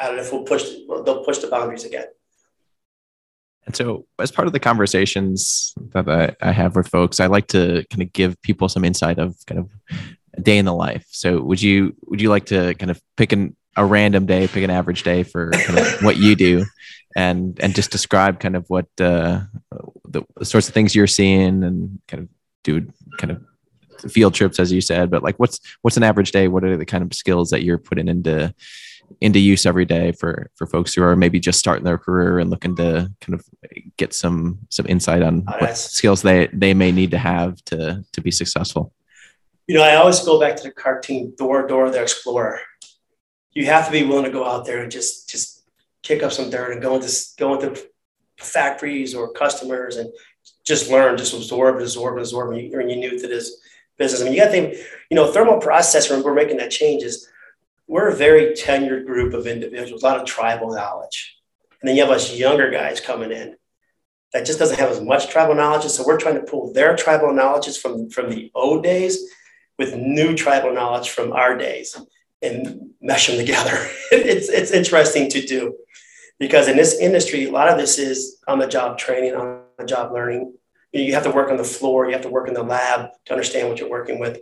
additive 0.00 0.32
will 0.32 0.44
push, 0.44 0.64
they'll 1.04 1.24
push 1.24 1.38
the 1.38 1.48
boundaries 1.48 1.84
again. 1.84 2.06
And 3.66 3.76
so, 3.76 4.06
as 4.18 4.32
part 4.32 4.46
of 4.46 4.52
the 4.52 4.60
conversations 4.60 5.74
that 5.92 6.08
I, 6.08 6.34
I 6.40 6.52
have 6.52 6.74
with 6.74 6.88
folks, 6.88 7.20
I 7.20 7.26
like 7.26 7.48
to 7.48 7.84
kind 7.90 8.02
of 8.02 8.12
give 8.14 8.40
people 8.40 8.68
some 8.68 8.84
insight 8.84 9.18
of 9.18 9.36
kind 9.46 9.58
of 9.58 9.70
a 10.34 10.40
day 10.40 10.56
in 10.56 10.64
the 10.64 10.72
life. 10.72 11.06
So, 11.10 11.42
would 11.42 11.60
you 11.60 11.94
would 12.06 12.20
you 12.20 12.30
like 12.30 12.46
to 12.46 12.74
kind 12.74 12.90
of 12.90 12.98
pick 13.18 13.32
an, 13.32 13.54
a 13.76 13.84
random 13.84 14.24
day, 14.24 14.48
pick 14.48 14.64
an 14.64 14.70
average 14.70 15.02
day 15.02 15.22
for 15.22 15.50
kind 15.50 15.78
of 15.78 16.02
what 16.02 16.16
you 16.16 16.34
do, 16.34 16.64
and 17.14 17.60
and 17.60 17.74
just 17.74 17.90
describe 17.90 18.40
kind 18.40 18.56
of 18.56 18.64
what 18.68 18.86
uh, 19.00 19.42
the, 20.08 20.22
the 20.36 20.44
sorts 20.46 20.68
of 20.68 20.74
things 20.74 20.94
you're 20.94 21.06
seeing 21.06 21.62
and 21.62 22.00
kind 22.08 22.22
of 22.22 22.28
do 22.64 22.90
kind 23.18 23.32
of 23.32 24.10
field 24.10 24.32
trips 24.32 24.60
as 24.60 24.70
you 24.70 24.80
said 24.80 25.10
but 25.10 25.24
like 25.24 25.36
what's 25.38 25.58
what's 25.82 25.96
an 25.96 26.04
average 26.04 26.30
day 26.30 26.46
what 26.46 26.62
are 26.62 26.76
the 26.76 26.86
kind 26.86 27.02
of 27.02 27.12
skills 27.12 27.50
that 27.50 27.64
you're 27.64 27.78
putting 27.78 28.06
into 28.06 28.54
into 29.20 29.38
use 29.38 29.66
every 29.66 29.84
day 29.84 30.12
for 30.12 30.50
for 30.54 30.66
folks 30.66 30.94
who 30.94 31.02
are 31.02 31.16
maybe 31.16 31.40
just 31.40 31.58
starting 31.58 31.84
their 31.84 31.98
career 31.98 32.38
and 32.38 32.50
looking 32.50 32.76
to 32.76 33.10
kind 33.20 33.34
of 33.34 33.44
get 33.96 34.12
some 34.12 34.58
some 34.68 34.86
insight 34.86 35.22
on 35.22 35.40
what 35.40 35.76
skills 35.76 36.22
they 36.22 36.48
they 36.52 36.74
may 36.74 36.92
need 36.92 37.10
to 37.10 37.18
have 37.18 37.62
to 37.64 38.04
to 38.12 38.20
be 38.20 38.30
successful 38.30 38.92
you 39.66 39.74
know 39.74 39.82
i 39.82 39.96
always 39.96 40.20
go 40.20 40.38
back 40.40 40.56
to 40.56 40.62
the 40.62 40.70
cartoon 40.70 41.32
Dora 41.36 41.66
Dora 41.66 41.90
the 41.90 42.02
explorer 42.02 42.60
you 43.52 43.66
have 43.66 43.86
to 43.86 43.92
be 43.92 44.04
willing 44.04 44.24
to 44.24 44.30
go 44.30 44.46
out 44.46 44.64
there 44.64 44.82
and 44.82 44.90
just 44.90 45.28
just 45.28 45.64
kick 46.02 46.22
up 46.22 46.32
some 46.32 46.50
dirt 46.50 46.72
and 46.72 46.82
go 46.82 46.94
into 46.96 47.12
go 47.38 47.54
into 47.54 47.80
factories 48.38 49.14
or 49.14 49.32
customers 49.32 49.96
and 49.96 50.12
just 50.64 50.90
learn, 50.90 51.16
just 51.16 51.34
absorb, 51.34 51.80
absorb, 51.80 52.18
absorb 52.18 52.52
and 52.52 52.70
you're 52.70 52.82
new 52.82 53.18
to 53.18 53.26
this 53.26 53.60
business. 53.96 54.20
I 54.20 54.24
mean, 54.24 54.34
you 54.34 54.40
got 54.40 54.46
to 54.46 54.50
think, 54.52 54.74
you 55.10 55.14
know, 55.14 55.32
thermal 55.32 55.60
processor, 55.60 56.10
when 56.10 56.22
we're 56.22 56.34
making 56.34 56.58
that 56.58 56.70
changes, 56.70 57.28
we're 57.88 58.08
a 58.08 58.14
very 58.14 58.52
tenured 58.52 59.06
group 59.06 59.34
of 59.34 59.46
individuals, 59.46 60.02
a 60.02 60.06
lot 60.06 60.20
of 60.20 60.26
tribal 60.26 60.70
knowledge. 60.72 61.36
And 61.80 61.88
then 61.88 61.96
you 61.96 62.02
have 62.02 62.12
us 62.12 62.36
younger 62.36 62.70
guys 62.70 63.00
coming 63.00 63.32
in 63.32 63.56
that 64.32 64.44
just 64.44 64.58
doesn't 64.58 64.78
have 64.78 64.90
as 64.90 65.00
much 65.00 65.30
tribal 65.30 65.54
knowledge. 65.54 65.84
So 65.84 66.04
we're 66.06 66.18
trying 66.18 66.34
to 66.34 66.42
pull 66.42 66.72
their 66.72 66.94
tribal 66.94 67.32
knowledges 67.32 67.78
from, 67.78 68.10
from 68.10 68.28
the 68.30 68.52
old 68.54 68.84
days 68.84 69.18
with 69.78 69.96
new 69.96 70.36
tribal 70.36 70.72
knowledge 70.72 71.08
from 71.08 71.32
our 71.32 71.56
days 71.56 71.98
and 72.42 72.90
mesh 73.00 73.28
them 73.28 73.38
together. 73.38 73.72
it's, 74.12 74.50
it's 74.50 74.70
interesting 74.70 75.30
to 75.30 75.40
do 75.40 75.74
because 76.38 76.68
in 76.68 76.76
this 76.76 76.98
industry, 76.98 77.46
a 77.46 77.50
lot 77.50 77.68
of 77.68 77.78
this 77.78 77.98
is 77.98 78.38
on 78.46 78.58
the 78.58 78.66
job 78.66 78.98
training, 78.98 79.34
on 79.34 79.62
the 79.78 79.86
job 79.86 80.12
learning. 80.12 80.52
You, 80.92 81.00
know, 81.00 81.06
you 81.06 81.14
have 81.14 81.24
to 81.24 81.30
work 81.30 81.50
on 81.50 81.56
the 81.56 81.64
floor, 81.64 82.06
you 82.06 82.12
have 82.12 82.22
to 82.22 82.28
work 82.28 82.48
in 82.48 82.54
the 82.54 82.62
lab 82.62 83.10
to 83.26 83.32
understand 83.32 83.68
what 83.68 83.78
you're 83.78 83.90
working 83.90 84.18
with. 84.18 84.40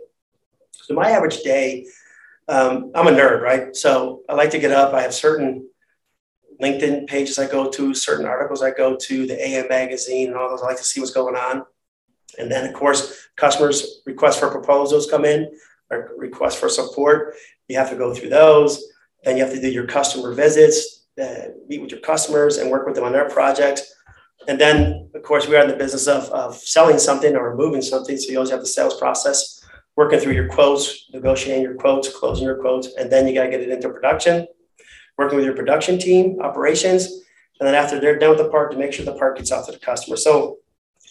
So 0.73 0.93
my 0.93 1.11
average 1.11 1.41
day, 1.41 1.85
um, 2.47 2.91
I'm 2.95 3.07
a 3.07 3.11
nerd, 3.11 3.41
right? 3.41 3.75
So 3.75 4.21
I 4.29 4.33
like 4.33 4.51
to 4.51 4.59
get 4.59 4.71
up. 4.71 4.93
I 4.93 5.01
have 5.01 5.13
certain 5.13 5.69
LinkedIn 6.61 7.07
pages 7.07 7.37
I 7.39 7.47
go 7.47 7.69
to, 7.69 7.93
certain 7.93 8.25
articles 8.25 8.63
I 8.63 8.71
go 8.71 8.95
to, 8.95 9.27
the 9.27 9.47
AM 9.47 9.67
magazine, 9.67 10.29
and 10.29 10.37
all 10.37 10.49
those. 10.49 10.61
I 10.61 10.67
like 10.67 10.77
to 10.77 10.83
see 10.83 10.99
what's 10.99 11.11
going 11.11 11.35
on. 11.35 11.65
And 12.39 12.51
then, 12.51 12.67
of 12.67 12.73
course, 12.73 13.27
customers' 13.35 14.01
requests 14.05 14.39
for 14.39 14.49
proposals 14.49 15.09
come 15.09 15.25
in, 15.25 15.51
or 15.89 16.11
requests 16.17 16.55
for 16.55 16.69
support. 16.69 17.35
You 17.67 17.77
have 17.77 17.89
to 17.89 17.95
go 17.95 18.13
through 18.13 18.29
those. 18.29 18.83
Then 19.23 19.37
you 19.37 19.43
have 19.43 19.53
to 19.53 19.61
do 19.61 19.69
your 19.69 19.87
customer 19.87 20.33
visits, 20.33 21.05
uh, 21.21 21.49
meet 21.67 21.81
with 21.81 21.91
your 21.91 21.99
customers 21.99 22.57
and 22.57 22.69
work 22.69 22.85
with 22.85 22.95
them 22.95 23.03
on 23.03 23.11
their 23.11 23.29
projects. 23.29 23.93
And 24.47 24.59
then, 24.59 25.09
of 25.13 25.23
course, 25.23 25.47
we 25.47 25.55
are 25.55 25.63
in 25.63 25.69
the 25.69 25.75
business 25.75 26.07
of, 26.07 26.29
of 26.29 26.55
selling 26.55 26.99
something 26.99 27.35
or 27.35 27.55
moving 27.55 27.81
something. 27.81 28.17
So 28.17 28.31
you 28.31 28.37
always 28.37 28.51
have 28.51 28.61
the 28.61 28.67
sales 28.67 28.97
process, 28.97 29.56
working 29.97 30.19
through 30.19 30.33
your 30.33 30.47
quotes, 30.47 31.09
negotiating 31.11 31.63
your 31.63 31.73
quotes, 31.73 32.07
closing 32.15 32.45
your 32.45 32.57
quotes, 32.57 32.95
and 32.95 33.11
then 33.11 33.27
you 33.27 33.33
got 33.33 33.45
to 33.45 33.49
get 33.49 33.61
it 33.61 33.69
into 33.69 33.89
production, 33.89 34.47
working 35.17 35.35
with 35.35 35.45
your 35.45 35.55
production 35.55 35.99
team, 35.99 36.39
operations. 36.39 37.05
And 37.59 37.67
then 37.67 37.75
after 37.75 37.99
they're 37.99 38.19
done 38.19 38.29
with 38.29 38.37
the 38.37 38.49
part, 38.49 38.71
to 38.71 38.77
make 38.77 38.93
sure 38.93 39.03
the 39.03 39.13
part 39.13 39.37
gets 39.37 39.51
out 39.51 39.65
to 39.65 39.71
the 39.71 39.79
customer. 39.79 40.15
So 40.15 40.59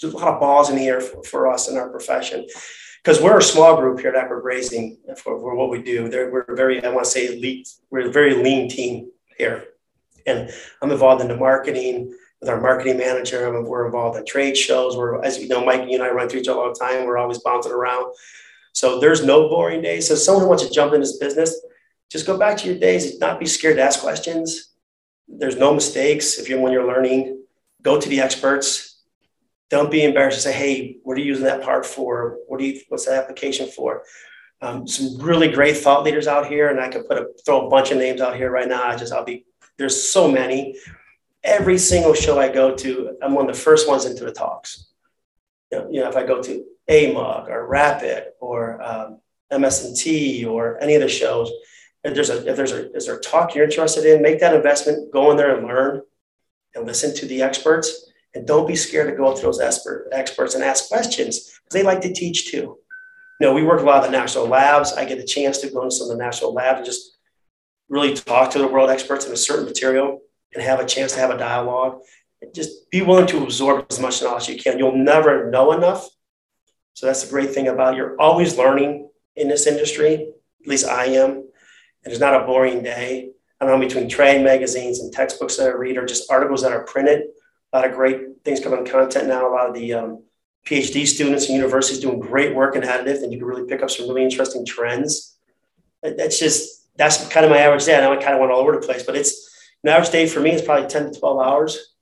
there's 0.00 0.14
a 0.14 0.16
lot 0.16 0.28
of 0.28 0.40
balls 0.40 0.70
in 0.70 0.76
the 0.76 0.86
air 0.86 1.00
for, 1.00 1.22
for 1.24 1.52
us 1.52 1.68
in 1.68 1.76
our 1.76 1.90
profession 1.90 2.46
because 3.02 3.20
we're 3.20 3.38
a 3.38 3.42
small 3.42 3.76
group 3.76 3.98
here 3.98 4.10
at 4.10 4.16
Accurate 4.16 4.44
Brazing 4.44 4.96
for, 5.18 5.38
for 5.40 5.56
what 5.56 5.70
we 5.70 5.82
do. 5.82 6.08
They're, 6.08 6.30
we're 6.30 6.44
very, 6.54 6.84
I 6.84 6.90
want 6.90 7.04
to 7.04 7.10
say, 7.10 7.26
elite. 7.26 7.68
We're 7.90 8.08
a 8.08 8.12
very 8.12 8.34
lean 8.34 8.68
team 8.68 9.10
here. 9.36 9.64
And 10.26 10.50
I'm 10.82 10.90
involved 10.92 11.22
in 11.22 11.28
the 11.28 11.36
marketing 11.36 12.12
with 12.40 12.48
our 12.48 12.60
marketing 12.60 12.98
manager. 12.98 13.46
I'm, 13.46 13.64
we're 13.64 13.86
involved 13.86 14.18
in 14.18 14.24
trade 14.26 14.56
shows. 14.56 14.96
We're, 14.96 15.22
as 15.24 15.38
you 15.38 15.48
know, 15.48 15.64
Mike, 15.64 15.88
you 15.88 15.94
and 15.94 16.02
I 16.02 16.10
run 16.10 16.28
through 16.28 16.40
each 16.40 16.48
other 16.48 16.60
all 16.60 16.72
the 16.72 16.78
time. 16.78 17.04
We're 17.04 17.18
always 17.18 17.38
bouncing 17.38 17.72
around. 17.72 18.12
So 18.76 19.00
there's 19.00 19.24
no 19.24 19.48
boring 19.48 19.80
days. 19.80 20.06
So 20.06 20.14
someone 20.14 20.42
who 20.42 20.50
wants 20.50 20.62
to 20.62 20.70
jump 20.70 20.92
in 20.92 21.00
this 21.00 21.16
business, 21.16 21.64
just 22.10 22.26
go 22.26 22.36
back 22.36 22.58
to 22.58 22.66
your 22.68 22.78
days. 22.78 23.18
Not 23.18 23.40
be 23.40 23.46
scared 23.46 23.76
to 23.76 23.82
ask 23.82 24.00
questions. 24.00 24.74
There's 25.26 25.56
no 25.56 25.72
mistakes 25.72 26.38
if 26.38 26.50
you're 26.50 26.60
when 26.60 26.74
you're 26.74 26.86
learning. 26.86 27.42
Go 27.80 27.98
to 27.98 28.06
the 28.06 28.20
experts. 28.20 29.00
Don't 29.70 29.90
be 29.90 30.04
embarrassed 30.04 30.36
to 30.36 30.42
say, 30.42 30.52
"Hey, 30.52 30.98
what 31.04 31.16
are 31.16 31.20
you 31.20 31.26
using 31.26 31.46
that 31.46 31.62
part 31.62 31.86
for? 31.86 32.36
What 32.48 32.60
do 32.60 32.66
you? 32.66 32.78
What's 32.90 33.06
that 33.06 33.18
application 33.22 33.66
for?" 33.66 34.02
Um, 34.60 34.86
some 34.86 35.22
really 35.22 35.48
great 35.48 35.78
thought 35.78 36.04
leaders 36.04 36.26
out 36.26 36.46
here, 36.46 36.68
and 36.68 36.78
I 36.78 36.88
could 36.88 37.08
put 37.08 37.16
a 37.16 37.28
throw 37.46 37.66
a 37.66 37.70
bunch 37.70 37.92
of 37.92 37.96
names 37.96 38.20
out 38.20 38.36
here 38.36 38.50
right 38.50 38.68
now. 38.68 38.84
I 38.84 38.94
just 38.94 39.10
I'll 39.10 39.24
be 39.24 39.46
there's 39.78 39.98
so 39.98 40.30
many. 40.30 40.76
Every 41.42 41.78
single 41.78 42.12
show 42.12 42.38
I 42.38 42.50
go 42.50 42.74
to, 42.74 43.16
I'm 43.22 43.32
one 43.32 43.48
of 43.48 43.56
the 43.56 43.62
first 43.62 43.88
ones 43.88 44.04
into 44.04 44.24
the 44.26 44.32
talks. 44.32 44.92
You 45.72 45.78
know, 45.78 45.88
you 45.92 46.00
know 46.00 46.10
if 46.10 46.16
I 46.16 46.26
go 46.26 46.42
to 46.42 46.64
AMUG 46.88 47.48
or 47.48 47.66
Rapid 47.66 48.24
or 48.40 48.80
um, 48.82 49.20
MS&T 49.50 50.44
or 50.44 50.80
any 50.80 50.94
of 50.94 51.02
the 51.02 51.08
shows, 51.08 51.50
if 52.04 52.14
there's 52.14 52.30
a 52.30 52.48
if 52.48 52.56
there's 52.56 52.72
a 52.72 52.92
is 52.94 53.06
there 53.06 53.16
a 53.16 53.20
talk 53.20 53.54
you're 53.54 53.64
interested 53.64 54.04
in, 54.04 54.22
make 54.22 54.40
that 54.40 54.54
investment, 54.54 55.12
go 55.12 55.30
in 55.30 55.36
there 55.36 55.56
and 55.56 55.66
learn, 55.66 56.02
and 56.74 56.86
listen 56.86 57.14
to 57.16 57.26
the 57.26 57.42
experts, 57.42 58.10
and 58.34 58.46
don't 58.46 58.68
be 58.68 58.76
scared 58.76 59.10
to 59.10 59.16
go 59.16 59.34
to 59.34 59.42
those 59.42 59.60
expert, 59.60 60.08
experts 60.12 60.54
and 60.54 60.62
ask 60.62 60.88
questions 60.88 61.58
because 61.64 61.72
they 61.72 61.82
like 61.82 62.00
to 62.02 62.12
teach 62.12 62.50
too. 62.50 62.78
You 63.40 63.46
know, 63.46 63.54
we 63.54 63.64
work 63.64 63.80
a 63.80 63.84
lot 63.84 64.04
of 64.04 64.10
the 64.10 64.16
national 64.16 64.46
labs. 64.46 64.92
I 64.92 65.04
get 65.04 65.18
a 65.18 65.24
chance 65.24 65.58
to 65.58 65.70
go 65.70 65.82
into 65.82 65.94
some 65.94 66.10
of 66.10 66.16
the 66.16 66.24
national 66.24 66.54
labs 66.54 66.78
and 66.78 66.86
just 66.86 67.16
really 67.88 68.14
talk 68.14 68.50
to 68.50 68.58
the 68.58 68.68
world 68.68 68.90
experts 68.90 69.26
in 69.26 69.32
a 69.32 69.36
certain 69.36 69.64
material 69.64 70.20
and 70.54 70.62
have 70.62 70.80
a 70.80 70.86
chance 70.86 71.12
to 71.12 71.20
have 71.20 71.30
a 71.30 71.38
dialogue. 71.38 72.00
Just 72.54 72.90
be 72.90 73.02
willing 73.02 73.26
to 73.28 73.42
absorb 73.42 73.86
as 73.90 74.00
much 74.00 74.22
knowledge 74.22 74.42
as 74.42 74.48
you 74.48 74.62
can. 74.62 74.78
You'll 74.78 74.96
never 74.96 75.50
know 75.50 75.72
enough. 75.72 76.08
So 76.96 77.04
that's 77.04 77.24
the 77.24 77.30
great 77.30 77.50
thing 77.52 77.68
about. 77.68 77.94
You're 77.94 78.18
always 78.18 78.56
learning 78.56 79.10
in 79.36 79.48
this 79.48 79.66
industry. 79.66 80.32
At 80.62 80.66
least 80.66 80.86
I 80.86 81.04
am. 81.04 81.30
And 81.30 81.46
it's 82.06 82.20
not 82.20 82.40
a 82.40 82.46
boring 82.46 82.82
day. 82.82 83.32
I 83.60 83.66
don't 83.66 83.78
know, 83.78 83.86
between 83.86 84.08
trade 84.08 84.42
magazines 84.42 85.00
and 85.00 85.12
textbooks 85.12 85.58
that 85.58 85.68
I 85.68 85.72
read 85.72 85.98
or 85.98 86.06
just 86.06 86.30
articles 86.30 86.62
that 86.62 86.72
are 86.72 86.84
printed, 86.84 87.24
a 87.72 87.76
lot 87.76 87.86
of 87.86 87.94
great 87.94 88.42
things 88.46 88.60
come 88.60 88.72
coming 88.72 88.90
content 88.90 89.28
now. 89.28 89.46
A 89.46 89.52
lot 89.52 89.68
of 89.68 89.74
the 89.74 89.92
um, 89.92 90.22
PhD 90.64 91.06
students 91.06 91.46
and 91.46 91.56
universities 91.56 92.00
doing 92.00 92.18
great 92.18 92.54
work 92.54 92.76
in 92.76 92.82
additive, 92.82 93.22
and 93.22 93.30
you 93.30 93.38
can 93.38 93.46
really 93.46 93.66
pick 93.66 93.82
up 93.82 93.90
some 93.90 94.08
really 94.08 94.24
interesting 94.24 94.64
trends. 94.64 95.36
That's 96.02 96.38
just 96.38 96.88
that's 96.96 97.28
kind 97.28 97.44
of 97.44 97.50
my 97.50 97.58
average 97.58 97.84
day. 97.84 97.96
I 97.96 98.00
know 98.00 98.12
I 98.12 98.16
kind 98.16 98.32
of 98.32 98.40
went 98.40 98.52
all 98.52 98.60
over 98.60 98.72
the 98.72 98.86
place, 98.86 99.02
but 99.02 99.16
it's 99.16 99.54
an 99.84 99.90
average 99.90 100.12
day 100.12 100.26
for 100.26 100.40
me 100.40 100.52
is 100.52 100.62
probably 100.62 100.88
10 100.88 101.12
to 101.12 101.18
12 101.18 101.46
hours. 101.46 101.94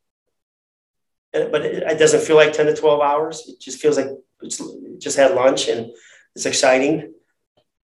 But 1.33 1.65
it 1.65 1.99
doesn't 1.99 2.23
feel 2.23 2.37
like 2.37 2.53
10 2.53 2.67
to 2.67 2.77
12 2.77 3.01
hours. 3.01 3.49
It 3.49 3.61
just 3.61 3.81
feels 3.81 3.97
like 3.97 4.07
it's 4.41 4.61
just 4.99 5.17
had 5.17 5.35
lunch 5.35 5.69
and 5.69 5.91
it's 6.35 6.47
exciting. 6.47 7.13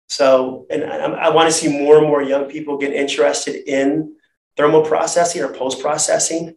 So, 0.09 0.67
and 0.71 0.85
I, 0.85 0.97
I 0.97 1.29
want 1.31 1.49
to 1.49 1.53
see 1.53 1.69
more 1.69 1.99
and 1.99 2.07
more 2.07 2.23
young 2.23 2.47
people 2.47 2.77
get 2.77 2.93
interested 2.93 3.69
in 3.69 4.17
thermal 4.57 4.83
processing 4.83 5.43
or 5.43 5.53
post 5.53 5.81
processing 5.81 6.55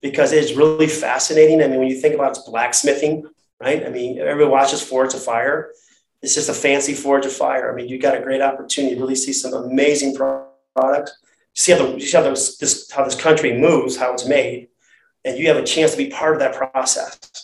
because 0.00 0.32
it's 0.32 0.54
really 0.54 0.88
fascinating. 0.88 1.62
I 1.62 1.68
mean, 1.68 1.78
when 1.78 1.88
you 1.88 2.00
think 2.00 2.14
about 2.14 2.36
it's 2.36 2.48
blacksmithing, 2.48 3.24
right? 3.60 3.84
I 3.86 3.88
mean, 3.88 4.18
everybody 4.18 4.50
watches 4.50 4.82
Forged 4.82 5.14
in 5.14 5.20
Fire. 5.20 5.70
It's 6.20 6.34
just 6.34 6.48
a 6.48 6.54
fancy 6.54 6.94
Forged 6.94 7.26
in 7.26 7.30
Fire. 7.30 7.72
I 7.72 7.74
mean, 7.74 7.88
you 7.88 7.98
got 7.98 8.16
a 8.16 8.20
great 8.20 8.42
opportunity 8.42 8.94
to 8.94 9.00
really 9.00 9.14
see 9.14 9.32
some 9.32 9.54
amazing 9.54 10.14
products. 10.14 11.12
See 11.54 11.72
how 11.72 11.78
the, 11.78 12.00
see 12.00 12.16
how 12.16 12.22
this, 12.22 12.58
this 12.58 12.90
how 12.90 13.04
this 13.04 13.14
country 13.14 13.56
moves, 13.58 13.96
how 13.96 14.12
it's 14.12 14.26
made, 14.26 14.68
and 15.24 15.38
you 15.38 15.48
have 15.48 15.56
a 15.56 15.64
chance 15.64 15.92
to 15.92 15.96
be 15.96 16.08
part 16.08 16.34
of 16.34 16.40
that 16.40 16.54
process. 16.54 17.41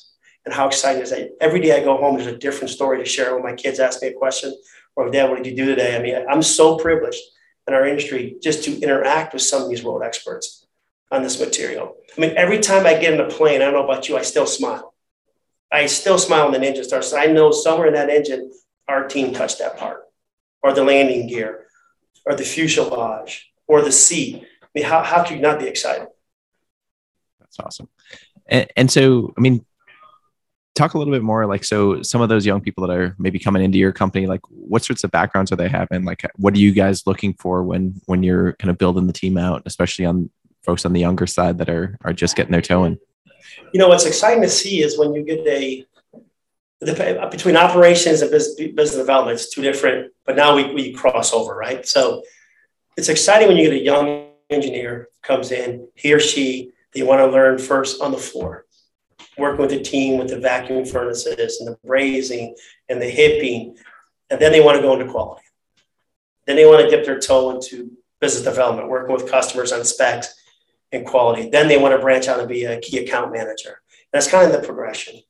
And 0.48 0.54
how 0.54 0.66
exciting 0.66 1.02
is 1.02 1.10
that? 1.10 1.36
Every 1.42 1.60
day 1.60 1.78
I 1.78 1.84
go 1.84 1.98
home, 1.98 2.16
there's 2.16 2.26
a 2.26 2.38
different 2.38 2.70
story 2.70 2.96
to 2.96 3.04
share 3.04 3.34
when 3.34 3.42
my 3.42 3.52
kids 3.52 3.80
ask 3.80 4.00
me 4.00 4.08
a 4.08 4.14
question 4.14 4.56
or, 4.96 5.10
Dad, 5.10 5.28
what 5.28 5.42
did 5.42 5.46
you 5.50 5.54
do 5.54 5.66
today? 5.66 5.94
I 5.94 6.00
mean, 6.00 6.24
I'm 6.26 6.40
so 6.40 6.78
privileged 6.78 7.20
in 7.66 7.74
our 7.74 7.86
industry 7.86 8.36
just 8.42 8.64
to 8.64 8.80
interact 8.80 9.34
with 9.34 9.42
some 9.42 9.62
of 9.62 9.68
these 9.68 9.84
world 9.84 10.02
experts 10.02 10.66
on 11.10 11.22
this 11.22 11.38
material. 11.38 11.96
I 12.16 12.20
mean, 12.22 12.32
every 12.34 12.60
time 12.60 12.86
I 12.86 12.94
get 12.94 13.12
in 13.12 13.20
a 13.20 13.28
plane, 13.28 13.60
I 13.60 13.66
don't 13.66 13.74
know 13.74 13.84
about 13.84 14.08
you, 14.08 14.16
I 14.16 14.22
still 14.22 14.46
smile. 14.46 14.94
I 15.70 15.84
still 15.84 16.16
smile 16.16 16.50
when 16.50 16.58
the 16.58 16.66
engine 16.66 16.84
starts. 16.84 17.12
I 17.12 17.26
know 17.26 17.50
somewhere 17.52 17.88
in 17.88 17.92
that 17.92 18.08
engine, 18.08 18.50
our 18.88 19.06
team 19.06 19.34
touched 19.34 19.58
that 19.58 19.76
part, 19.76 20.04
or 20.62 20.72
the 20.72 20.82
landing 20.82 21.26
gear, 21.26 21.66
or 22.24 22.34
the 22.34 22.42
fuselage, 22.42 23.52
or 23.66 23.82
the 23.82 23.92
seat. 23.92 24.46
I 24.62 24.66
mean, 24.74 24.84
how, 24.86 25.02
how 25.02 25.24
can 25.24 25.36
you 25.36 25.42
not 25.42 25.58
be 25.58 25.66
excited? 25.66 26.08
That's 27.38 27.60
awesome. 27.60 27.90
And, 28.46 28.66
and 28.78 28.90
so, 28.90 29.34
I 29.36 29.42
mean, 29.42 29.66
talk 30.78 30.94
a 30.94 30.98
little 30.98 31.12
bit 31.12 31.22
more 31.22 31.44
like 31.44 31.64
so 31.64 32.02
some 32.02 32.20
of 32.20 32.28
those 32.28 32.46
young 32.46 32.60
people 32.60 32.86
that 32.86 32.96
are 32.96 33.14
maybe 33.18 33.38
coming 33.38 33.62
into 33.62 33.78
your 33.78 33.92
company 33.92 34.26
like 34.26 34.40
what 34.48 34.84
sorts 34.84 35.02
of 35.04 35.10
backgrounds 35.10 35.50
are 35.50 35.56
they 35.56 35.68
having? 35.68 36.04
Like 36.04 36.22
what 36.36 36.54
are 36.54 36.58
you 36.58 36.72
guys 36.72 37.06
looking 37.06 37.34
for 37.34 37.64
when 37.64 38.00
when 38.06 38.22
you're 38.22 38.52
kind 38.54 38.70
of 38.70 38.78
building 38.78 39.06
the 39.06 39.12
team 39.12 39.36
out 39.36 39.62
especially 39.66 40.04
on 40.04 40.30
folks 40.62 40.84
on 40.84 40.92
the 40.92 41.00
younger 41.00 41.26
side 41.26 41.58
that 41.58 41.68
are 41.68 41.98
are 42.02 42.12
just 42.12 42.36
getting 42.36 42.52
their 42.52 42.62
toe 42.62 42.84
in? 42.84 42.98
You 43.72 43.80
know 43.80 43.88
what's 43.88 44.06
exciting 44.06 44.42
to 44.42 44.48
see 44.48 44.82
is 44.82 44.98
when 44.98 45.14
you 45.14 45.24
get 45.24 45.46
a 45.46 45.84
the, 46.80 47.28
between 47.32 47.56
operations 47.56 48.22
and 48.22 48.30
business, 48.30 48.54
business 48.54 48.94
development 48.94 49.34
it's 49.34 49.52
two 49.52 49.62
different 49.62 50.12
but 50.24 50.36
now 50.36 50.54
we, 50.54 50.72
we 50.72 50.92
cross 50.92 51.32
over 51.32 51.54
right? 51.54 51.86
So 51.86 52.22
it's 52.96 53.08
exciting 53.08 53.48
when 53.48 53.56
you 53.56 53.64
get 53.64 53.72
a 53.72 53.84
young 53.84 54.28
engineer 54.48 55.08
comes 55.22 55.50
in 55.50 55.88
he 55.96 56.14
or 56.14 56.20
she 56.20 56.70
they 56.94 57.02
want 57.02 57.18
to 57.20 57.26
learn 57.26 57.58
first 57.58 58.00
on 58.00 58.12
the 58.12 58.18
floor 58.18 58.64
working 59.38 59.60
with 59.60 59.70
the 59.70 59.80
team 59.80 60.18
with 60.18 60.28
the 60.28 60.38
vacuum 60.38 60.84
furnaces 60.84 61.60
and 61.60 61.68
the 61.68 61.78
brazing 61.86 62.54
and 62.88 63.00
the 63.00 63.08
hipping. 63.08 63.76
And 64.30 64.40
then 64.40 64.52
they 64.52 64.60
want 64.60 64.76
to 64.76 64.82
go 64.82 64.92
into 64.98 65.10
quality. 65.10 65.42
Then 66.46 66.56
they 66.56 66.66
want 66.66 66.82
to 66.82 66.90
dip 66.90 67.04
their 67.04 67.18
toe 67.18 67.50
into 67.50 67.92
business 68.20 68.44
development, 68.44 68.88
working 68.88 69.14
with 69.14 69.30
customers 69.30 69.72
on 69.72 69.84
specs 69.84 70.34
and 70.92 71.06
quality. 71.06 71.50
Then 71.50 71.68
they 71.68 71.78
want 71.78 71.94
to 71.94 72.00
branch 72.00 72.28
out 72.28 72.40
and 72.40 72.48
be 72.48 72.64
a 72.64 72.80
key 72.80 72.98
account 72.98 73.32
manager. 73.32 73.80
That's 74.12 74.28
kind 74.28 74.46
of 74.46 74.58
the 74.58 74.66
progression. 74.66 75.20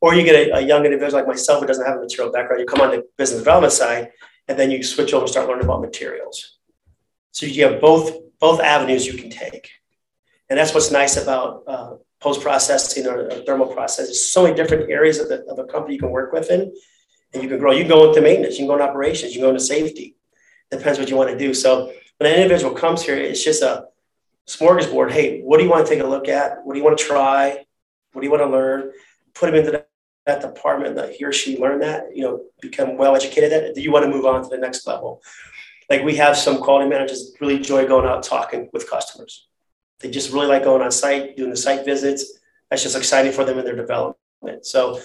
Or 0.00 0.14
you 0.14 0.24
get 0.24 0.48
a, 0.48 0.56
a 0.56 0.60
young 0.60 0.84
individual 0.84 1.20
like 1.20 1.28
myself 1.28 1.60
who 1.60 1.66
doesn't 1.66 1.86
have 1.86 1.96
a 1.96 2.00
material 2.00 2.32
background, 2.32 2.60
you 2.60 2.66
come 2.66 2.80
on 2.80 2.90
the 2.90 3.04
business 3.16 3.40
development 3.40 3.72
side, 3.72 4.10
and 4.48 4.58
then 4.58 4.70
you 4.70 4.82
switch 4.82 5.12
over 5.12 5.24
and 5.24 5.30
start 5.30 5.48
learning 5.48 5.64
about 5.64 5.80
materials. 5.80 6.58
So 7.30 7.46
you 7.46 7.64
have 7.64 7.80
both 7.80 8.12
both 8.40 8.60
avenues 8.60 9.06
you 9.06 9.14
can 9.14 9.30
take. 9.30 9.70
And 10.50 10.58
that's 10.58 10.74
what's 10.74 10.90
nice 10.90 11.16
about 11.16 11.62
uh, 11.66 11.94
post 12.22 12.40
processing 12.40 13.06
or, 13.06 13.28
thermal 13.44 13.66
process. 13.66 14.06
There's 14.06 14.24
so 14.24 14.44
many 14.44 14.54
different 14.54 14.90
areas 14.90 15.18
of, 15.18 15.28
the, 15.28 15.44
of 15.46 15.58
a 15.58 15.64
company 15.64 15.94
you 15.94 16.00
can 16.00 16.10
work 16.10 16.32
within 16.32 16.72
and 17.34 17.42
you 17.42 17.48
can 17.48 17.58
grow. 17.58 17.72
You 17.72 17.80
can 17.80 17.88
go 17.88 18.08
into 18.08 18.20
maintenance, 18.20 18.54
you 18.54 18.60
can 18.60 18.68
go 18.68 18.74
into 18.74 18.88
operations, 18.88 19.34
you 19.34 19.40
can 19.40 19.48
go 19.48 19.50
into 19.50 19.64
safety. 19.64 20.16
Depends 20.70 20.98
what 20.98 21.10
you 21.10 21.16
want 21.16 21.30
to 21.30 21.38
do. 21.38 21.52
So 21.52 21.92
when 22.18 22.32
an 22.32 22.38
individual 22.38 22.74
comes 22.74 23.02
here, 23.02 23.16
it's 23.16 23.44
just 23.44 23.62
a 23.62 23.86
smorgasbord. 24.46 25.10
Hey, 25.10 25.40
what 25.40 25.58
do 25.58 25.64
you 25.64 25.70
want 25.70 25.84
to 25.84 25.92
take 25.92 26.02
a 26.02 26.06
look 26.06 26.28
at? 26.28 26.64
What 26.64 26.74
do 26.74 26.78
you 26.78 26.84
want 26.84 26.96
to 26.96 27.04
try? 27.04 27.64
What 28.12 28.22
do 28.22 28.26
you 28.26 28.30
want 28.30 28.42
to 28.42 28.48
learn? 28.48 28.92
Put 29.34 29.46
them 29.46 29.56
into 29.56 29.84
that 30.26 30.40
department 30.40 30.94
that 30.96 31.14
he 31.14 31.24
or 31.24 31.32
she 31.32 31.58
learned 31.58 31.82
that, 31.82 32.14
you 32.14 32.22
know, 32.22 32.44
become 32.60 32.96
well 32.96 33.16
educated 33.16 33.52
at. 33.52 33.74
Do 33.74 33.82
you 33.82 33.90
want 33.90 34.04
to 34.04 34.10
move 34.10 34.24
on 34.24 34.42
to 34.44 34.48
the 34.48 34.58
next 34.58 34.86
level? 34.86 35.20
Like 35.90 36.04
we 36.04 36.16
have 36.16 36.36
some 36.36 36.58
quality 36.58 36.88
managers 36.88 37.34
really 37.40 37.56
enjoy 37.56 37.86
going 37.88 38.06
out 38.06 38.22
talking 38.22 38.70
with 38.72 38.88
customers 38.88 39.48
they 40.02 40.10
just 40.10 40.32
really 40.32 40.46
like 40.46 40.64
going 40.64 40.82
on 40.82 40.90
site, 40.90 41.36
doing 41.36 41.50
the 41.50 41.56
site 41.56 41.84
visits. 41.84 42.38
That's 42.70 42.82
just 42.82 42.96
exciting 42.96 43.32
for 43.32 43.44
them 43.44 43.58
in 43.58 43.64
their 43.64 43.76
development. 43.76 44.66
So 44.66 45.00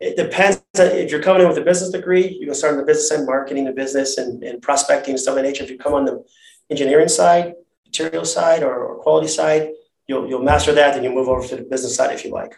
it 0.00 0.16
depends. 0.16 0.62
Uh, 0.78 0.82
if 0.82 1.10
you're 1.10 1.22
coming 1.22 1.42
in 1.42 1.48
with 1.48 1.58
a 1.58 1.62
business 1.62 1.90
degree, 1.90 2.28
you 2.28 2.46
can 2.46 2.54
start 2.54 2.74
in 2.74 2.80
the 2.80 2.86
business 2.86 3.10
and 3.10 3.26
marketing 3.26 3.64
the 3.64 3.72
business 3.72 4.18
and, 4.18 4.42
and 4.42 4.60
prospecting 4.60 5.12
and 5.12 5.20
stuff 5.20 5.32
of 5.32 5.36
that 5.36 5.42
nature. 5.42 5.64
If 5.64 5.70
you 5.70 5.78
come 5.78 5.94
on 5.94 6.04
the 6.04 6.24
engineering 6.70 7.08
side, 7.08 7.54
material 7.86 8.24
side, 8.24 8.62
or, 8.62 8.74
or 8.74 8.96
quality 8.98 9.28
side, 9.28 9.70
you'll, 10.06 10.28
you'll 10.28 10.42
master 10.42 10.72
that, 10.72 10.94
then 10.94 11.04
you 11.04 11.10
move 11.10 11.28
over 11.28 11.46
to 11.46 11.56
the 11.56 11.62
business 11.62 11.96
side 11.96 12.12
if 12.12 12.24
you 12.24 12.30
like. 12.30 12.54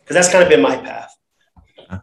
Because 0.00 0.14
that's 0.14 0.30
kind 0.30 0.42
of 0.42 0.50
been 0.50 0.60
my 0.60 0.76
path. 0.76 1.16
Uh, 1.88 1.98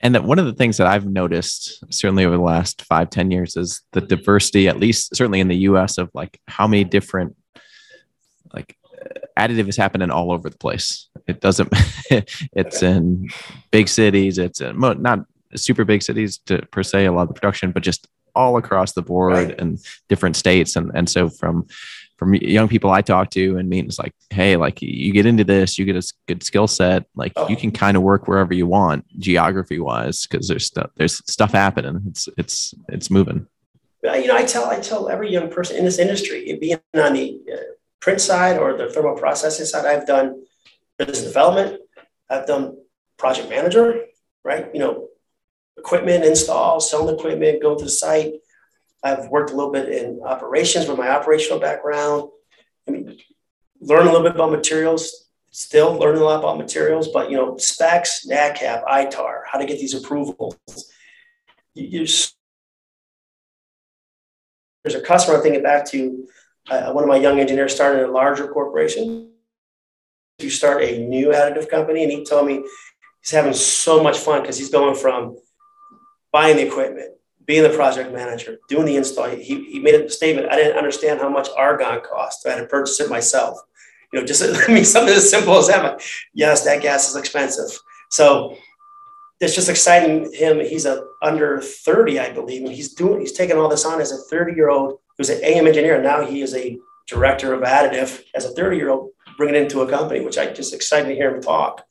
and 0.00 0.16
one 0.24 0.38
of 0.38 0.46
the 0.46 0.54
things 0.54 0.76
that 0.78 0.86
I've 0.86 1.06
noticed, 1.06 1.84
certainly 1.92 2.24
over 2.24 2.36
the 2.36 2.42
last 2.42 2.82
five 2.82 3.10
ten 3.10 3.30
years, 3.30 3.56
is 3.56 3.82
the 3.92 4.00
diversity, 4.00 4.68
at 4.68 4.78
least 4.78 5.14
certainly 5.14 5.40
in 5.40 5.48
the 5.48 5.56
US, 5.56 5.98
of 5.98 6.10
like 6.14 6.40
how 6.46 6.66
many 6.66 6.84
different 6.84 7.36
additive 9.38 9.68
is 9.68 9.76
happening 9.76 10.10
all 10.10 10.32
over 10.32 10.48
the 10.48 10.58
place. 10.58 11.08
It 11.26 11.40
doesn't. 11.40 11.72
it's 12.10 12.82
in 12.82 13.28
big 13.70 13.88
cities. 13.88 14.38
It's 14.38 14.60
in 14.60 14.78
not 14.78 15.20
super 15.54 15.84
big 15.84 16.02
cities 16.02 16.38
to 16.46 16.62
per 16.66 16.82
se 16.82 17.06
a 17.06 17.12
lot 17.12 17.22
of 17.22 17.28
the 17.28 17.34
production, 17.34 17.72
but 17.72 17.82
just 17.82 18.06
all 18.34 18.58
across 18.58 18.92
the 18.92 19.02
board 19.02 19.32
right. 19.32 19.60
and 19.60 19.78
different 20.08 20.36
states. 20.36 20.76
And 20.76 20.90
and 20.94 21.08
so 21.08 21.28
from 21.28 21.66
from 22.16 22.34
young 22.34 22.68
people 22.68 22.90
I 22.90 23.02
talk 23.02 23.30
to 23.30 23.58
and 23.58 23.68
meet, 23.68 23.84
it's 23.84 23.98
like, 23.98 24.14
hey, 24.30 24.56
like 24.56 24.80
you 24.80 25.12
get 25.12 25.26
into 25.26 25.44
this, 25.44 25.78
you 25.78 25.84
get 25.84 25.96
a 25.96 26.12
good 26.26 26.42
skill 26.42 26.66
set, 26.66 27.04
like 27.14 27.32
oh. 27.36 27.48
you 27.48 27.56
can 27.56 27.70
kind 27.70 27.96
of 27.96 28.02
work 28.02 28.26
wherever 28.26 28.54
you 28.54 28.66
want, 28.66 29.04
geography 29.18 29.78
wise, 29.78 30.26
because 30.26 30.48
there's 30.48 30.64
stuff 30.64 30.90
there's 30.96 31.22
stuff 31.30 31.52
happening. 31.52 32.02
It's 32.08 32.28
it's 32.38 32.74
it's 32.88 33.10
moving. 33.10 33.46
You 34.02 34.28
know, 34.28 34.36
I 34.36 34.44
tell 34.44 34.66
I 34.66 34.78
tell 34.78 35.08
every 35.08 35.32
young 35.32 35.50
person 35.50 35.76
in 35.76 35.84
this 35.84 35.98
industry, 35.98 36.56
being 36.60 36.78
on 36.94 37.14
the 37.14 37.40
uh, 37.52 37.56
print 38.06 38.20
side 38.20 38.56
or 38.56 38.76
the 38.76 38.88
thermal 38.88 39.16
processing 39.16 39.66
side, 39.66 39.84
I've 39.84 40.06
done 40.06 40.44
business 40.96 41.24
development, 41.24 41.80
I've 42.30 42.46
done 42.46 42.76
project 43.16 43.50
manager, 43.50 44.04
right? 44.44 44.72
You 44.72 44.78
know, 44.78 45.08
equipment 45.76 46.24
install, 46.24 46.78
selling 46.78 47.16
equipment, 47.16 47.60
go 47.60 47.74
to 47.74 47.82
the 47.82 47.90
site. 47.90 48.34
I've 49.02 49.26
worked 49.26 49.50
a 49.50 49.56
little 49.56 49.72
bit 49.72 49.88
in 49.88 50.20
operations 50.24 50.86
with 50.86 50.98
my 50.98 51.08
operational 51.08 51.58
background. 51.58 52.30
I 52.86 52.92
mean, 52.92 53.18
learn 53.80 54.02
a 54.06 54.12
little 54.12 54.22
bit 54.22 54.36
about 54.36 54.52
materials, 54.52 55.26
still 55.50 55.94
learning 55.94 56.22
a 56.22 56.24
lot 56.26 56.38
about 56.38 56.58
materials, 56.58 57.08
but 57.08 57.28
you 57.28 57.36
know, 57.36 57.56
specs, 57.56 58.24
NADCAP, 58.24 58.84
ITAR, 58.84 59.40
how 59.50 59.58
to 59.58 59.66
get 59.66 59.80
these 59.80 59.94
approvals. 59.94 60.56
You, 61.74 61.88
you, 61.88 62.06
there's 64.84 64.94
a 64.94 65.00
customer 65.00 65.38
I'm 65.38 65.42
thinking 65.42 65.64
back 65.64 65.86
to 65.86 66.28
uh, 66.68 66.92
one 66.92 67.04
of 67.04 67.08
my 67.08 67.16
young 67.16 67.38
engineers 67.38 67.74
started 67.74 68.04
a 68.04 68.10
larger 68.10 68.48
corporation 68.48 69.30
to 70.38 70.50
start 70.50 70.82
a 70.82 70.98
new 71.06 71.28
additive 71.28 71.68
company. 71.68 72.02
And 72.02 72.12
he 72.12 72.24
told 72.24 72.46
me 72.46 72.64
he's 73.22 73.30
having 73.30 73.52
so 73.52 74.02
much 74.02 74.18
fun 74.18 74.42
because 74.42 74.58
he's 74.58 74.70
going 74.70 74.96
from 74.96 75.36
buying 76.32 76.56
the 76.56 76.66
equipment, 76.66 77.12
being 77.44 77.62
the 77.62 77.70
project 77.70 78.12
manager, 78.12 78.58
doing 78.68 78.86
the 78.86 78.96
install. 78.96 79.28
He, 79.28 79.64
he 79.70 79.78
made 79.78 79.94
a 79.94 80.10
statement. 80.10 80.48
I 80.50 80.56
didn't 80.56 80.76
understand 80.76 81.20
how 81.20 81.28
much 81.28 81.48
argon 81.56 82.00
cost. 82.00 82.46
I 82.46 82.50
had 82.52 82.60
to 82.60 82.66
purchase 82.66 83.00
it 83.00 83.08
myself. 83.08 83.58
You 84.12 84.20
know, 84.20 84.26
just 84.26 84.42
I 84.68 84.72
mean, 84.72 84.84
something 84.84 85.14
as 85.14 85.30
simple 85.30 85.56
as 85.56 85.68
that. 85.68 86.02
Yes, 86.34 86.64
that 86.64 86.82
gas 86.82 87.08
is 87.08 87.16
expensive. 87.16 87.78
So 88.10 88.56
it's 89.40 89.54
just 89.54 89.68
exciting 89.68 90.32
him. 90.32 90.60
He's 90.60 90.86
a 90.86 91.04
under 91.22 91.60
30, 91.60 92.18
I 92.18 92.32
believe, 92.32 92.62
and 92.62 92.72
he's 92.72 92.94
doing 92.94 93.20
he's 93.20 93.32
taking 93.32 93.56
all 93.56 93.68
this 93.68 93.84
on 93.84 94.00
as 94.00 94.12
a 94.12 94.16
30 94.16 94.54
year 94.54 94.70
old 94.70 94.98
was 95.18 95.30
an 95.30 95.42
AM 95.42 95.66
engineer. 95.66 95.96
And 95.96 96.04
now 96.04 96.24
he 96.24 96.42
is 96.42 96.54
a 96.54 96.78
director 97.06 97.52
of 97.54 97.62
additive 97.62 98.22
as 98.34 98.44
a 98.44 98.50
30 98.52 98.76
year 98.76 98.90
old, 98.90 99.10
bringing 99.36 99.54
it 99.54 99.62
into 99.62 99.80
a 99.80 99.88
company, 99.88 100.20
which 100.20 100.38
I 100.38 100.52
just 100.52 100.74
excited 100.74 101.08
to 101.08 101.14
hear 101.14 101.34
him 101.34 101.42
talk. 101.42 101.84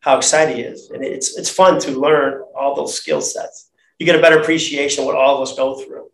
How 0.00 0.16
excited 0.16 0.56
he 0.56 0.62
is, 0.62 0.90
and 0.90 1.04
it's 1.04 1.36
it's 1.36 1.50
fun 1.50 1.78
to 1.80 1.90
learn 1.90 2.42
all 2.56 2.74
those 2.74 2.96
skill 2.96 3.20
sets. 3.20 3.70
You 3.98 4.06
get 4.06 4.16
a 4.16 4.22
better 4.22 4.40
appreciation 4.40 5.04
what 5.04 5.14
all 5.14 5.36
of 5.36 5.42
us 5.42 5.54
go 5.54 5.78
through. 5.78 6.10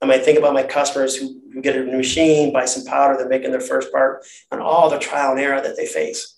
I 0.00 0.06
might 0.06 0.24
think 0.24 0.38
about 0.38 0.54
my 0.54 0.62
customers 0.62 1.16
who, 1.16 1.40
who 1.52 1.60
get 1.60 1.74
a 1.74 1.84
new 1.84 1.96
machine, 1.96 2.52
buy 2.52 2.66
some 2.66 2.84
powder, 2.84 3.16
they're 3.16 3.28
making 3.28 3.50
their 3.50 3.60
first 3.60 3.90
part, 3.90 4.24
and 4.52 4.60
all 4.60 4.90
the 4.90 4.98
trial 4.98 5.32
and 5.32 5.40
error 5.40 5.60
that 5.60 5.76
they 5.76 5.86
face. 5.86 6.36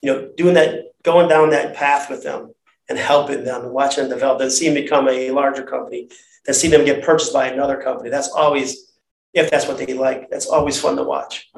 You 0.00 0.12
know, 0.12 0.30
doing 0.36 0.54
that, 0.54 0.92
going 1.02 1.28
down 1.28 1.50
that 1.50 1.74
path 1.74 2.08
with 2.08 2.22
them 2.22 2.54
and 2.88 2.98
helping 2.98 3.44
them 3.44 3.64
and 3.64 3.72
watching 3.72 4.04
them 4.04 4.12
develop, 4.12 4.38
then 4.38 4.50
see 4.50 4.66
them 4.66 4.74
become 4.74 5.08
a 5.08 5.32
larger 5.32 5.64
company, 5.64 6.08
and 6.48 6.56
see 6.56 6.68
them 6.68 6.84
get 6.84 7.04
purchased 7.04 7.32
by 7.32 7.46
another 7.46 7.76
company. 7.76 8.08
That's 8.08 8.30
always, 8.30 8.90
if 9.34 9.50
that's 9.50 9.68
what 9.68 9.76
they 9.76 9.92
like, 9.92 10.30
that's 10.30 10.46
always 10.46 10.80
fun 10.80 10.96
to 10.96 11.04
watch. 11.04 11.48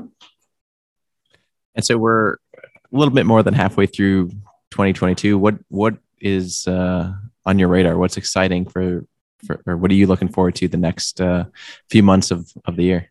And 1.77 1.85
so 1.85 1.97
we're 1.97 2.33
a 2.33 2.37
little 2.91 3.15
bit 3.15 3.25
more 3.25 3.45
than 3.45 3.55
halfway 3.55 3.87
through 3.87 4.31
2022. 4.73 5.39
What 5.39 5.55
what 5.69 5.95
is 6.21 6.67
uh, 6.67 7.13
on 7.47 7.59
your 7.61 7.69
radar? 7.69 7.97
What's 7.97 8.17
exciting 8.17 8.69
for 8.69 9.07
for, 9.47 9.63
or 9.65 9.77
what 9.77 9.91
are 9.93 9.95
you 9.95 10.09
looking 10.09 10.29
forward 10.29 10.57
to 10.57 10.69
the 10.69 10.77
next 10.77 11.21
uh, 11.21 11.45
few 11.89 12.03
months 12.03 12.33
of, 12.33 12.53
of 12.67 12.77
the 12.77 12.83
year? 12.83 13.11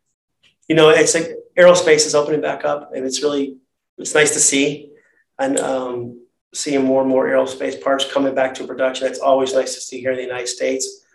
You 0.67 0.75
know, 0.75 0.89
it's 0.89 1.15
like 1.15 1.32
aerospace 1.57 2.05
is 2.05 2.13
opening 2.13 2.41
back 2.41 2.65
up, 2.65 2.91
and 2.93 3.05
it's 3.05 3.23
really 3.23 3.57
it's 3.97 4.13
nice 4.13 4.34
to 4.34 4.39
see, 4.39 4.91
and 5.39 5.57
um, 5.57 6.21
seeing 6.53 6.84
more 6.84 7.01
and 7.01 7.09
more 7.09 7.25
aerospace 7.27 7.82
parts 7.82 8.05
coming 8.11 8.36
back 8.36 8.53
to 8.55 8.67
production. 8.67 9.07
That's 9.07 9.19
always 9.19 9.53
nice 9.53 9.75
to 9.75 9.82
see 9.82 10.01
here 10.01 10.11
in 10.11 10.17
the 10.17 10.23
United 10.23 10.47
States. 10.47 11.05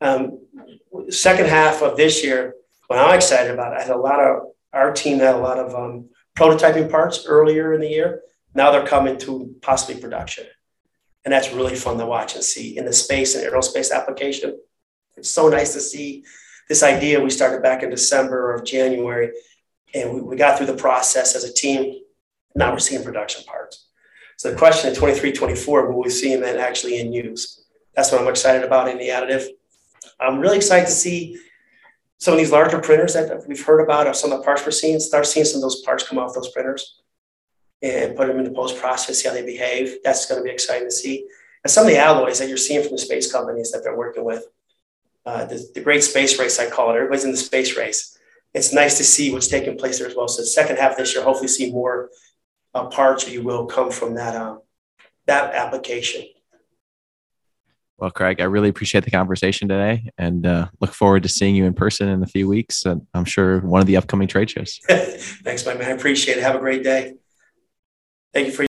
Um, 0.00 0.38
second 1.10 1.46
half 1.46 1.82
of 1.82 1.96
this 1.96 2.24
year, 2.24 2.54
what 2.86 2.98
I'm 2.98 3.14
excited 3.14 3.52
about, 3.52 3.76
I 3.76 3.82
had 3.82 3.90
a 3.90 3.96
lot 3.96 4.20
of 4.20 4.48
our 4.72 4.92
team 4.92 5.18
had 5.18 5.34
a 5.34 5.38
lot 5.38 5.58
of 5.58 5.74
um, 5.74 6.08
prototyping 6.36 6.90
parts 6.90 7.26
earlier 7.26 7.72
in 7.74 7.80
the 7.80 7.88
year. 7.88 8.22
Now 8.54 8.70
they're 8.70 8.86
coming 8.86 9.18
to 9.18 9.54
possibly 9.62 10.00
production. 10.00 10.46
And 11.24 11.32
that's 11.32 11.52
really 11.52 11.74
fun 11.74 11.98
to 11.98 12.06
watch 12.06 12.34
and 12.34 12.44
see 12.44 12.76
in 12.76 12.84
the 12.84 12.92
space 12.92 13.34
and 13.34 13.44
aerospace 13.44 13.92
application. 13.92 14.58
It's 15.16 15.30
so 15.30 15.48
nice 15.48 15.72
to 15.74 15.80
see 15.80 16.24
this 16.68 16.82
idea 16.82 17.20
we 17.20 17.30
started 17.30 17.62
back 17.62 17.82
in 17.82 17.90
December 17.90 18.54
or 18.54 18.62
January, 18.62 19.32
and 19.94 20.14
we, 20.14 20.20
we 20.20 20.36
got 20.36 20.56
through 20.56 20.66
the 20.66 20.76
process 20.76 21.34
as 21.34 21.44
a 21.44 21.52
team. 21.52 22.00
Now 22.54 22.72
we're 22.72 22.78
seeing 22.78 23.02
production 23.02 23.44
parts. 23.44 23.88
So 24.36 24.50
the 24.50 24.56
question 24.56 24.90
in 24.90 24.96
23, 24.96 25.32
24, 25.32 25.90
will 25.90 26.02
we 26.02 26.10
see 26.10 26.36
them 26.36 26.58
actually 26.58 27.00
in 27.00 27.12
use? 27.12 27.64
That's 27.94 28.12
what 28.12 28.20
I'm 28.20 28.28
excited 28.28 28.62
about 28.62 28.88
in 28.88 28.98
the 28.98 29.08
additive. 29.08 29.48
I'm 30.20 30.40
really 30.40 30.56
excited 30.56 30.86
to 30.86 30.92
see 30.92 31.38
some 32.18 32.34
of 32.34 32.38
these 32.38 32.50
larger 32.50 32.80
printers 32.80 33.14
that 33.14 33.46
we've 33.46 33.64
heard 33.64 33.80
about, 33.80 34.06
or 34.06 34.14
some 34.14 34.32
of 34.32 34.38
the 34.38 34.44
parts 34.44 34.64
we're 34.64 34.72
seeing, 34.72 34.98
start 34.98 35.26
seeing 35.26 35.46
some 35.46 35.58
of 35.58 35.62
those 35.62 35.82
parts 35.82 36.06
come 36.06 36.18
off 36.18 36.34
those 36.34 36.50
printers 36.50 37.00
and 37.80 38.16
put 38.16 38.26
them 38.26 38.38
in 38.38 38.44
the 38.44 38.50
post 38.50 38.76
process, 38.78 39.18
see 39.18 39.28
how 39.28 39.34
they 39.34 39.44
behave. 39.44 39.98
That's 40.02 40.26
going 40.26 40.40
to 40.40 40.44
be 40.44 40.50
exciting 40.50 40.88
to 40.88 40.92
see. 40.92 41.28
And 41.62 41.70
some 41.70 41.86
of 41.86 41.92
the 41.92 41.98
alloys 41.98 42.38
that 42.40 42.48
you're 42.48 42.56
seeing 42.56 42.82
from 42.82 42.92
the 42.92 42.98
space 42.98 43.30
companies 43.30 43.70
that 43.70 43.84
they're 43.84 43.96
working 43.96 44.24
with, 44.24 44.44
uh, 45.24 45.44
the, 45.44 45.64
the 45.74 45.80
great 45.80 46.02
space 46.02 46.38
race, 46.38 46.58
I 46.58 46.68
call 46.68 46.90
it. 46.90 46.96
Everybody's 46.96 47.24
in 47.24 47.30
the 47.30 47.36
space 47.36 47.76
race. 47.76 48.18
It's 48.54 48.72
nice 48.72 48.96
to 48.98 49.04
see 49.04 49.32
what's 49.32 49.46
taking 49.46 49.76
place 49.76 49.98
there 49.98 50.08
as 50.08 50.16
well. 50.16 50.26
So 50.26 50.42
the 50.42 50.46
second 50.48 50.78
half 50.78 50.92
of 50.92 50.96
this 50.96 51.14
year, 51.14 51.22
hopefully 51.22 51.48
see 51.48 51.70
more 51.70 52.10
uh, 52.74 52.86
parts, 52.86 53.28
or 53.28 53.30
you 53.30 53.42
will, 53.42 53.66
come 53.66 53.90
from 53.90 54.14
that 54.14 54.34
um, 54.34 54.62
that 55.26 55.54
application. 55.54 56.24
Well, 57.98 58.10
Craig, 58.12 58.40
I 58.40 58.44
really 58.44 58.68
appreciate 58.68 59.04
the 59.04 59.10
conversation 59.10 59.68
today 59.68 60.10
and 60.16 60.46
uh, 60.46 60.68
look 60.80 60.94
forward 60.94 61.24
to 61.24 61.28
seeing 61.28 61.56
you 61.56 61.64
in 61.64 61.74
person 61.74 62.08
in 62.08 62.22
a 62.22 62.26
few 62.26 62.46
weeks. 62.46 62.84
And 62.84 63.04
I'm 63.12 63.24
sure 63.24 63.58
one 63.60 63.80
of 63.80 63.88
the 63.88 63.96
upcoming 63.96 64.28
trade 64.28 64.50
shows. 64.50 64.78
Thanks, 64.88 65.66
my 65.66 65.74
man. 65.74 65.90
I 65.90 65.94
appreciate 65.94 66.38
it. 66.38 66.42
Have 66.42 66.54
a 66.54 66.60
great 66.60 66.84
day. 66.84 67.14
Thank 68.32 68.46
you 68.46 68.52
for 68.52 68.62